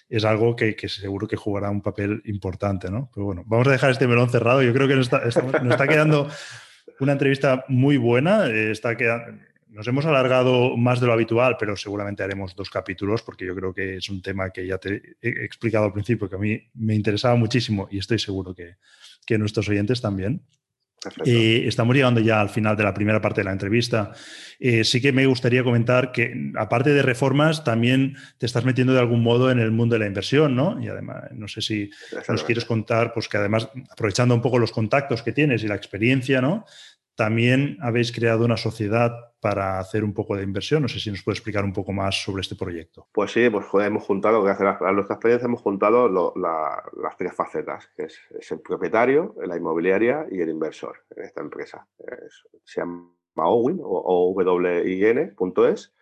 es 0.09 0.25
algo 0.25 0.57
que, 0.57 0.77
seguro 0.89 1.27
que 1.27 1.37
jugará 1.37 1.69
un 1.71 1.83
papel 1.83 2.23
importante, 2.25 2.91
¿no? 2.91 3.11
Pero 3.15 3.27
bueno, 3.27 3.43
vamos 3.47 3.67
a 3.69 3.73
dejar 3.73 3.91
este 3.91 4.07
melón 4.07 4.31
cerrado. 4.31 4.63
Yo 4.63 4.73
creo 4.73 4.89
que 4.89 4.97
nos 4.97 5.07
está, 5.13 5.21
nos 5.63 5.73
está 5.73 5.89
quedando 5.89 6.29
una 7.01 7.13
entrevista 7.13 7.65
muy 7.69 7.97
buena. 7.97 8.47
Eh, 8.47 8.71
está 8.71 8.97
quedando, 8.97 9.39
nos 9.77 9.87
hemos 9.87 10.07
alargado 10.07 10.75
más 10.77 11.01
de 11.01 11.07
lo 11.07 11.13
habitual, 11.13 11.57
pero 11.59 11.77
seguramente 11.77 12.23
haremos 12.23 12.57
dos 12.57 12.71
capítulos 12.71 13.23
porque 13.23 13.45
yo 13.45 13.55
creo 13.55 13.75
que 13.75 13.99
es 13.99 14.09
un 14.09 14.23
tema 14.23 14.51
que 14.51 14.67
ya 14.67 14.79
te 14.79 15.17
he 15.21 15.45
explicado 15.45 15.85
al 15.85 15.93
principio, 15.93 16.31
que 16.31 16.37
a 16.37 16.39
mí 16.39 16.59
me 16.75 16.95
interesaba 16.95 17.37
muchísimo 17.37 17.87
y 17.91 17.99
estoy 17.99 18.19
seguro 18.19 18.55
que, 18.55 18.77
que 19.27 19.37
nuestros 19.37 19.69
oyentes 19.69 20.01
también. 20.01 20.43
Eh, 21.25 21.65
estamos 21.67 21.95
llegando 21.95 22.21
ya 22.21 22.41
al 22.41 22.49
final 22.49 22.75
de 22.75 22.83
la 22.83 22.95
primera 22.95 23.21
parte 23.21 23.43
de 23.43 23.45
la 23.45 23.53
entrevista. 23.53 24.13
Eh, 24.59 24.83
sí 24.83 25.01
que 25.01 25.13
me 25.13 25.27
gustaría 25.27 25.63
comentar 25.63 26.11
que, 26.11 26.53
aparte 26.57 26.95
de 26.95 27.03
reformas, 27.03 27.63
también 27.63 28.17
te 28.39 28.47
estás 28.47 28.65
metiendo 28.65 28.95
de 28.95 29.01
algún 29.01 29.23
modo 29.23 29.51
en 29.51 29.59
el 29.59 29.71
mundo 29.71 29.95
de 29.95 30.01
la 30.01 30.07
inversión, 30.07 30.57
¿no? 30.57 30.83
Y 30.83 30.89
además, 30.89 31.25
no 31.33 31.49
sé 31.49 31.61
si 31.61 31.91
nos 32.29 32.43
quieres 32.45 32.65
contar, 32.65 33.13
pues 33.13 33.29
que 33.29 33.37
además, 33.37 33.69
aprovechando 33.91 34.35
un 34.35 34.41
poco 34.41 34.59
los 34.59 34.73
contactos 34.73 35.23
que 35.23 35.33
tienes 35.33 35.63
y 35.63 35.69
la 35.69 35.77
experiencia, 35.77 36.41
¿no? 36.41 36.65
También 37.17 37.79
habéis 37.81 38.13
creado 38.13 38.45
una 38.45 38.59
sociedad 38.59 39.33
para 39.41 39.79
hacer 39.79 40.05
un 40.05 40.13
poco 40.13 40.37
de 40.37 40.43
inversión. 40.43 40.83
No 40.83 40.89
sé 40.89 41.01
si 41.01 41.11
nos 41.11 41.23
puede 41.23 41.37
explicar 41.37 41.65
un 41.65 41.73
poco 41.73 41.93
más 41.93 42.23
sobre 42.23 42.43
este 42.43 42.57
proyecto. 42.57 43.09
Pues 43.13 43.33
sí, 43.33 43.49
pues 43.49 43.65
hemos 43.87 44.05
juntado, 44.05 44.43
gracias 44.43 44.83
a 44.83 44.93
nuestra 44.93 45.15
experiencia, 45.15 45.47
hemos 45.47 45.63
juntado 45.63 46.35
las 46.37 47.17
tres 47.17 47.33
facetas, 47.33 47.89
que 47.97 48.05
es, 48.05 48.21
el 48.51 48.61
propietario, 48.61 49.35
la 49.47 49.57
inmobiliaria 49.57 50.27
y 50.31 50.41
el 50.41 50.51
inversor 50.51 51.05
en 51.17 51.25
esta 51.25 51.41
empresa. 51.41 51.87
se 52.65 52.81
llama 52.81 53.09
Owin 53.37 53.81
o 53.83 54.35
owin.es. 54.35 55.95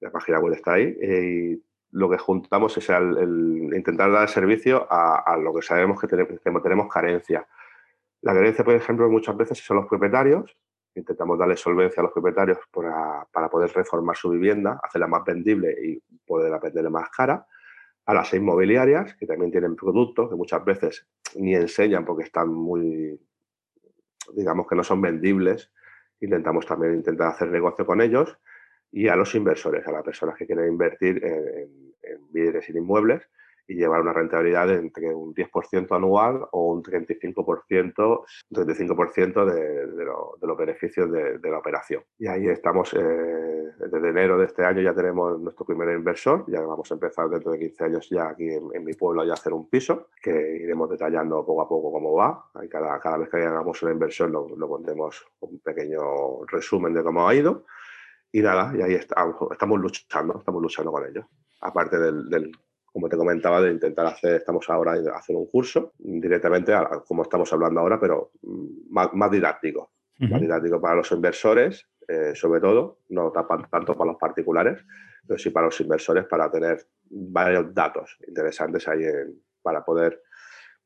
La 0.00 0.10
página 0.10 0.40
web 0.40 0.52
está 0.52 0.74
ahí. 0.74 0.94
y 1.00 1.62
lo 1.92 2.10
que 2.10 2.18
juntamos 2.18 2.76
es 2.76 2.90
el, 2.90 3.70
intentar 3.74 4.10
dar 4.10 4.28
servicio 4.28 4.86
a, 4.90 5.36
lo 5.38 5.54
que 5.54 5.62
sabemos 5.62 6.00
que 6.00 6.08
tenemos, 6.08 6.40
que 6.40 6.60
tenemos 6.60 6.92
carencia 6.92 7.46
la 8.24 8.32
carencia, 8.32 8.64
por 8.64 8.74
ejemplo, 8.74 9.08
muchas 9.10 9.36
veces 9.36 9.58
son 9.58 9.76
los 9.76 9.86
propietarios. 9.86 10.56
Intentamos 10.94 11.38
darle 11.38 11.58
solvencia 11.58 12.00
a 12.00 12.04
los 12.04 12.12
propietarios 12.12 12.58
para, 12.72 13.50
poder 13.50 13.70
reformar 13.74 14.16
su 14.16 14.30
vivienda, 14.30 14.80
hacerla 14.82 15.08
más 15.08 15.24
vendible 15.26 15.76
y 15.82 16.02
poder 16.26 16.58
venderla 16.58 16.88
más 16.88 17.10
cara. 17.10 17.46
A 18.06 18.14
las 18.14 18.32
inmobiliarias, 18.32 19.14
que 19.14 19.26
también 19.26 19.50
tienen 19.50 19.76
productos 19.76 20.30
que 20.30 20.36
muchas 20.36 20.64
veces 20.64 21.06
ni 21.36 21.54
enseñan 21.54 22.06
porque 22.06 22.22
están 22.24 22.48
muy, 22.48 23.20
digamos 24.32 24.66
que 24.66 24.74
no 24.74 24.84
son 24.84 25.02
vendibles. 25.02 25.70
Intentamos 26.18 26.64
también 26.64 26.94
intentar 26.94 27.28
hacer 27.28 27.48
negocio 27.48 27.84
con 27.84 28.00
ellos. 28.00 28.38
Y 28.90 29.08
a 29.08 29.16
los 29.16 29.34
inversores, 29.34 29.86
a 29.86 29.92
las 29.92 30.02
personas 30.02 30.36
que 30.38 30.46
quieren 30.46 30.68
invertir 30.68 31.22
en, 31.22 31.94
en 32.02 32.62
y 32.68 32.78
inmuebles 32.78 33.28
y 33.66 33.74
llevar 33.74 34.00
una 34.00 34.12
rentabilidad 34.12 34.68
de 34.68 34.74
entre 34.74 35.14
un 35.14 35.34
10% 35.34 35.96
anual 35.96 36.46
o 36.52 36.72
un 36.72 36.82
35%, 36.82 38.24
35 38.52 39.44
de, 39.44 39.86
de, 39.86 40.04
los 40.04 40.56
beneficios 40.56 41.10
de, 41.10 41.50
la 41.50 41.58
operación. 41.58 42.02
Y 42.18 42.26
ahí 42.26 42.48
estamos, 42.48 42.92
eh, 42.94 42.98
desde 43.90 44.08
enero 44.08 44.38
de 44.38 44.46
este 44.46 44.64
año 44.64 44.82
ya 44.82 44.94
tenemos 44.94 45.40
nuestro 45.40 45.64
primer 45.64 45.96
inversor, 45.96 46.44
ya 46.48 46.60
vamos 46.60 46.90
a 46.90 46.94
empezar 46.94 47.28
dentro 47.28 47.52
de 47.52 47.58
15 47.58 47.84
años 47.84 48.08
ya 48.10 48.28
aquí 48.28 48.48
en, 48.48 48.84
mi 48.84 48.92
pueblo 48.92 49.22
a 49.22 49.32
hacer 49.32 49.52
un 49.52 49.68
piso, 49.68 50.08
que 50.22 50.30
iremos 50.30 50.90
detallando 50.90 51.44
poco 51.44 51.62
a 51.62 51.68
poco 51.68 51.92
cómo 51.92 52.14
va. 52.14 52.44
Y 52.62 52.68
cada, 52.68 52.98
cada 53.00 53.18
vez 53.18 53.28
que 53.30 53.38
hagamos 53.38 53.82
una 53.82 53.92
inversión 53.92 54.32
lo, 54.32 54.48
lo 54.48 54.68
pondremos 54.68 55.24
un 55.40 55.58
pequeño 55.60 56.44
resumen 56.46 56.92
de 56.92 57.02
cómo 57.02 57.26
ha 57.26 57.34
ido. 57.34 57.64
Y 58.32 58.42
nada, 58.42 58.72
y 58.76 58.82
ahí 58.82 58.94
estamos, 58.94 59.36
estamos 59.52 59.78
luchando, 59.78 60.38
estamos 60.38 60.60
luchando 60.60 60.90
con 60.90 61.06
ellos. 61.06 61.24
Aparte 61.60 61.98
del, 61.98 62.28
del 62.28 62.50
como 62.94 63.08
te 63.08 63.16
comentaba, 63.16 63.60
de 63.60 63.72
intentar 63.72 64.06
hacer, 64.06 64.36
estamos 64.36 64.70
ahora 64.70 64.92
hacer 65.16 65.34
un 65.34 65.46
curso 65.46 65.94
directamente, 65.98 66.72
como 67.08 67.24
estamos 67.24 67.52
hablando 67.52 67.80
ahora, 67.80 67.98
pero 67.98 68.30
mm, 68.42 68.94
más, 68.94 69.30
didáctico. 69.32 69.90
Más 70.16 70.40
didáctico 70.40 70.80
para 70.80 70.94
los 70.94 71.10
inversores, 71.10 71.88
eh, 72.06 72.36
sobre 72.36 72.60
todo, 72.60 73.00
no 73.08 73.32
tanto 73.32 73.98
para 73.98 74.12
los 74.12 74.16
particulares, 74.16 74.78
pero 75.26 75.36
sí 75.36 75.50
para 75.50 75.66
los 75.66 75.80
inversores 75.80 76.26
para 76.26 76.48
tener 76.52 76.86
varios 77.10 77.74
datos 77.74 78.16
interesantes 78.28 78.86
ahí 78.86 79.02
para 79.60 79.84
poder 79.84 80.22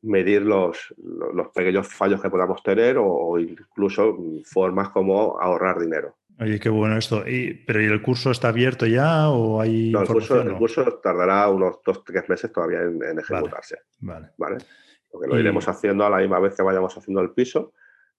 medir 0.00 0.40
los, 0.40 0.94
los, 0.96 1.48
pequeños 1.48 1.88
fallos 1.88 2.22
que 2.22 2.30
podamos 2.30 2.62
tener 2.62 2.96
o 2.98 3.38
incluso 3.38 4.16
formas 4.44 4.88
como 4.88 5.38
ahorrar 5.38 5.78
dinero. 5.78 6.16
Oye, 6.40 6.60
qué 6.60 6.68
bueno 6.68 6.96
esto. 6.96 7.24
¿Pero 7.24 7.82
¿y 7.82 7.86
el 7.86 8.00
curso 8.00 8.30
está 8.30 8.48
abierto 8.48 8.86
ya 8.86 9.28
o 9.28 9.60
hay 9.60 9.90
no, 9.90 10.02
el 10.02 10.06
curso, 10.06 10.40
el 10.40 10.54
curso, 10.54 10.84
tardará 11.02 11.48
unos 11.48 11.80
dos, 11.84 12.04
tres 12.04 12.28
meses 12.28 12.52
todavía 12.52 12.82
en, 12.82 13.18
ejecutarse. 13.18 13.78
Vale, 14.00 14.30
vale. 14.36 14.58
Porque 15.10 15.26
lo 15.26 15.38
iremos 15.38 15.66
haciendo 15.66 16.04
a 16.04 16.10
la 16.10 16.18
misma 16.18 16.38
vez 16.38 16.54
que 16.54 16.62
vayamos 16.62 16.96
haciendo 16.96 17.20
el 17.22 17.30
piso, 17.30 17.72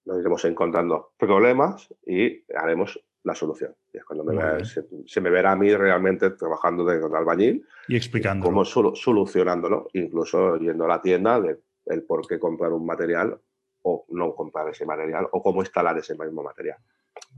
nos 0.05 0.19
iremos 0.19 0.43
encontrando 0.45 1.13
problemas 1.17 1.93
y 2.05 2.43
haremos 2.55 2.99
la 3.23 3.35
solución. 3.35 3.73
Y 3.93 3.97
es 3.97 4.03
cuando 4.03 4.25
se, 4.65 5.21
me 5.21 5.29
verá 5.29 5.51
a 5.51 5.55
mí 5.55 5.73
realmente 5.73 6.31
trabajando 6.31 6.83
de, 6.83 6.95
albañil 7.15 7.65
y 7.87 7.95
explicando 7.95 8.45
cómo 8.45 8.65
solucionándolo, 8.65 9.87
incluso 9.93 10.57
yendo 10.57 10.85
a 10.85 10.87
la 10.89 11.01
tienda 11.01 11.39
de 11.39 11.59
el 11.85 12.03
por 12.03 12.27
qué 12.27 12.37
comprar 12.37 12.73
un 12.73 12.85
material 12.85 13.39
o 13.83 14.05
no 14.09 14.35
comprar 14.35 14.67
ese 14.69 14.85
material 14.85 15.27
o 15.31 15.41
cómo 15.41 15.61
instalar 15.61 15.97
ese 15.97 16.17
mismo 16.17 16.43
material 16.43 16.77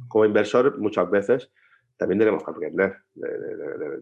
como 0.08 0.26
inversor 0.26 0.78
muchas 0.80 1.10
veces 1.10 1.52
también 2.02 2.18
tenemos 2.18 2.44
que 2.44 2.50
aprender. 2.50 2.98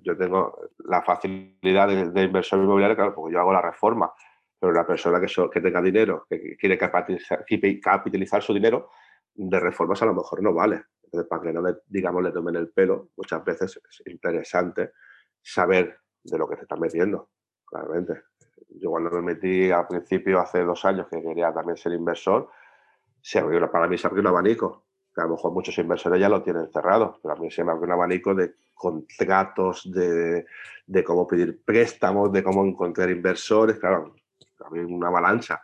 yo 0.03 0.15
tengo 0.15 0.69
la 0.85 1.01
facilidad 1.01 1.89
de, 1.89 2.23
inversor 2.23 2.59
inmobiliario, 2.59 2.95
claro, 2.95 3.13
porque 3.13 3.33
yo 3.33 3.41
hago 3.41 3.51
la 3.51 3.61
reforma, 3.61 4.09
pero 4.57 4.71
la 4.71 4.87
persona 4.87 5.19
que, 5.19 5.27
que 5.51 5.59
tenga 5.59 5.81
dinero, 5.81 6.25
que 6.29 6.55
quiere 6.55 6.77
capitalizar, 6.77 8.41
su 8.41 8.53
dinero, 8.53 8.89
de 9.33 9.59
reformas 9.59 10.01
a 10.01 10.05
lo 10.05 10.13
mejor 10.13 10.41
no 10.41 10.53
vale. 10.53 10.81
Entonces, 11.03 11.27
para 11.27 11.41
que 11.41 11.51
no 11.51 11.61
le, 11.61 11.75
digamos, 11.87 12.23
le 12.23 12.31
tomen 12.31 12.55
el 12.55 12.69
pelo, 12.69 13.09
muchas 13.17 13.43
veces 13.43 13.81
es 13.89 14.07
interesante 14.07 14.93
saber 15.41 15.97
de 16.23 16.37
lo 16.37 16.47
que 16.47 16.55
se 16.55 16.61
está 16.61 16.77
metiendo, 16.77 17.31
claramente. 17.65 18.13
Yo 18.69 18.91
cuando 18.91 19.09
me 19.09 19.33
metí 19.33 19.71
al 19.71 19.87
principio, 19.87 20.39
hace 20.39 20.63
dos 20.63 20.85
años, 20.85 21.07
que 21.09 21.21
quería 21.21 21.53
también 21.53 21.75
ser 21.75 21.91
inversor, 21.91 22.49
se 23.21 23.39
abrió, 23.39 23.69
para 23.69 23.89
mí 23.89 23.97
se 23.97 24.07
abrió 24.07 24.21
un 24.21 24.27
abanico 24.27 24.85
a 25.15 25.23
lo 25.23 25.31
mejor 25.31 25.51
muchos 25.51 25.77
inversores 25.77 26.19
ya 26.19 26.29
lo 26.29 26.41
tienen 26.43 26.69
cerrado, 26.71 27.19
pero 27.21 27.35
a 27.35 27.37
mí 27.37 27.51
se 27.51 27.63
me 27.63 27.71
abre 27.71 27.85
un 27.85 27.91
abanico 27.91 28.33
de 28.33 28.53
contratos, 28.73 29.91
de, 29.91 30.45
de 30.87 31.03
cómo 31.03 31.27
pedir 31.27 31.61
préstamos, 31.63 32.31
de 32.31 32.43
cómo 32.43 32.63
encontrar 32.65 33.09
inversores, 33.09 33.77
claro, 33.79 34.15
había 34.65 34.85
una 34.85 35.07
avalancha. 35.07 35.61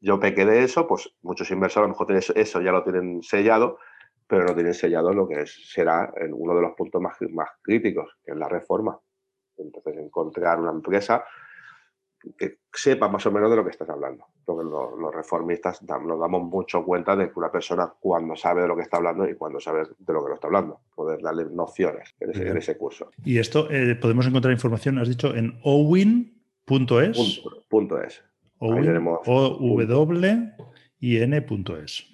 Yo 0.00 0.18
pequé 0.20 0.44
de 0.44 0.64
eso, 0.64 0.86
pues 0.86 1.10
muchos 1.22 1.50
inversores 1.50 1.84
a 1.84 1.88
lo 1.88 1.94
mejor 1.94 2.12
eso 2.34 2.60
ya 2.60 2.72
lo 2.72 2.82
tienen 2.82 3.22
sellado, 3.22 3.78
pero 4.26 4.44
no 4.44 4.54
tienen 4.54 4.74
sellado 4.74 5.12
lo 5.12 5.28
que 5.28 5.46
será 5.46 6.12
uno 6.32 6.54
de 6.54 6.62
los 6.62 6.72
puntos 6.74 7.00
más, 7.00 7.16
más 7.30 7.48
críticos, 7.62 8.18
que 8.24 8.32
es 8.32 8.36
la 8.36 8.48
reforma. 8.48 8.98
Entonces, 9.56 9.96
encontrar 9.96 10.60
una 10.60 10.72
empresa 10.72 11.24
que 12.36 12.58
sepa 12.72 13.08
más 13.08 13.24
o 13.26 13.32
menos 13.32 13.50
de 13.50 13.56
lo 13.56 13.64
que 13.64 13.70
estás 13.70 13.88
hablando. 13.88 14.26
Porque 14.44 14.68
los, 14.68 15.14
reformistas 15.14 15.82
nos 15.82 16.20
damos 16.20 16.42
mucho 16.42 16.84
cuenta 16.84 17.16
de 17.16 17.30
que 17.30 17.38
una 17.38 17.50
persona 17.50 17.92
cuando 17.98 18.36
sabe 18.36 18.62
de 18.62 18.68
lo 18.68 18.76
que 18.76 18.82
está 18.82 18.98
hablando 18.98 19.28
y 19.28 19.34
cuando 19.34 19.58
sabe 19.60 19.84
de 19.98 20.12
lo 20.12 20.22
que 20.22 20.28
lo 20.28 20.34
está 20.34 20.46
hablando, 20.48 20.80
poder 20.94 21.22
darle 21.22 21.46
nociones 21.46 22.14
en 22.20 22.56
ese, 22.56 22.76
curso. 22.76 23.10
Y 23.24 23.38
esto 23.38 23.70
eh, 23.70 23.94
podemos 23.96 24.26
encontrar 24.26 24.52
información, 24.52 24.98
has 24.98 25.08
dicho, 25.08 25.34
en 25.34 25.58
owin.es. 25.62 27.42
Punto, 27.68 28.02
es. 28.02 28.22
O-W-I-N.es. 28.58 29.62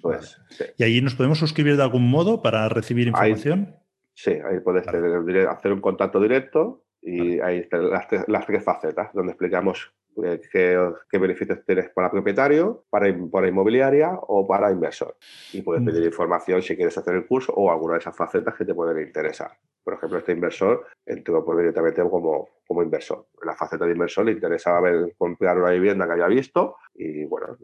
Pues, 0.01 0.41
¿Y 0.77 0.83
allí 0.83 1.01
nos 1.01 1.15
podemos 1.15 1.39
suscribir 1.39 1.77
de 1.77 1.83
algún 1.83 2.09
modo 2.09 2.41
para 2.41 2.67
recibir 2.69 3.07
información? 3.07 3.75
sí, 4.15 4.31
ahí 4.31 4.59
puedes 4.59 4.87
hacer 4.87 5.73
un 5.73 5.81
contacto 5.81 6.19
directo 6.19 6.82
y 7.05 7.39
ahí 7.39 7.59
están 7.59 7.89
las, 7.89 8.07
las 8.27 8.45
tres 8.45 8.63
facetas, 8.63 9.13
donde 9.13 9.31
explicamos 9.31 9.93
eh, 10.23 10.39
qué, 10.51 11.17
beneficios 11.17 11.59
tienes 11.65 11.89
para 11.89 12.11
propietario, 12.11 12.85
para, 12.89 13.13
para, 13.31 13.47
inmobiliaria 13.47 14.11
o 14.13 14.47
para 14.47 14.71
inversor. 14.71 15.15
Y 15.51 15.61
puedes 15.61 15.81
mm. 15.81 15.85
pedir 15.85 16.05
información 16.05 16.61
si 16.61 16.75
quieres 16.75 16.97
hacer 16.97 17.15
el 17.15 17.25
curso 17.25 17.53
o 17.53 17.71
alguna 17.71 17.93
de 17.93 17.99
esas 17.99 18.15
facetas 18.15 18.55
que 18.55 18.65
te 18.65 18.73
pueden 18.73 19.05
interesar. 19.05 19.51
Por 19.83 19.95
ejemplo, 19.95 20.19
este 20.19 20.31
inversor 20.31 20.85
entró 21.05 21.43
por 21.43 21.57
directamente 21.57 22.01
como, 22.09 22.47
como 22.65 22.83
inversor. 22.83 23.27
En 23.41 23.47
la 23.47 23.55
faceta 23.55 23.85
de 23.85 23.91
inversor 23.91 24.25
le 24.25 24.31
interesaba 24.31 24.81
ver, 24.81 25.13
comprar 25.17 25.57
una 25.57 25.71
vivienda 25.71 26.05
que 26.05 26.13
había 26.13 26.27
visto 26.27 26.77
y 26.95 27.25
bueno, 27.25 27.57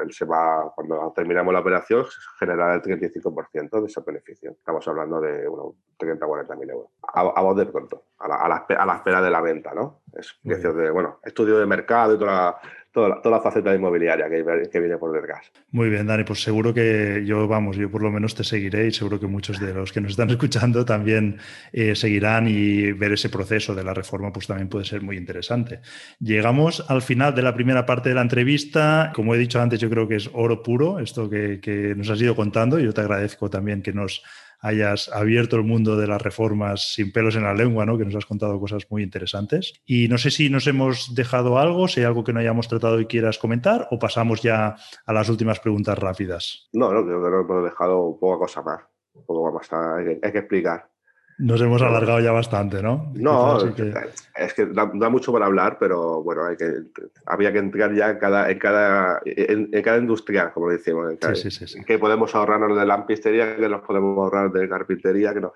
él 0.00 0.12
se 0.12 0.24
va, 0.24 0.70
cuando 0.74 1.12
terminamos 1.14 1.52
la 1.52 1.60
operación, 1.60 2.04
generar 2.38 2.74
el 2.74 2.82
35% 2.82 3.80
de 3.80 3.86
ese 3.86 4.00
beneficio. 4.04 4.50
Estamos 4.50 4.86
hablando 4.88 5.20
de 5.20 5.48
unos 5.48 5.74
30 5.96 6.24
o 6.24 6.28
40 6.28 6.56
mil 6.56 6.70
euros. 6.70 6.90
A, 7.02 7.42
voz 7.42 7.56
de 7.56 7.66
pronto, 7.66 8.04
a 8.18 8.28
la, 8.28 8.36
a, 8.36 8.48
la, 8.86 8.94
espera 8.96 9.22
de 9.22 9.30
la 9.30 9.40
venta, 9.40 9.72
¿no? 9.74 10.02
Es 10.12 10.38
de, 10.42 10.90
bueno, 10.90 11.20
estudio 11.22 11.58
de 11.58 11.66
mercado 11.66 12.14
y 12.14 12.18
toda 12.18 12.32
la, 12.32 12.60
toda 12.92 13.08
la, 13.08 13.22
toda 13.22 13.36
la 13.36 13.42
faceta 13.42 13.74
inmobiliaria 13.74 14.28
que, 14.28 14.80
viene 14.80 14.98
por 14.98 15.12
detrás. 15.12 15.50
Muy 15.70 15.88
bien, 15.88 16.06
Dani, 16.06 16.24
pues 16.24 16.42
seguro 16.42 16.74
que 16.74 17.22
yo, 17.24 17.48
vamos, 17.48 17.76
yo 17.76 17.90
por 17.90 18.02
lo 18.02 18.10
menos 18.10 18.34
te 18.34 18.44
seguiré 18.44 18.86
y 18.86 18.92
seguro 18.92 19.18
que 19.18 19.26
muchos 19.26 19.58
de 19.58 19.72
los 19.72 19.92
que 19.92 20.00
nos 20.00 20.12
están 20.12 20.30
escuchando 20.30 20.84
también 20.84 21.38
eh, 21.72 21.94
seguirán 21.96 22.46
y 22.48 22.92
ver 22.92 23.12
ese 23.12 23.30
proceso 23.30 23.74
de 23.74 23.82
la 23.82 23.94
reforma 23.94 24.32
pues 24.32 24.46
también 24.46 24.68
puede 24.68 24.84
ser 24.84 25.00
muy 25.02 25.16
interesante. 25.16 25.80
Llegamos 26.20 26.84
al 26.88 27.02
final 27.02 27.34
de 27.34 27.42
la 27.42 27.54
primera 27.54 27.86
parte 27.86 28.10
de 28.10 28.14
la 28.14 28.22
entrevista. 28.22 29.10
Como 29.14 29.34
he 29.34 29.38
dicho 29.38 29.60
antes, 29.60 29.80
yo 29.80 29.88
creo 29.88 30.06
que 30.06 30.16
es 30.16 30.30
oro 30.34 30.62
puro 30.62 30.98
esto 30.98 31.30
que, 31.30 31.60
que 31.60 31.94
nos 31.96 32.10
has 32.10 32.20
ido 32.20 32.36
contando. 32.36 32.78
Yo 32.78 32.92
te 32.92 33.00
agradezco 33.00 33.48
también 33.48 33.82
que 33.82 33.92
nos 33.92 34.22
hayas 34.62 35.10
abierto 35.12 35.56
el 35.56 35.64
mundo 35.64 35.96
de 35.96 36.06
las 36.06 36.22
reformas 36.22 36.94
sin 36.94 37.12
pelos 37.12 37.36
en 37.36 37.42
la 37.42 37.52
lengua, 37.52 37.84
¿no? 37.84 37.98
que 37.98 38.04
nos 38.04 38.14
has 38.14 38.26
contado 38.26 38.58
cosas 38.58 38.86
muy 38.88 39.02
interesantes. 39.02 39.74
Y 39.84 40.08
no 40.08 40.16
sé 40.16 40.30
si 40.30 40.48
nos 40.48 40.66
hemos 40.66 41.14
dejado 41.14 41.58
algo, 41.58 41.88
si 41.88 42.00
hay 42.00 42.06
algo 42.06 42.24
que 42.24 42.32
no 42.32 42.40
hayamos 42.40 42.68
tratado 42.68 43.00
y 43.00 43.06
quieras 43.06 43.38
comentar, 43.38 43.88
o 43.90 43.98
pasamos 43.98 44.40
ya 44.40 44.76
a 45.04 45.12
las 45.12 45.28
últimas 45.28 45.60
preguntas 45.60 45.98
rápidas. 45.98 46.68
No, 46.72 46.92
no, 46.92 47.04
creo 47.04 47.22
que 47.22 47.30
no 47.30 47.40
hemos 47.40 47.64
dejado 47.64 48.16
poca 48.18 48.38
cosa 48.38 48.62
más. 48.62 48.80
Poco 49.26 49.52
más 49.52 49.70
hay 49.72 50.04
que, 50.04 50.20
hay 50.22 50.32
que 50.32 50.38
explicar. 50.38 50.91
Nos 51.38 51.60
hemos 51.60 51.82
alargado 51.82 52.20
ya 52.20 52.32
bastante, 52.32 52.82
¿no? 52.82 53.12
No, 53.14 53.58
es 54.36 54.54
que 54.54 54.66
da, 54.66 54.86
mucho 55.08 55.32
para 55.32 55.46
hablar, 55.46 55.76
pero 55.78 56.22
bueno, 56.22 56.44
hay 56.44 56.56
que, 56.56 56.70
había 57.26 57.52
que 57.52 57.58
entrar 57.58 57.94
ya 57.94 58.10
en 58.10 58.18
cada, 58.18 58.50
en 58.50 58.58
cada, 58.58 59.20
en, 59.24 59.82
cada 59.82 59.98
industria, 59.98 60.52
como 60.52 60.68
decimos. 60.68 61.14
sí, 61.34 61.50
sí, 61.50 61.66
sí, 61.66 61.84
que 61.84 61.98
podemos 61.98 62.34
ahorrarnos 62.34 62.78
de 62.78 62.86
lampistería, 62.86 63.56
que 63.56 63.68
nos 63.68 63.82
podemos 63.82 64.16
ahorrar 64.18 64.52
de 64.52 64.68
carpintería, 64.68 65.34
que 65.34 65.40
no. 65.40 65.52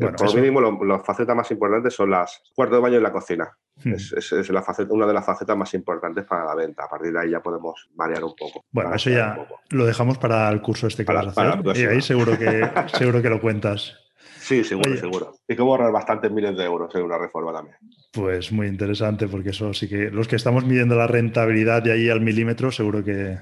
Bueno, 0.00 0.16
por 0.16 0.34
lo 0.34 0.40
mínimo, 0.40 0.84
las 0.84 1.06
facetas 1.06 1.36
más 1.36 1.50
importantes 1.52 1.94
son 1.94 2.10
las 2.10 2.42
cuarto 2.54 2.74
de 2.74 2.80
baño 2.80 2.98
y 2.98 3.00
la 3.00 3.12
cocina. 3.12 3.48
Hmm. 3.82 3.92
Es, 3.92 4.50
la 4.50 4.62
faceta, 4.62 4.92
una 4.92 5.06
de 5.06 5.12
las 5.12 5.24
facetas 5.24 5.56
más 5.56 5.72
importantes 5.74 6.24
para 6.24 6.44
la 6.44 6.54
venta. 6.54 6.84
A 6.84 6.88
partir 6.88 7.12
de 7.12 7.20
ahí 7.20 7.30
ya 7.30 7.40
podemos 7.40 7.88
variar 7.94 8.24
un 8.24 8.34
poco. 8.34 8.64
Bueno, 8.72 8.92
eso 8.94 9.10
ya 9.10 9.36
lo 9.70 9.86
dejamos 9.86 10.18
para 10.18 10.48
el 10.48 10.60
curso 10.60 10.88
este 10.88 11.04
que 11.04 11.12
vas 11.12 11.38
a 11.38 11.52
hacer. 11.52 11.76
y 11.76 11.84
ahí 11.84 12.02
seguro 12.02 12.36
que, 12.36 12.68
seguro 12.98 13.22
que 13.22 13.30
lo 13.30 13.40
cuentas. 13.40 14.03
Sí, 14.44 14.62
seguro, 14.62 14.94
seguro. 14.98 15.36
Y 15.48 15.56
cómo 15.56 15.72
ahorrar 15.72 15.90
bastantes 15.90 16.30
miles 16.30 16.54
de 16.54 16.64
euros 16.64 16.94
en 16.94 17.02
una 17.02 17.16
reforma 17.16 17.50
también. 17.50 17.78
Pues 18.12 18.52
muy 18.52 18.66
interesante, 18.66 19.26
porque 19.26 19.50
eso 19.50 19.72
sí 19.72 19.88
que 19.88 20.10
los 20.10 20.28
que 20.28 20.36
estamos 20.36 20.66
midiendo 20.66 20.96
la 20.96 21.06
rentabilidad 21.06 21.82
de 21.82 21.92
ahí 21.92 22.10
al 22.10 22.20
milímetro, 22.20 22.70
seguro 22.70 23.02
que, 23.02 23.38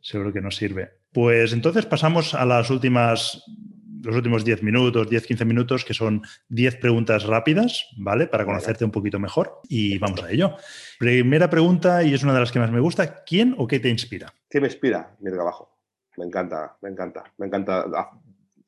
seguro 0.00 0.32
que 0.32 0.40
nos 0.40 0.56
sirve. 0.56 0.90
Pues 1.12 1.52
entonces 1.52 1.86
pasamos 1.86 2.34
a 2.34 2.44
las 2.44 2.68
últimas, 2.68 3.44
los 4.02 4.16
últimos 4.16 4.44
10 4.44 4.64
minutos, 4.64 5.08
10-15 5.08 5.44
minutos, 5.44 5.84
que 5.84 5.94
son 5.94 6.22
10 6.48 6.78
preguntas 6.78 7.26
rápidas, 7.26 7.86
¿vale? 7.96 8.26
Para 8.26 8.44
conocerte 8.44 8.84
un 8.84 8.90
poquito 8.90 9.20
mejor. 9.20 9.60
Y 9.68 9.98
vamos 9.98 10.20
a 10.20 10.32
ello. 10.32 10.56
Primera 10.98 11.48
pregunta, 11.48 12.02
y 12.02 12.12
es 12.12 12.24
una 12.24 12.34
de 12.34 12.40
las 12.40 12.50
que 12.50 12.58
más 12.58 12.72
me 12.72 12.80
gusta, 12.80 13.22
¿quién 13.22 13.54
o 13.56 13.68
qué 13.68 13.78
te 13.78 13.88
inspira? 13.88 14.34
¿Qué 14.48 14.60
me 14.60 14.66
inspira? 14.66 15.14
Mi 15.20 15.30
trabajo. 15.30 15.78
Me 16.16 16.24
encanta, 16.24 16.76
me 16.82 16.88
encanta. 16.88 17.22
Me 17.38 17.46
encanta 17.46 17.84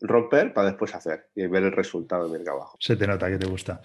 romper 0.03 0.53
para 0.53 0.69
después 0.69 0.95
hacer 0.95 1.29
y 1.35 1.47
ver 1.47 1.63
el 1.63 1.73
resultado 1.73 2.29
de 2.29 2.39
mi 2.39 2.45
trabajo. 2.45 2.77
Se 2.81 2.97
te 2.97 3.07
nota 3.07 3.31
que 3.31 3.39
te 3.39 3.47
gusta. 3.47 3.81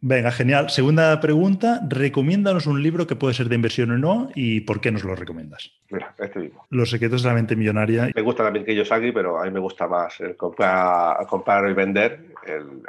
Venga, 0.00 0.30
genial. 0.30 0.70
Segunda 0.70 1.18
pregunta, 1.20 1.80
recomiéndanos 1.88 2.66
un 2.66 2.82
libro 2.82 3.06
que 3.06 3.16
puede 3.16 3.34
ser 3.34 3.48
de 3.48 3.56
inversión 3.56 3.90
o 3.90 3.98
no 3.98 4.30
y 4.34 4.60
por 4.60 4.80
qué 4.80 4.92
nos 4.92 5.04
lo 5.04 5.16
recomiendas. 5.16 5.72
Mira, 5.90 6.14
este 6.18 6.38
mismo. 6.38 6.66
Los 6.70 6.90
secretos 6.90 7.22
de 7.22 7.28
la 7.28 7.34
mente 7.34 7.56
millonaria. 7.56 8.10
Me 8.14 8.22
gusta 8.22 8.44
también 8.44 8.64
Kiyosaki, 8.64 9.10
pero 9.10 9.38
a 9.38 9.44
mí 9.44 9.50
me 9.50 9.60
gusta 9.60 9.88
más 9.88 10.20
el 10.20 10.36
comprar, 10.36 11.26
comprar 11.26 11.68
y 11.68 11.74
vender. 11.74 12.26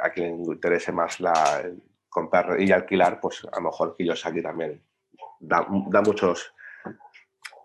a 0.00 0.10
quien 0.10 0.44
le 0.44 0.54
interese 0.54 0.92
más 0.92 1.18
la, 1.20 1.34
comprar 2.08 2.60
y 2.60 2.70
alquilar, 2.70 3.18
pues 3.20 3.44
a 3.50 3.56
lo 3.56 3.66
mejor 3.66 3.96
Kiyosaki 3.96 4.40
también 4.40 4.80
da, 5.40 5.66
muchos, 6.04 6.54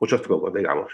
muchos 0.02 0.22
trucos, 0.22 0.54
digamos. 0.54 0.91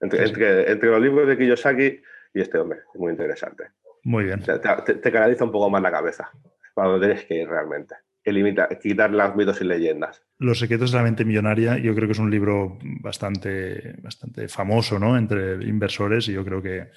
Entre, 0.00 0.24
entre, 0.24 0.72
entre 0.72 0.90
los 0.90 1.00
libros 1.00 1.28
de 1.28 1.38
Kiyosaki 1.38 2.00
y 2.36 2.42
este 2.42 2.58
hombre, 2.58 2.80
es 2.92 3.00
muy 3.00 3.12
interesante. 3.12 3.64
Muy 4.04 4.24
bien. 4.24 4.42
Te, 4.42 5.10
canaliza 5.10 5.44
un 5.44 5.50
poco 5.50 5.70
más 5.70 5.80
la 5.80 5.90
cabeza, 5.90 6.30
para 6.74 6.90
donde 6.90 7.06
tienes 7.06 7.24
que 7.24 7.34
ir 7.34 7.48
realmente. 7.48 7.94
Elimita, 8.22 8.68
quitar 8.78 9.10
los 9.10 9.34
mitos 9.34 9.62
y 9.62 9.64
leyendas. 9.64 10.22
Los 10.38 10.58
secretos 10.58 10.92
de 10.92 10.98
la 10.98 11.04
mente 11.04 11.24
millonaria, 11.24 11.78
yo 11.78 11.94
creo 11.94 12.06
que 12.06 12.12
es 12.12 12.18
un 12.18 12.30
libro 12.30 12.76
bastante, 13.00 13.94
bastante 14.02 14.48
famoso 14.48 14.98
¿no? 14.98 15.16
entre 15.16 15.64
inversores 15.64 16.28
y 16.28 16.34
yo 16.34 16.44
creo 16.44 16.60
que 16.60 16.90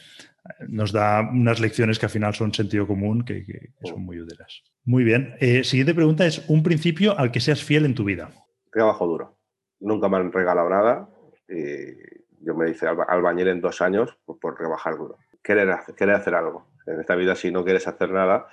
nos 0.67 0.91
da 0.91 1.21
unas 1.21 1.61
lecciones 1.61 1.99
que 1.99 2.07
al 2.07 2.11
final 2.11 2.33
son 2.33 2.53
sentido 2.53 2.85
común 2.85 3.23
que, 3.23 3.45
son 3.83 4.03
muy 4.03 4.19
útiles. 4.19 4.63
Muy 4.83 5.05
bien. 5.05 5.35
Eh, 5.39 5.63
siguiente 5.63 5.95
pregunta 5.95 6.25
es 6.25 6.49
un 6.49 6.63
principio 6.63 7.17
al 7.17 7.31
que 7.31 7.39
seas 7.39 7.63
fiel 7.63 7.85
en 7.85 7.95
tu 7.95 8.03
vida. 8.03 8.29
Trabajo 8.73 9.07
duro. 9.07 9.37
Nunca 9.79 10.09
me 10.09 10.17
han 10.17 10.33
regalado 10.33 10.69
nada 10.69 11.07
y 11.47 12.45
yo 12.45 12.55
me 12.55 12.71
hice 12.71 12.87
albañil 12.87 13.47
en 13.47 13.61
dos 13.61 13.81
años 13.81 14.17
por 14.25 14.55
trabajar 14.55 14.97
duro 14.97 15.17
querer, 15.43 15.69
hacer 15.71 16.35
algo. 16.35 16.67
En 16.85 16.99
esta 16.99 17.15
vida, 17.15 17.35
si 17.35 17.51
no 17.51 17.63
quieres 17.63 17.87
hacer 17.87 18.11
nada, 18.11 18.47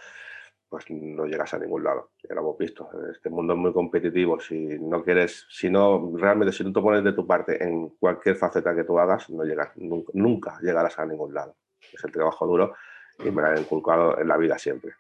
pues 0.69 0.85
no 0.91 1.25
llegas 1.27 1.55
a 1.55 1.59
ningún 1.59 1.85
lado. 1.85 2.11
Ya 2.29 2.35
lo 2.35 2.43
hemos 2.43 2.59
visto. 2.59 2.89
Este 3.13 3.31
mundo 3.31 3.55
es 3.55 3.59
muy 3.59 3.73
competitivo. 3.73 4.41
Si 4.41 4.79
no 4.79 5.03
quieres, 5.03 5.47
si 5.49 5.71
no, 5.71 6.13
realmente, 6.17 6.53
si 6.53 6.65
no 6.65 6.73
te 6.73 6.81
pones 6.81 7.05
de 7.05 7.13
tu 7.13 7.27
parte 7.27 7.63
en 7.63 7.91
cualquier 7.91 8.37
faceta 8.37 8.75
que 8.75 8.85
tú 8.85 8.99
hagas, 8.99 9.31
no 9.31 9.45
llegas, 9.45 9.73
nunca, 9.77 10.59
llegarás 10.61 10.99
a 10.99 11.07
ningún 11.07 11.33
lado. 11.33 11.57
Es 11.81 12.03
el 12.05 12.13
trabajo 12.13 12.47
duro 12.47 12.75
y 13.19 13.31
me 13.31 13.43
lo 13.43 13.49
han 13.49 13.59
inculcado 13.59 14.19
en 14.19 14.29
la 14.29 14.37
vida 14.37 14.59
siempre. 14.59 14.93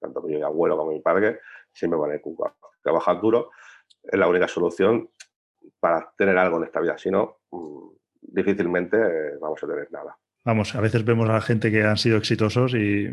Tanto 0.00 0.22
mi 0.22 0.42
abuelo 0.42 0.76
como 0.76 0.90
mi 0.90 1.00
padre 1.00 1.40
siempre 1.72 1.98
me 2.00 2.06
han 2.06 2.14
inculcado. 2.16 2.56
Trabajar 2.82 3.20
duro 3.20 3.50
es 4.02 4.18
la 4.18 4.28
única 4.28 4.48
solución 4.48 5.08
para 5.78 6.12
tener 6.16 6.36
algo 6.38 6.56
en 6.58 6.64
esta 6.64 6.80
vida. 6.80 6.98
Si 6.98 7.10
no, 7.10 7.38
mm, 7.50 7.88
difícilmente 8.22 8.96
eh, 8.96 9.36
vamos 9.40 9.62
a 9.62 9.66
tener 9.66 9.90
nada. 9.92 10.16
Vamos, 10.44 10.74
a 10.74 10.80
veces 10.80 11.04
vemos 11.04 11.28
a 11.28 11.34
la 11.34 11.40
gente 11.40 11.70
que 11.70 11.84
han 11.84 11.96
sido 11.96 12.16
exitosos 12.16 12.74
y 12.74 13.08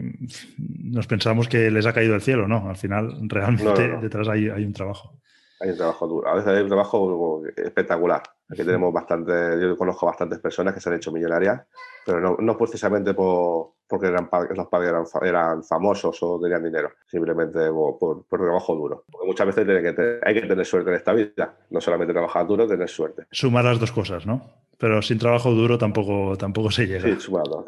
nos 0.57 1.05
pensamos 1.05 1.47
que 1.47 1.69
les 1.69 1.86
ha 1.86 1.93
caído 1.93 2.15
el 2.15 2.21
cielo, 2.21 2.47
¿no? 2.47 2.67
Al 2.67 2.75
final, 2.75 3.17
realmente 3.27 3.97
detrás 4.01 4.27
hay, 4.30 4.49
un 4.49 4.73
trabajo. 4.73 5.13
Hay 5.59 5.69
un 5.69 5.77
trabajo 5.77 6.07
duro. 6.07 6.27
A 6.27 6.36
veces 6.36 6.49
hay 6.49 6.63
un 6.63 6.69
trabajo 6.69 7.43
espectacular. 7.55 8.23
Aquí 8.52 8.64
tenemos 8.64 8.91
bastante, 8.91 9.62
yo 9.62 9.78
conozco 9.78 10.08
bastantes 10.08 10.39
personas 10.39 10.74
que 10.74 10.80
se 10.80 10.89
han 10.89 10.95
hecho 10.95 11.12
millonarias, 11.12 11.62
pero 12.04 12.20
no, 12.20 12.36
no 12.39 12.58
precisamente 12.58 13.14
por, 13.14 13.74
porque 13.88 14.08
eran, 14.08 14.28
los 14.56 14.68
padres 14.68 14.91
eran, 15.22 15.64
famosos 15.64 16.18
o 16.22 16.39
tenían 16.41 16.64
dinero, 16.64 16.91
simplemente 17.06 17.70
por, 17.70 18.26
por, 18.28 18.39
trabajo 18.39 18.76
duro. 18.76 19.04
Porque 19.12 19.28
muchas 19.28 19.47
veces 19.47 19.66
que 19.66 20.20
hay 20.24 20.34
que 20.34 20.47
tener 20.47 20.66
suerte 20.66 20.89
en 20.89 20.95
esta 20.95 21.14
vida, 21.14 21.58
no 21.70 21.80
solamente 21.80 22.12
trabajar 22.12 22.47
duro, 22.47 22.68
tener 22.68 22.89
suerte. 22.89 23.28
Sumar 23.32 23.66
las 23.66 23.80
dos 23.80 23.91
cosas, 23.91 24.26
¿no? 24.26 24.41
Pero 24.80 25.02
sin 25.02 25.20
trabajo 25.20 25.52
duro 25.52 25.78
tampoco, 25.78 26.36
tampoco 26.38 26.72
se 26.72 26.88
llega. 26.88 27.02
Sí, 27.02 27.20
sumado. 27.20 27.66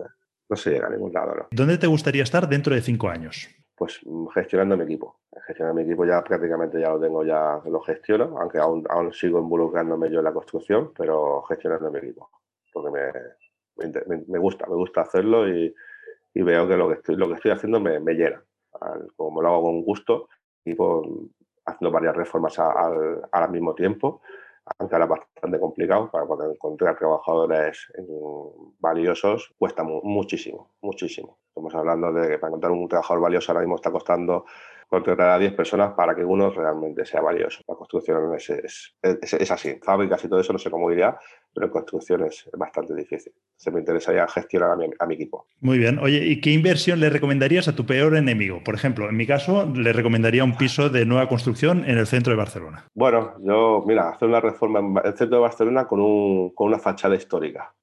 No 0.49 0.55
se 0.55 0.71
llega 0.71 0.87
a 0.87 0.89
ningún 0.89 1.13
lado. 1.13 1.35
¿no? 1.35 1.47
¿Dónde 1.51 1.77
te 1.77 1.87
gustaría 1.87 2.23
estar 2.23 2.49
dentro 2.49 2.73
de 2.73 2.81
cinco 2.81 3.09
años? 3.09 3.49
Pues 3.81 3.99
mm, 4.05 4.27
gestionando 4.27 4.77
mi 4.77 4.83
equipo. 4.83 5.21
Gestionando 5.47 5.81
mi 5.81 5.87
equipo 5.87 6.05
ya 6.05 6.23
prácticamente 6.23 6.79
ya 6.79 6.89
lo 6.89 6.99
tengo, 6.99 7.23
ya 7.23 7.59
lo 7.65 7.81
gestiono, 7.81 8.37
aunque 8.39 8.59
aún, 8.59 8.85
aún 8.87 9.11
sigo 9.11 9.39
involucrándome 9.39 10.11
yo 10.11 10.19
en 10.19 10.25
la 10.25 10.33
construcción, 10.33 10.93
pero 10.95 11.41
gestionando 11.49 11.89
mi 11.89 11.97
equipo. 11.97 12.29
Porque 12.71 12.91
me, 12.91 14.23
me, 14.27 14.37
gusta, 14.37 14.67
me 14.67 14.75
gusta 14.75 15.01
hacerlo 15.01 15.49
y, 15.49 15.73
y, 16.31 16.41
veo 16.43 16.67
que 16.67 16.77
lo 16.77 16.89
que 16.89 16.93
estoy, 16.93 17.15
lo 17.15 17.27
que 17.27 17.33
estoy 17.33 17.49
haciendo 17.49 17.79
me, 17.79 17.99
me 17.99 18.13
llena. 18.13 18.43
Como 19.15 19.41
lo 19.41 19.47
hago 19.47 19.63
con 19.63 19.81
gusto 19.81 20.29
y 20.63 20.75
pues, 20.75 21.07
haciendo 21.65 21.91
varias 21.91 22.15
reformas 22.15 22.59
al, 22.59 23.27
al 23.31 23.49
mismo 23.49 23.73
tiempo 23.73 24.21
aunque 24.77 24.95
ahora 24.95 25.05
es 25.05 25.09
bastante 25.09 25.59
complicado 25.59 26.09
para 26.11 26.25
poder 26.25 26.51
encontrar 26.51 26.97
trabajadores 26.97 27.91
valiosos, 28.79 29.53
cuesta 29.57 29.83
muchísimo, 29.83 30.71
muchísimo. 30.81 31.37
Estamos 31.47 31.75
hablando 31.75 32.13
de 32.13 32.29
que 32.29 32.37
para 32.39 32.49
encontrar 32.49 32.71
un 32.71 32.87
trabajador 32.87 33.21
valioso 33.21 33.51
ahora 33.51 33.61
mismo 33.61 33.75
está 33.75 33.91
costando 33.91 34.45
contratar 34.91 35.29
a 35.29 35.39
10 35.39 35.53
personas 35.53 35.93
para 35.93 36.13
que 36.13 36.25
uno 36.25 36.49
realmente 36.49 37.05
sea 37.05 37.21
valioso. 37.21 37.61
La 37.65 37.75
construcción 37.75 38.35
es, 38.35 38.49
es, 38.49 38.93
es, 39.01 39.51
así. 39.51 39.79
Fábricas 39.81 40.23
y 40.25 40.27
todo 40.27 40.41
eso 40.41 40.51
no 40.51 40.59
sé 40.59 40.69
cómo 40.69 40.91
iría, 40.91 41.17
pero 41.53 41.67
en 41.67 41.71
construcción 41.71 42.23
es 42.25 42.49
bastante 42.57 42.95
difícil. 42.95 43.33
Se 43.55 43.71
me 43.71 43.79
interesaría 43.79 44.27
gestionar 44.27 44.71
a 44.71 44.75
mi, 44.75 44.85
a 44.99 45.05
mi, 45.05 45.15
equipo. 45.15 45.47
Muy 45.59 45.77
bien. 45.77 45.99
Oye, 45.99 46.25
¿y 46.25 46.41
qué 46.41 46.51
inversión 46.51 46.99
le 46.99 47.09
recomendarías 47.09 47.67
a 47.67 47.75
tu 47.75 47.85
peor 47.85 48.15
enemigo? 48.15 48.61
Por 48.63 48.75
ejemplo, 48.75 49.09
en 49.09 49.17
mi 49.17 49.27
caso, 49.27 49.65
le 49.65 49.93
recomendaría 49.93 50.43
un 50.43 50.57
piso 50.57 50.89
de 50.89 51.05
nueva 51.05 51.27
construcción 51.27 51.83
en 51.85 51.97
el 51.97 52.07
centro 52.07 52.31
de 52.31 52.37
Barcelona. 52.37 52.85
Bueno, 52.93 53.35
yo, 53.41 53.83
mira, 53.85 54.09
hacer 54.09 54.27
una 54.27 54.39
reforma 54.39 54.79
en 54.79 54.97
el 55.05 55.17
centro 55.17 55.37
de 55.37 55.41
Barcelona 55.41 55.85
con, 55.85 55.99
un, 55.99 56.53
con 56.55 56.67
una 56.67 56.79
fachada 56.79 57.15
histórica. 57.15 57.73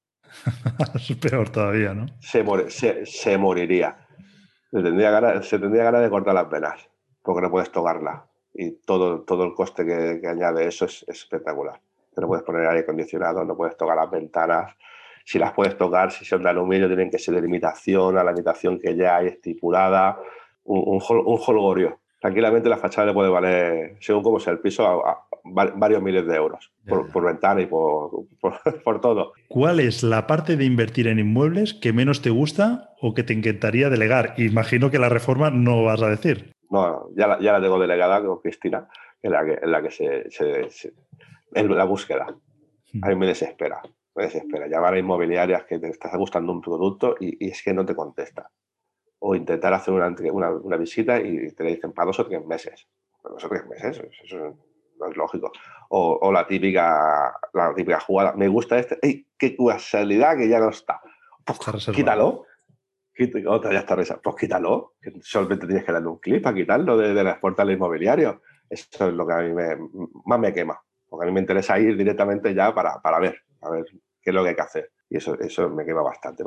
es 0.95 1.15
peor 1.17 1.49
todavía, 1.49 1.93
¿no? 1.93 2.07
Se, 2.19 2.43
se, 2.69 3.05
se 3.05 3.37
moriría. 3.37 4.07
Se 4.71 4.81
tendría, 4.83 5.11
ganas, 5.11 5.47
se 5.47 5.57
tendría 5.57 5.83
ganas 5.83 6.01
de 6.01 6.09
cortar 6.09 6.35
las 6.35 6.49
venas 6.49 6.89
porque 7.29 7.41
no 7.41 7.51
puedes 7.51 7.71
tocarla. 7.71 8.25
Y 8.53 8.71
todo, 8.81 9.21
todo 9.21 9.45
el 9.45 9.53
coste 9.53 9.85
que, 9.85 10.27
añade 10.27 10.67
eso 10.67 10.85
es, 10.85 11.05
espectacular. 11.07 11.79
No 12.19 12.27
puedes 12.27 12.43
poner 12.43 12.67
aire 12.67 12.81
acondicionado, 12.81 13.43
no 13.43 13.55
puedes 13.55 13.77
tocar 13.77 13.95
las 13.95 14.09
ventanas. 14.09 14.75
Si 15.25 15.37
las 15.37 15.53
puedes 15.53 15.77
tocar, 15.77 16.11
si 16.11 16.25
son 16.25 16.43
de 16.43 16.49
aluminio, 16.49 16.87
tienen 16.87 17.09
que 17.09 17.19
ser 17.19 17.35
de 17.35 17.41
limitación 17.41 18.17
a 18.17 18.23
la 18.23 18.31
limitación 18.31 18.79
que 18.79 18.95
ya 18.95 19.17
hay 19.17 19.27
estipulada. 19.27 20.19
Un, 20.63 20.83
un, 20.85 21.17
un 21.25 21.39
holgorio. 21.45 21.99
Tranquilamente 22.19 22.67
la 22.67 22.77
fachada 22.77 23.07
le 23.07 23.13
puede 23.13 23.29
valer, 23.29 23.95
según 24.01 24.23
cómo 24.23 24.39
sea 24.39 24.53
el 24.53 24.59
piso, 24.59 24.85
a, 25.07 25.25
varios 25.43 26.01
miles 26.01 26.25
de 26.27 26.35
euros 26.35 26.71
por, 26.87 27.09
por 27.11 27.25
ventana 27.25 27.61
y 27.61 27.65
por, 27.65 28.11
por, 28.83 29.01
todo. 29.01 29.33
¿Cuál 29.47 29.79
es 29.79 30.03
la 30.03 30.27
parte 30.27 30.57
de 30.57 30.65
invertir 30.65 31.07
en 31.07 31.19
inmuebles 31.19 31.73
que 31.73 31.93
menos 31.93 32.21
te 32.21 32.29
gusta 32.29 32.89
o 33.01 33.13
que 33.13 33.23
te 33.23 33.33
encantaría 33.33 33.89
delegar? 33.89 34.33
Imagino 34.37 34.91
que 34.91 34.99
la 34.99 35.09
reforma 35.09 35.49
no 35.49 35.83
vas 35.83 36.01
a 36.01 36.09
decir. 36.09 36.53
No, 36.69 37.09
ya 37.15 37.27
la, 37.27 37.39
ya 37.39 37.53
la 37.53 37.61
tengo 37.61 37.79
delegada 37.79 38.23
con 38.23 38.41
Cristina, 38.41 38.87
en 39.21 39.31
la 39.31 39.45
que, 39.45 39.59
en 39.61 39.71
la 39.71 39.81
que 39.81 39.91
se, 39.91 40.29
se, 40.29 40.93
la 41.51 41.83
búsqueda. 41.85 42.27
Hmm. 42.93 43.03
A 43.03 43.07
mí 43.09 43.15
me 43.15 43.27
desespera, 43.27 43.81
me 44.15 44.23
desespera. 44.23 44.67
Llamar 44.67 44.93
a 44.93 44.99
inmobiliarias 44.99 45.65
que 45.65 45.79
te 45.79 45.89
estás 45.89 46.15
gustando 46.15 46.51
un 46.51 46.61
producto 46.61 47.15
y, 47.19 47.49
es 47.49 47.63
que 47.63 47.73
no 47.73 47.85
te 47.85 47.95
contesta. 47.95 48.49
o 49.19 49.35
intentar 49.35 49.73
hacer 49.73 49.93
una, 49.93 50.49
una, 50.51 50.77
visita 50.77 51.19
y 51.19 51.51
te 51.51 51.63
dicen 51.65 51.91
para 51.91 52.07
dos 52.07 52.19
o 52.19 52.25
tres 52.25 52.45
meses. 52.45 52.87
Para 53.21 53.33
dos 53.33 53.43
o 53.43 53.49
tres 53.49 53.67
meses, 53.67 54.01
eso 54.23 54.57
no 54.99 55.07
es 55.09 55.17
lógico. 55.17 55.51
O, 55.89 56.31
la 56.31 56.47
típica 56.47 57.33
la 57.53 57.73
típica 57.73 57.99
jugada, 57.99 58.33
me 58.33 58.47
gusta 58.47 58.77
este, 58.77 58.97
¡ey, 59.01 59.27
qué 59.37 59.55
casualidad 59.55 60.37
que 60.37 60.47
ya 60.47 60.59
no 60.59 60.69
está! 60.69 61.01
Pues, 61.43 61.89
quítalo. 61.93 62.45
Otra 63.47 63.73
ya 63.73 63.79
está 63.79 63.95
reservado. 63.95 64.21
Pues 64.21 64.35
quítalo. 64.37 64.93
Solamente 65.21 65.65
tienes 65.65 65.83
que 65.83 65.91
darle 65.91 66.07
un 66.07 66.19
clip 66.19 66.41
para 66.43 66.55
quitarlo 66.55 66.97
de, 66.97 67.13
de 67.13 67.23
los 67.23 67.37
portales 67.37 67.75
inmobiliarios. 67.75 68.37
Eso 68.69 69.07
es 69.07 69.13
lo 69.13 69.25
que 69.25 69.33
a 69.33 69.37
mí 69.37 69.53
me, 69.53 69.75
más 70.25 70.39
me 70.39 70.53
quema. 70.53 70.79
Porque 71.09 71.25
a 71.25 71.27
mí 71.27 71.33
me 71.33 71.41
interesa 71.41 71.79
ir 71.79 71.97
directamente 71.97 72.53
ya 72.53 72.73
para, 72.73 73.01
para 73.01 73.19
ver, 73.19 73.41
a 73.61 73.69
ver 73.69 73.85
qué 74.21 74.29
es 74.29 74.33
lo 74.33 74.43
que 74.43 74.49
hay 74.49 74.55
que 74.55 74.61
hacer. 74.61 74.91
Y 75.09 75.17
eso, 75.17 75.39
eso 75.39 75.69
me 75.69 75.85
quema 75.85 76.01
bastante. 76.01 76.43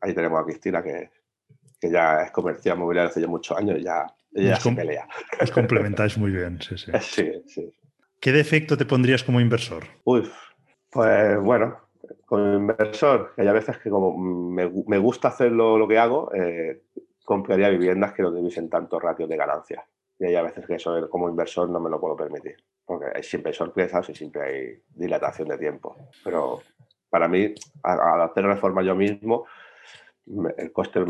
ahí 0.00 0.14
tenemos 0.14 0.40
a 0.40 0.44
Cristina, 0.44 0.82
que, 0.82 1.10
que 1.80 1.90
ya 1.90 2.22
es 2.22 2.30
comercial 2.30 2.78
mobiliario 2.78 3.10
hace 3.10 3.20
ya 3.20 3.26
muchos 3.26 3.56
años 3.56 3.78
y 3.78 3.82
ya, 3.84 4.06
ella 4.32 4.56
se 4.56 4.72
pelea. 4.72 5.08
Os 5.40 5.50
complementáis 5.50 6.16
muy 6.16 6.30
bien, 6.30 6.60
sí, 6.60 6.76
sí. 6.78 6.92
Sí, 7.00 7.42
sí. 7.46 7.72
¿Qué 8.20 8.32
defecto 8.32 8.76
te 8.76 8.84
pondrías 8.84 9.24
como 9.24 9.40
inversor? 9.40 9.84
Uy, 10.04 10.30
pues 10.90 11.40
bueno, 11.40 11.78
como 12.26 12.54
inversor, 12.54 13.32
que 13.34 13.42
hay 13.42 13.48
a 13.48 13.52
veces 13.52 13.78
que 13.78 13.88
como 13.88 14.16
me, 14.16 14.98
gusta 14.98 15.28
hacer 15.28 15.52
lo, 15.52 15.88
que 15.88 15.98
hago, 15.98 16.30
eh, 16.34 16.82
compraría 17.24 17.70
viviendas 17.70 18.12
que 18.12 18.22
no 18.22 18.30
tuviesen 18.30 18.68
tantos 18.68 19.02
ratios 19.02 19.28
de 19.28 19.36
ganancias. 19.36 19.84
Y 20.20 20.26
hay 20.26 20.36
a 20.36 20.42
veces 20.42 20.66
que 20.66 20.74
eso 20.74 21.08
como 21.08 21.30
inversor 21.30 21.68
no 21.70 21.80
me 21.80 21.88
lo 21.88 21.98
puedo 21.98 22.14
permitir, 22.14 22.62
porque 22.84 23.22
siempre 23.22 23.50
hay 23.50 23.56
sorpresas 23.56 24.08
y 24.10 24.14
siempre 24.14 24.42
hay 24.42 24.82
dilatación 24.90 25.48
de 25.48 25.56
tiempo. 25.56 25.96
Pero 26.22 26.60
para 27.08 27.26
mí, 27.26 27.54
al 27.82 28.20
hacer 28.20 28.44
reforma 28.44 28.82
yo 28.82 28.94
mismo, 28.94 29.46
el 30.58 30.72
coste 30.72 31.02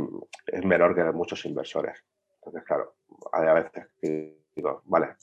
es 0.47 0.65
menor 0.65 0.95
que 0.95 1.03
muchos 1.11 1.45
inversores. 1.45 2.05
Entonces, 2.37 2.63
claro, 2.65 2.95
hay 3.33 3.49
a 3.49 3.53
veces 3.55 3.89
que 4.01 4.39
digo, 4.55 4.81
vale, 4.85 5.17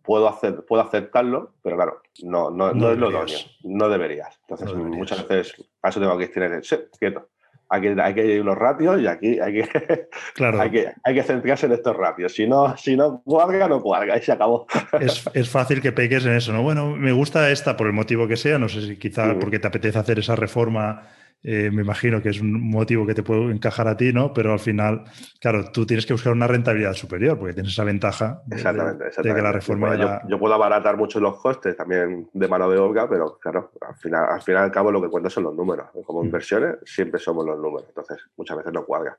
puedo, 0.00 0.28
hacer, 0.28 0.64
puedo 0.64 0.82
aceptarlo, 0.82 1.54
pero 1.60 1.74
claro, 1.74 2.02
no, 2.22 2.50
no, 2.50 2.72
no, 2.72 2.92
es 2.92 2.98
lo 2.98 3.10
idóneo, 3.10 3.38
no 3.64 3.88
deberías. 3.88 4.38
Entonces, 4.42 4.72
muchas 4.74 5.26
veces, 5.26 5.68
para 5.80 5.90
eso 5.90 6.00
tengo 6.00 6.16
que 6.16 6.28
tener, 6.28 6.62
quieto. 6.98 7.28
Hay 7.68 7.80
que, 7.80 7.96
hay 8.00 8.14
que 8.14 8.26
ir 8.26 8.42
unos 8.42 8.56
ratios 8.56 9.00
y 9.00 9.06
aquí 9.06 9.40
hay 9.40 9.52
que, 9.54 10.08
claro. 10.34 10.60
hay 10.60 10.70
que, 10.70 10.92
hay 11.02 11.14
que 11.14 11.22
centrarse 11.22 11.66
en 11.66 11.72
estos 11.72 11.96
ratios. 11.96 12.34
Si 12.34 12.46
no, 12.46 12.76
si 12.76 12.96
no 12.96 13.22
cuadra, 13.24 13.68
no 13.68 13.82
y 14.16 14.22
se 14.22 14.32
acabó. 14.32 14.66
Es, 15.00 15.28
es, 15.34 15.48
fácil 15.48 15.80
que 15.80 15.92
peques 15.92 16.24
en 16.24 16.34
eso, 16.34 16.52
¿no? 16.52 16.62
Bueno, 16.62 16.90
me 16.90 17.12
gusta 17.12 17.50
esta 17.50 17.76
por 17.76 17.86
el 17.86 17.92
motivo 17.92 18.28
que 18.28 18.36
sea, 18.36 18.58
no 18.58 18.68
sé 18.68 18.82
si 18.82 18.96
quizá 18.96 19.34
porque 19.38 19.58
te 19.58 19.66
apetece 19.66 19.98
hacer 19.98 20.18
esa 20.18 20.36
reforma 20.36 21.02
eh, 21.46 21.70
me 21.70 21.82
imagino 21.82 22.22
que 22.22 22.30
es 22.30 22.40
un 22.40 22.70
motivo 22.70 23.06
que 23.06 23.12
te 23.12 23.22
puede 23.22 23.52
encajar 23.52 23.86
a 23.86 23.94
ti, 23.98 24.14
¿no? 24.14 24.32
Pero 24.32 24.54
al 24.54 24.58
final, 24.58 25.04
claro, 25.38 25.70
tú 25.70 25.84
tienes 25.84 26.06
que 26.06 26.14
buscar 26.14 26.32
una 26.32 26.46
rentabilidad 26.46 26.94
superior 26.94 27.38
porque 27.38 27.52
tienes 27.52 27.72
esa 27.72 27.84
ventaja 27.84 28.40
de, 28.46 28.56
exactamente, 28.56 29.04
que 29.22 29.42
la 29.42 29.52
reforma. 29.52 30.22
yo, 30.26 30.38
puedo 30.38 30.54
abaratar 30.54 30.96
mucho 30.96 31.20
los 31.20 31.38
costes 31.38 31.76
también 31.76 32.30
de 32.32 32.48
mano 32.48 32.70
de 32.70 32.78
obra, 32.78 33.06
pero 33.06 33.38
claro, 33.38 33.72
al 33.86 33.94
final, 33.96 34.24
al 34.24 34.40
final 34.40 34.64
al 34.64 34.72
cabo 34.72 34.90
lo 34.90 35.02
que 35.02 35.10
cuenta 35.10 35.28
son 35.28 35.44
los 35.44 35.54
números. 35.54 35.88
Como 36.06 36.22
mm. 36.22 36.24
inversiones 36.24 36.76
siempre 36.86 37.20
somos 37.20 37.44
los 37.44 37.58
números, 37.58 37.88
entonces 37.90 38.24
muchas 38.38 38.56
veces 38.56 38.72
no 38.72 38.86
cuadra. 38.86 39.18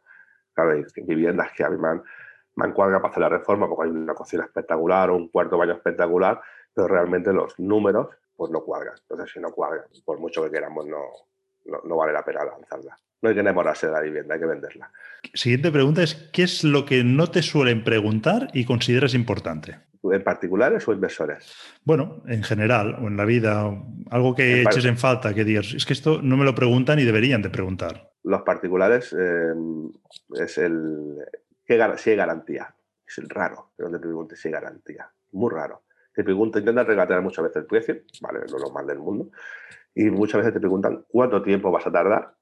Claro, 0.52 0.72
hay 0.72 0.84
viviendas 1.04 1.52
que 1.56 1.64
a 1.64 1.70
mí 1.70 1.78
me 1.78 1.90
han, 1.90 2.04
me 2.56 2.74
para 2.74 3.08
hacer 3.08 3.22
la 3.22 3.30
reforma 3.30 3.68
porque 3.70 3.88
hay 3.88 3.96
una 3.96 4.16
cocina 4.16 4.46
espectacular 4.46 5.12
o 5.12 5.16
un 5.16 5.28
cuarto 5.28 5.60
baño 5.60 5.74
espectacular, 5.74 6.42
pero 6.74 6.88
realmente 6.88 7.32
los 7.32 7.60
números 7.60 8.08
pues 8.36 8.50
no 8.50 8.62
cuadran. 8.62 8.96
Entonces, 9.00 9.32
si 9.32 9.40
no 9.40 9.52
cuadran, 9.52 9.84
por 10.04 10.20
mucho 10.20 10.44
que 10.44 10.50
queramos, 10.50 10.88
no, 10.88 10.98
no, 11.66 11.96
vale 11.96 12.14
la 12.14 12.24
pena 12.24 12.46
lanzarla. 12.46 12.98
No 13.22 13.30
hay 13.30 13.36
que 13.36 13.42
enamorarse 13.42 13.88
de 13.88 13.94
la 13.94 14.02
vivienda, 14.02 14.36
hay 14.36 14.40
que 14.40 14.46
venderla. 14.46 14.92
Siguiente 15.34 15.72
pregunta 15.72 16.04
es, 16.04 16.30
¿qué 16.32 16.44
es 16.44 16.64
lo 16.64 16.86
que 16.86 17.04
no 17.04 17.28
te 17.32 17.42
suelen 17.42 17.84
preguntar 17.84 18.50
y 18.54 18.66
consideras 18.66 19.14
importante? 19.14 19.80
¿En 20.04 20.24
particulares 20.24 20.88
o 20.88 20.94
inversores? 20.94 21.56
Bueno, 21.84 22.22
en 22.28 22.44
general, 22.44 22.96
o 23.02 23.08
en 23.08 23.18
la 23.18 23.26
vida, 23.26 23.64
algo 24.12 24.36
que 24.36 24.62
eches 24.62 24.86
en 24.86 24.98
falta, 24.98 25.34
que 25.34 25.44
digas, 25.44 25.74
es 25.74 25.86
que 25.86 25.94
esto 25.94 26.22
no 26.22 26.38
me 26.38 26.46
lo 26.46 26.54
preguntan 26.54 27.00
y 27.00 27.04
deberían 27.04 27.42
de 27.42 27.50
preguntar. 27.50 28.12
Los 28.24 28.44
particulares 28.44 29.16
eh, 29.18 29.54
es 30.36 30.58
el 30.60 31.18
si 31.98 32.10
hay 32.12 32.16
garantía. 32.16 32.74
Es 33.08 33.18
el 33.18 33.30
raro 33.30 33.72
que 33.76 33.84
donde 33.84 34.00
te 34.00 34.06
preguntes 34.06 34.40
si 34.40 34.48
hay 34.48 34.54
garantía. 34.54 35.10
Muy 35.32 35.52
raro. 35.52 35.84
Te 36.14 36.24
preguntan, 36.24 36.62
intentan 36.62 36.86
regatear 36.86 37.22
muchas 37.22 37.44
veces 37.44 37.58
el 37.58 37.66
precio, 37.66 37.96
vale, 38.22 38.40
no 38.40 38.46
es 38.46 38.52
lo 38.52 38.70
más 38.72 38.88
del 38.88 39.00
mundo, 39.00 39.32
y 39.96 40.04
muchas 40.12 40.40
veces 40.40 40.54
te 40.54 40.60
preguntan 40.60 41.06
cuánto 41.08 41.42
tiempo 41.42 41.72
vas 41.72 41.88
a 41.88 41.92
tardar, 41.92 42.36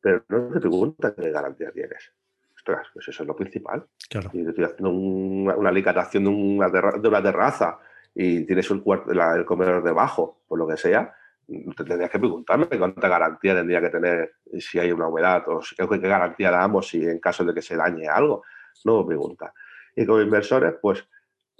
pero 0.00 0.24
no 0.28 0.52
te 0.52 0.60
preguntan 0.60 1.14
qué 1.18 1.30
garantía 1.30 1.72
tienes. 1.72 2.12
Ostras, 2.54 2.86
pues 2.94 3.08
eso 3.08 3.24
es 3.24 3.26
lo 3.26 3.34
principal. 3.34 3.84
Claro. 4.08 4.30
Y 4.32 4.46
estoy 4.46 4.64
haciendo 4.64 4.90
una, 4.90 5.56
una 5.56 5.72
licatación 5.72 6.24
de 6.24 6.30
una, 6.30 6.68
de 6.68 7.08
una 7.08 7.22
terraza 7.22 7.78
y 8.14 8.46
tienes 8.46 8.70
el, 8.70 8.82
cuarto, 8.82 9.10
el 9.10 9.44
comedor 9.44 9.82
debajo, 9.82 10.42
por 10.46 10.58
lo 10.58 10.68
que 10.68 10.76
sea, 10.76 11.12
te 11.46 11.84
tendrías 11.84 12.10
que 12.10 12.20
preguntarme 12.20 12.66
cuánta 12.66 13.08
garantía 13.08 13.54
tendría 13.54 13.80
que 13.80 13.90
tener 13.90 14.34
si 14.60 14.78
hay 14.78 14.92
una 14.92 15.08
humedad 15.08 15.42
o 15.48 15.60
qué, 15.60 15.98
garantía 15.98 16.50
damos 16.50 16.88
si 16.88 17.04
en 17.04 17.18
caso 17.18 17.44
de 17.44 17.52
que 17.52 17.62
se 17.62 17.76
dañe 17.76 18.06
algo. 18.06 18.44
No 18.84 19.00
me 19.00 19.08
pregunta. 19.08 19.52
Y 19.96 20.06
como 20.06 20.20
inversores, 20.20 20.74
pues 20.80 21.04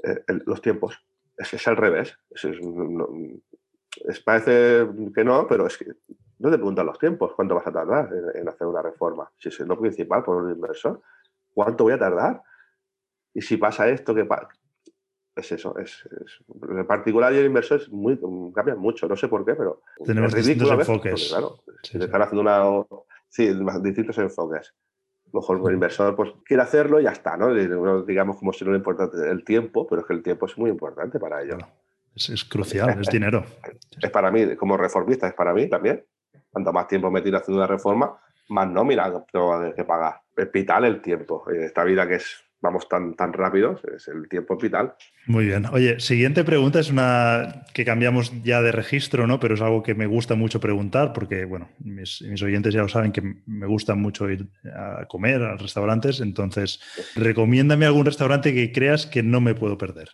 eh, 0.03 0.23
los 0.47 0.63
tiempos. 0.63 1.05
Es, 1.37 1.53
es 1.55 1.69
al 1.69 1.77
revés. 1.77 2.17
Es, 2.31 2.45
es, 2.45 2.61
parece 4.25 4.87
que 5.15 5.25
no, 5.25 5.47
pero 5.47 5.67
es 5.67 5.79
que 5.79 5.87
no 6.39 6.51
te 6.51 6.57
preguntan 6.57 6.87
los 6.87 6.99
tiempos, 6.99 7.33
cuánto 7.35 7.55
vas 7.55 7.67
a 7.67 7.73
tardar 7.73 8.11
en, 8.35 8.49
hacer 8.49 8.67
una 8.67 8.83
reforma. 8.83 9.31
Si 9.39 9.49
es 9.49 9.61
lo 9.61 9.79
principal 9.79 10.23
por 10.23 10.43
un 10.43 10.51
inversor, 10.51 11.01
¿cuánto 11.55 11.85
voy 11.85 11.93
a 11.93 11.99
tardar? 11.99 12.43
Y 13.33 13.43
si 13.43 13.57
pasa 13.57 13.89
esto, 13.89 14.15
¿qué 14.15 14.27
es 15.35 15.53
eso, 15.53 15.79
es, 15.79 16.05
en 16.69 16.87
particular 16.87 17.33
y 17.33 17.39
el 17.39 17.47
inversor 17.47 17.81
es 17.81 17.89
muy, 17.91 18.19
cambian 18.55 18.79
mucho, 18.79 19.09
no 19.09 19.17
sé 19.17 19.29
por 19.29 19.45
qué, 19.45 19.55
pero 19.55 19.83
tenemos 20.05 20.35
distintos 20.35 20.71
enfoques. 20.71 21.29
claro, 21.31 21.59
están 21.83 22.23
haciendo 22.23 22.41
una, 22.43 22.87
sí, 23.29 23.51
distintos 23.83 24.19
enfoques. 24.19 24.75
mejor 25.33 25.63
el 25.71 25.75
inversor 25.75 26.15
pues 26.15 26.33
quiere 26.45 26.63
hacerlo 26.63 27.01
y 27.01 27.05
ya 27.05 27.13
está, 27.13 27.37
¿no? 27.39 27.55
Digamos 28.05 28.37
como 28.37 28.53
si 28.53 28.65
no 28.65 28.73
le 28.73 28.79
importa 28.79 29.09
el 29.27 29.43
tiempo, 29.45 29.87
pero 29.87 30.03
es 30.03 30.07
que 30.07 30.13
el 30.13 30.23
tiempo 30.23 30.47
es 30.47 30.59
muy 30.59 30.71
importante 30.71 31.19
para 31.19 31.43
ello. 31.43 31.57
Es, 32.15 32.45
crucial, 32.45 33.01
es 33.01 33.09
dinero. 33.09 33.45
Es 34.01 34.11
para 34.11 34.31
mí, 34.31 34.57
como 34.57 34.77
reformista, 34.77 35.29
es 35.29 35.35
para 35.35 35.55
mí 35.55 35.69
también. 35.69 36.05
Cuanto 36.51 36.73
más 36.73 36.87
tiempo 36.87 37.11
me 37.11 37.23
tiro 37.23 37.39
haciendo 37.39 37.63
una 37.63 37.67
reforma, 37.67 38.19
más 38.49 38.69
nómina 38.69 39.11
tengo 39.33 39.75
que 39.75 39.85
pagar. 39.85 40.21
Es 40.37 40.53
vital 40.53 40.85
el 40.85 41.01
tiempo. 41.01 41.45
En 41.51 41.63
esta 41.63 41.85
vida 41.85 42.07
que 42.07 42.17
es, 42.17 42.45
vamos 42.61 42.89
tan, 42.89 43.15
tan 43.15 43.33
rápidos, 43.33 43.81
es 43.85 44.09
el 44.09 44.29
tiempo 44.29 44.59
vital. 44.59 44.95
Muy 45.27 45.47
bien. 45.47 45.65
Oye, 45.73 45.99
siguiente 46.01 46.45
pregunta 46.45 46.81
es 46.81 46.91
una 46.91 47.65
que 47.73 47.87
cambiamos 47.87 48.33
ya 48.43 48.61
de 48.61 48.73
registro, 48.73 49.27
¿no? 49.27 49.41
Pero 49.41 49.55
es 49.55 49.63
algo 49.63 49.83
que 49.83 49.95
me 49.95 50.07
gusta 50.07 50.35
mucho 50.35 50.61
preguntar 50.61 51.15
porque, 51.15 51.47
bueno, 51.47 51.71
mis, 51.79 52.21
mis 52.23 52.43
oyentes 52.43 52.75
ya 52.75 52.83
lo 52.83 52.89
saben 52.89 53.13
que 53.13 53.23
me 53.47 53.67
gusta 53.67 53.95
mucho 53.95 54.29
ir 54.31 54.47
a 54.75 55.07
comer 55.07 55.43
a 55.43 55.57
restaurantes. 55.57 56.21
Entonces, 56.21 56.81
recomiéndame 57.17 57.87
algún 57.87 58.05
restaurante 58.05 58.53
que 58.53 58.73
creas 58.73 59.07
que 59.07 59.23
no 59.23 59.41
me 59.41 59.55
puedo 59.55 59.79
perder. 59.79 60.11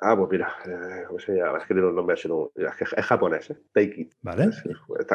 Ah, 0.00 0.16
pues 0.16 0.30
mira, 0.30 0.54
eh, 0.64 1.04
¿cómo 1.08 1.18
se 1.18 1.34
llama? 1.34 1.58
Es 1.58 1.66
que 1.66 1.74
tiene 1.74 1.88
un 1.88 1.96
nombre 1.96 2.14
así, 2.14 2.28
es, 2.54 2.92
es 2.96 3.04
japonés, 3.04 3.50
¿eh? 3.50 3.58
Take 3.72 3.94
It. 3.96 4.14
Vale. 4.22 4.50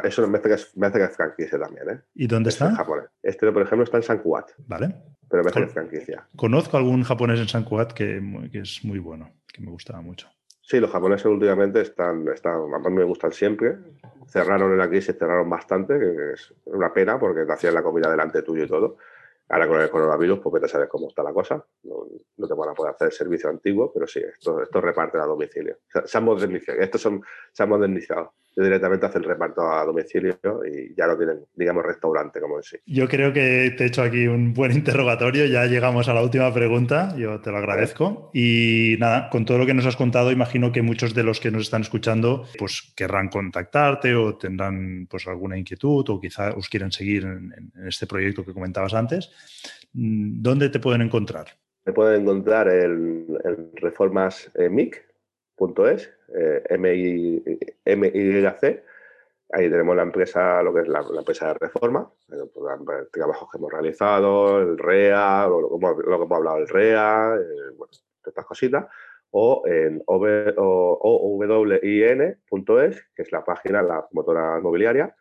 eso 0.04 0.28
me 0.28 0.38
hace 0.38 0.50
que 0.50 0.56
es, 0.56 0.76
me 0.76 0.88
hace 0.88 0.98
que 0.98 1.06
es 1.06 1.16
franquicia 1.16 1.58
también, 1.58 1.90
¿eh? 1.90 2.02
¿Y 2.16 2.28
dónde 2.28 2.50
está? 2.50 2.70
En 2.70 2.76
japonés. 2.76 3.06
Este, 3.22 3.50
por 3.52 3.62
ejemplo, 3.62 3.86
está 3.86 3.98
en 3.98 4.04
San 4.04 4.20
Cuat. 4.20 4.52
Vale. 4.68 4.94
Pero 5.30 5.44
me 5.44 5.50
hace 5.50 5.60
que 5.62 5.66
es 5.68 5.74
franquicia. 5.74 6.28
Conozco 6.36 6.76
algún 6.76 7.04
japonés 7.04 7.40
en 7.40 7.48
San 7.48 7.64
Cuat 7.64 7.94
que, 7.94 8.22
que, 8.52 8.60
es 8.60 8.82
muy 8.84 9.00
bueno, 9.00 9.32
que 9.54 9.62
me 9.62 9.72
gustaba 9.72 10.02
mucho. 10.02 10.28
Sí, 10.62 10.80
los 10.80 10.92
japoneses 10.92 11.26
últimamente 11.26 11.82
están, 11.82 12.28
están, 12.28 12.74
a 12.74 12.90
mí 12.90 12.96
me 12.96 13.04
gustan 13.04 13.32
siempre. 13.32 13.78
Cerraron 14.28 14.72
en 14.72 14.78
la 14.78 14.90
crisis, 14.90 15.16
cerraron 15.18 15.50
bastante, 15.50 15.98
que 15.98 16.34
es 16.34 16.54
una 16.66 16.94
pena 16.94 17.18
porque 17.20 17.46
te 17.46 17.54
hacían 17.54 17.74
la 17.74 17.84
comida 17.84 18.10
delante 18.10 18.42
tuyo 18.42 18.66
y 18.66 18.68
todo. 18.68 18.98
Ahora 19.54 19.68
con 19.68 19.80
el 19.80 19.90
coronavirus, 19.92 20.40
pues 20.40 20.54
vete 20.54 20.66
a 20.66 20.70
saber 20.70 20.88
cómo 20.88 21.10
está 21.10 21.22
la 21.22 21.32
cosa. 21.32 21.64
No, 21.84 22.48
te 22.48 22.54
van 22.56 22.70
a 22.70 22.74
poder 22.74 22.96
hacer 22.96 23.06
el 23.06 23.12
servicio 23.12 23.52
antiguo, 23.52 23.94
pero 23.94 24.08
sí, 24.08 24.20
esto, 24.20 24.64
esto 24.64 24.82
reparte 24.82 25.20
a 25.20 25.26
domicilio. 25.26 25.78
Se, 26.06 26.18
han 26.18 26.24
modernizado, 26.24 26.80
estos 26.80 27.00
son, 27.00 27.22
se 27.52 27.62
han 27.62 27.70
modernizado 27.70 28.34
directamente 28.56 29.06
hace 29.06 29.18
el 29.18 29.24
reparto 29.24 29.62
a 29.62 29.84
domicilio 29.86 30.38
y 30.66 30.94
ya 30.96 31.08
lo 31.08 31.18
tienen, 31.18 31.46
digamos, 31.56 31.84
restaurante 31.84 32.40
como 32.40 32.58
en 32.58 32.64
sí. 32.64 32.78
Yo 32.86 33.08
creo 33.08 33.34
que 33.34 33.74
te 33.78 33.84
he 33.84 33.88
hecho 33.88 34.02
aquí 34.04 34.28
un 34.28 34.54
buen 34.54 34.72
interrogatorio, 34.72 35.46
ya 35.46 35.66
llegamos 35.66 36.08
a 36.10 36.14
la 36.14 36.22
última 36.22 36.54
pregunta, 36.54 37.16
yo 37.18 37.40
te 37.42 37.52
lo 37.52 37.58
agradezco. 37.58 38.30
Y 38.34 38.96
nada, 39.00 39.30
con 39.30 39.46
todo 39.46 39.58
lo 39.58 39.66
que 39.66 39.74
nos 39.74 39.86
has 39.86 39.96
contado, 39.96 40.32
imagino 40.32 40.72
que 40.72 40.82
muchos 40.82 41.14
de 41.14 41.24
los 41.24 41.40
que 41.40 41.52
nos 41.52 41.64
están 41.64 41.82
escuchando 41.82 42.46
pues 42.58 42.94
querrán 42.96 43.30
contactarte 43.30 44.16
o 44.16 44.36
tendrán 44.36 45.08
pues 45.10 45.28
alguna 45.28 45.58
inquietud 45.58 46.06
o 46.10 46.20
quizá 46.20 46.52
os 46.52 46.70
quieran 46.70 46.92
seguir 46.92 47.24
en, 47.24 47.72
este 47.88 48.08
proyecto 48.08 48.46
que 48.46 48.54
comentabas 48.54 48.94
antes. 48.94 49.32
¿Dónde 49.94 50.70
te 50.70 50.80
pueden 50.80 51.02
encontrar? 51.02 51.48
Me 51.86 51.94
pueden 51.94 52.22
encontrar 52.22 52.70
en, 52.70 53.28
Reformas 53.76 54.50
eh, 54.56 54.70
MIC, 54.70 55.04
es, 55.88 56.14
eh, 56.36 56.64
M-Y-C, 57.86 58.84
Ahí 59.56 59.70
tenemos 59.70 59.96
la 59.96 60.02
empresa, 60.02 60.64
lo 60.64 60.74
que 60.74 60.82
es 60.82 60.88
la, 60.88 61.02
empresa 61.16 61.50
de 61.50 61.54
reforma, 61.54 62.12
el 62.30 62.50
trabajos 63.12 63.48
que 63.52 63.60
hemos 63.60 63.72
realizado, 63.72 64.60
el 64.60 64.80
REA, 64.80 65.46
lo, 65.48 65.70
que 65.70 65.76
hemos 65.76 66.32
hablado 66.32 66.58
del 66.58 66.68
REA, 66.68 67.36
eh, 67.36 67.70
bueno, 67.78 67.92
estas 68.26 68.46
cositas, 68.46 68.88
o 69.30 69.62
en 69.68 70.02
owin.es, 70.08 70.66
que 73.16 73.22
es 73.22 73.32
la 73.32 73.46
página, 73.46 73.84
la 73.84 74.08
promotora 74.08 74.58
inmobiliaria, 74.58 75.16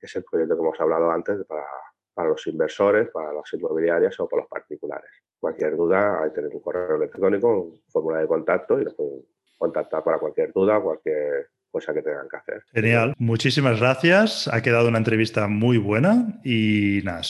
que 0.00 0.06
es 0.06 0.16
el 0.16 0.24
proyecto 0.24 0.56
que 0.56 0.62
hemos 0.62 0.80
hablado 0.80 1.08
antes 1.12 1.44
para, 1.44 1.66
para 2.12 2.30
los 2.30 2.44
inversores, 2.48 3.08
para 3.10 3.32
las 3.32 3.52
inmobiliarias 3.52 4.18
o 4.18 4.28
para 4.28 4.42
los 4.42 4.50
particulares. 4.50 5.10
Cualquier 5.38 5.76
duda, 5.76 6.22
que 6.24 6.30
tener 6.30 6.52
un 6.52 6.60
correo 6.60 6.96
electrónico, 6.96 7.48
un 7.48 7.82
fórmula 7.88 8.18
de 8.18 8.26
contacto 8.26 8.80
y 8.80 8.84
nos 8.84 8.94
pueden 8.94 9.22
contactar 9.56 10.02
para 10.02 10.18
cualquier 10.18 10.52
duda, 10.52 10.80
cualquier 10.80 11.48
cosa 11.70 11.92
que 11.92 12.02
tengan 12.02 12.28
que 12.28 12.36
hacer. 12.36 12.62
Genial, 12.72 13.14
muchísimas 13.18 13.78
gracias. 13.78 14.48
Ha 14.48 14.62
quedado 14.62 14.88
una 14.88 14.98
entrevista 14.98 15.48
muy 15.48 15.78
buena 15.78 16.40
y 16.44 17.00
nada, 17.04 17.22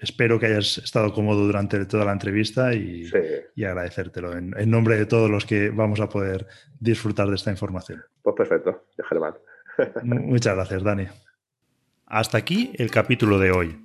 espero 0.00 0.38
que 0.38 0.46
hayas 0.46 0.78
estado 0.78 1.12
cómodo 1.12 1.46
durante 1.46 1.84
toda 1.84 2.04
la 2.04 2.12
entrevista 2.12 2.72
y, 2.74 3.04
agradecértelo 3.62 4.36
en, 4.36 4.70
nombre 4.70 4.96
de 4.96 5.06
todos 5.06 5.30
los 5.30 5.44
que 5.44 5.70
vamos 5.70 6.00
a 6.00 6.08
poder 6.08 6.46
disfrutar 6.78 7.28
de 7.28 7.34
esta 7.34 7.50
información. 7.50 8.02
Pues 8.22 8.34
perfecto, 8.36 8.86
Germán. 9.08 9.34
Muchas 10.02 10.54
gracias, 10.54 10.82
Dani. 10.82 11.06
Hasta 12.06 12.38
aquí 12.38 12.72
el 12.76 12.90
capítulo 12.90 13.38
de 13.38 13.52
hoy. 13.52 13.82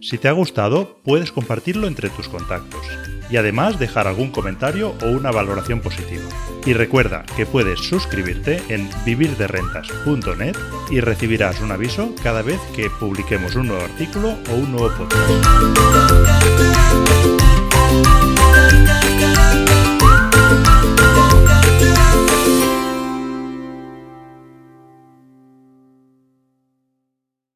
Si 0.00 0.16
te 0.16 0.28
ha 0.28 0.32
gustado, 0.32 0.98
puedes 1.04 1.30
compartirlo 1.30 1.86
entre 1.86 2.08
tus 2.08 2.28
contactos 2.28 2.80
y 3.30 3.36
además 3.36 3.78
dejar 3.78 4.08
algún 4.08 4.30
comentario 4.30 4.94
o 5.02 5.06
una 5.06 5.30
valoración 5.30 5.80
positiva. 5.80 6.24
Y 6.66 6.72
recuerda 6.72 7.24
que 7.36 7.46
puedes 7.46 7.80
suscribirte 7.80 8.62
en 8.68 8.88
vivirderrentas.net 9.04 10.56
y 10.90 11.00
recibirás 11.00 11.60
un 11.60 11.72
aviso 11.72 12.14
cada 12.22 12.42
vez 12.42 12.60
que 12.74 12.90
publiquemos 12.90 13.54
un 13.56 13.68
nuevo 13.68 13.84
artículo 13.84 14.36
o 14.50 14.54
un 14.54 14.72
nuevo 14.72 14.90
podcast. 14.96 15.30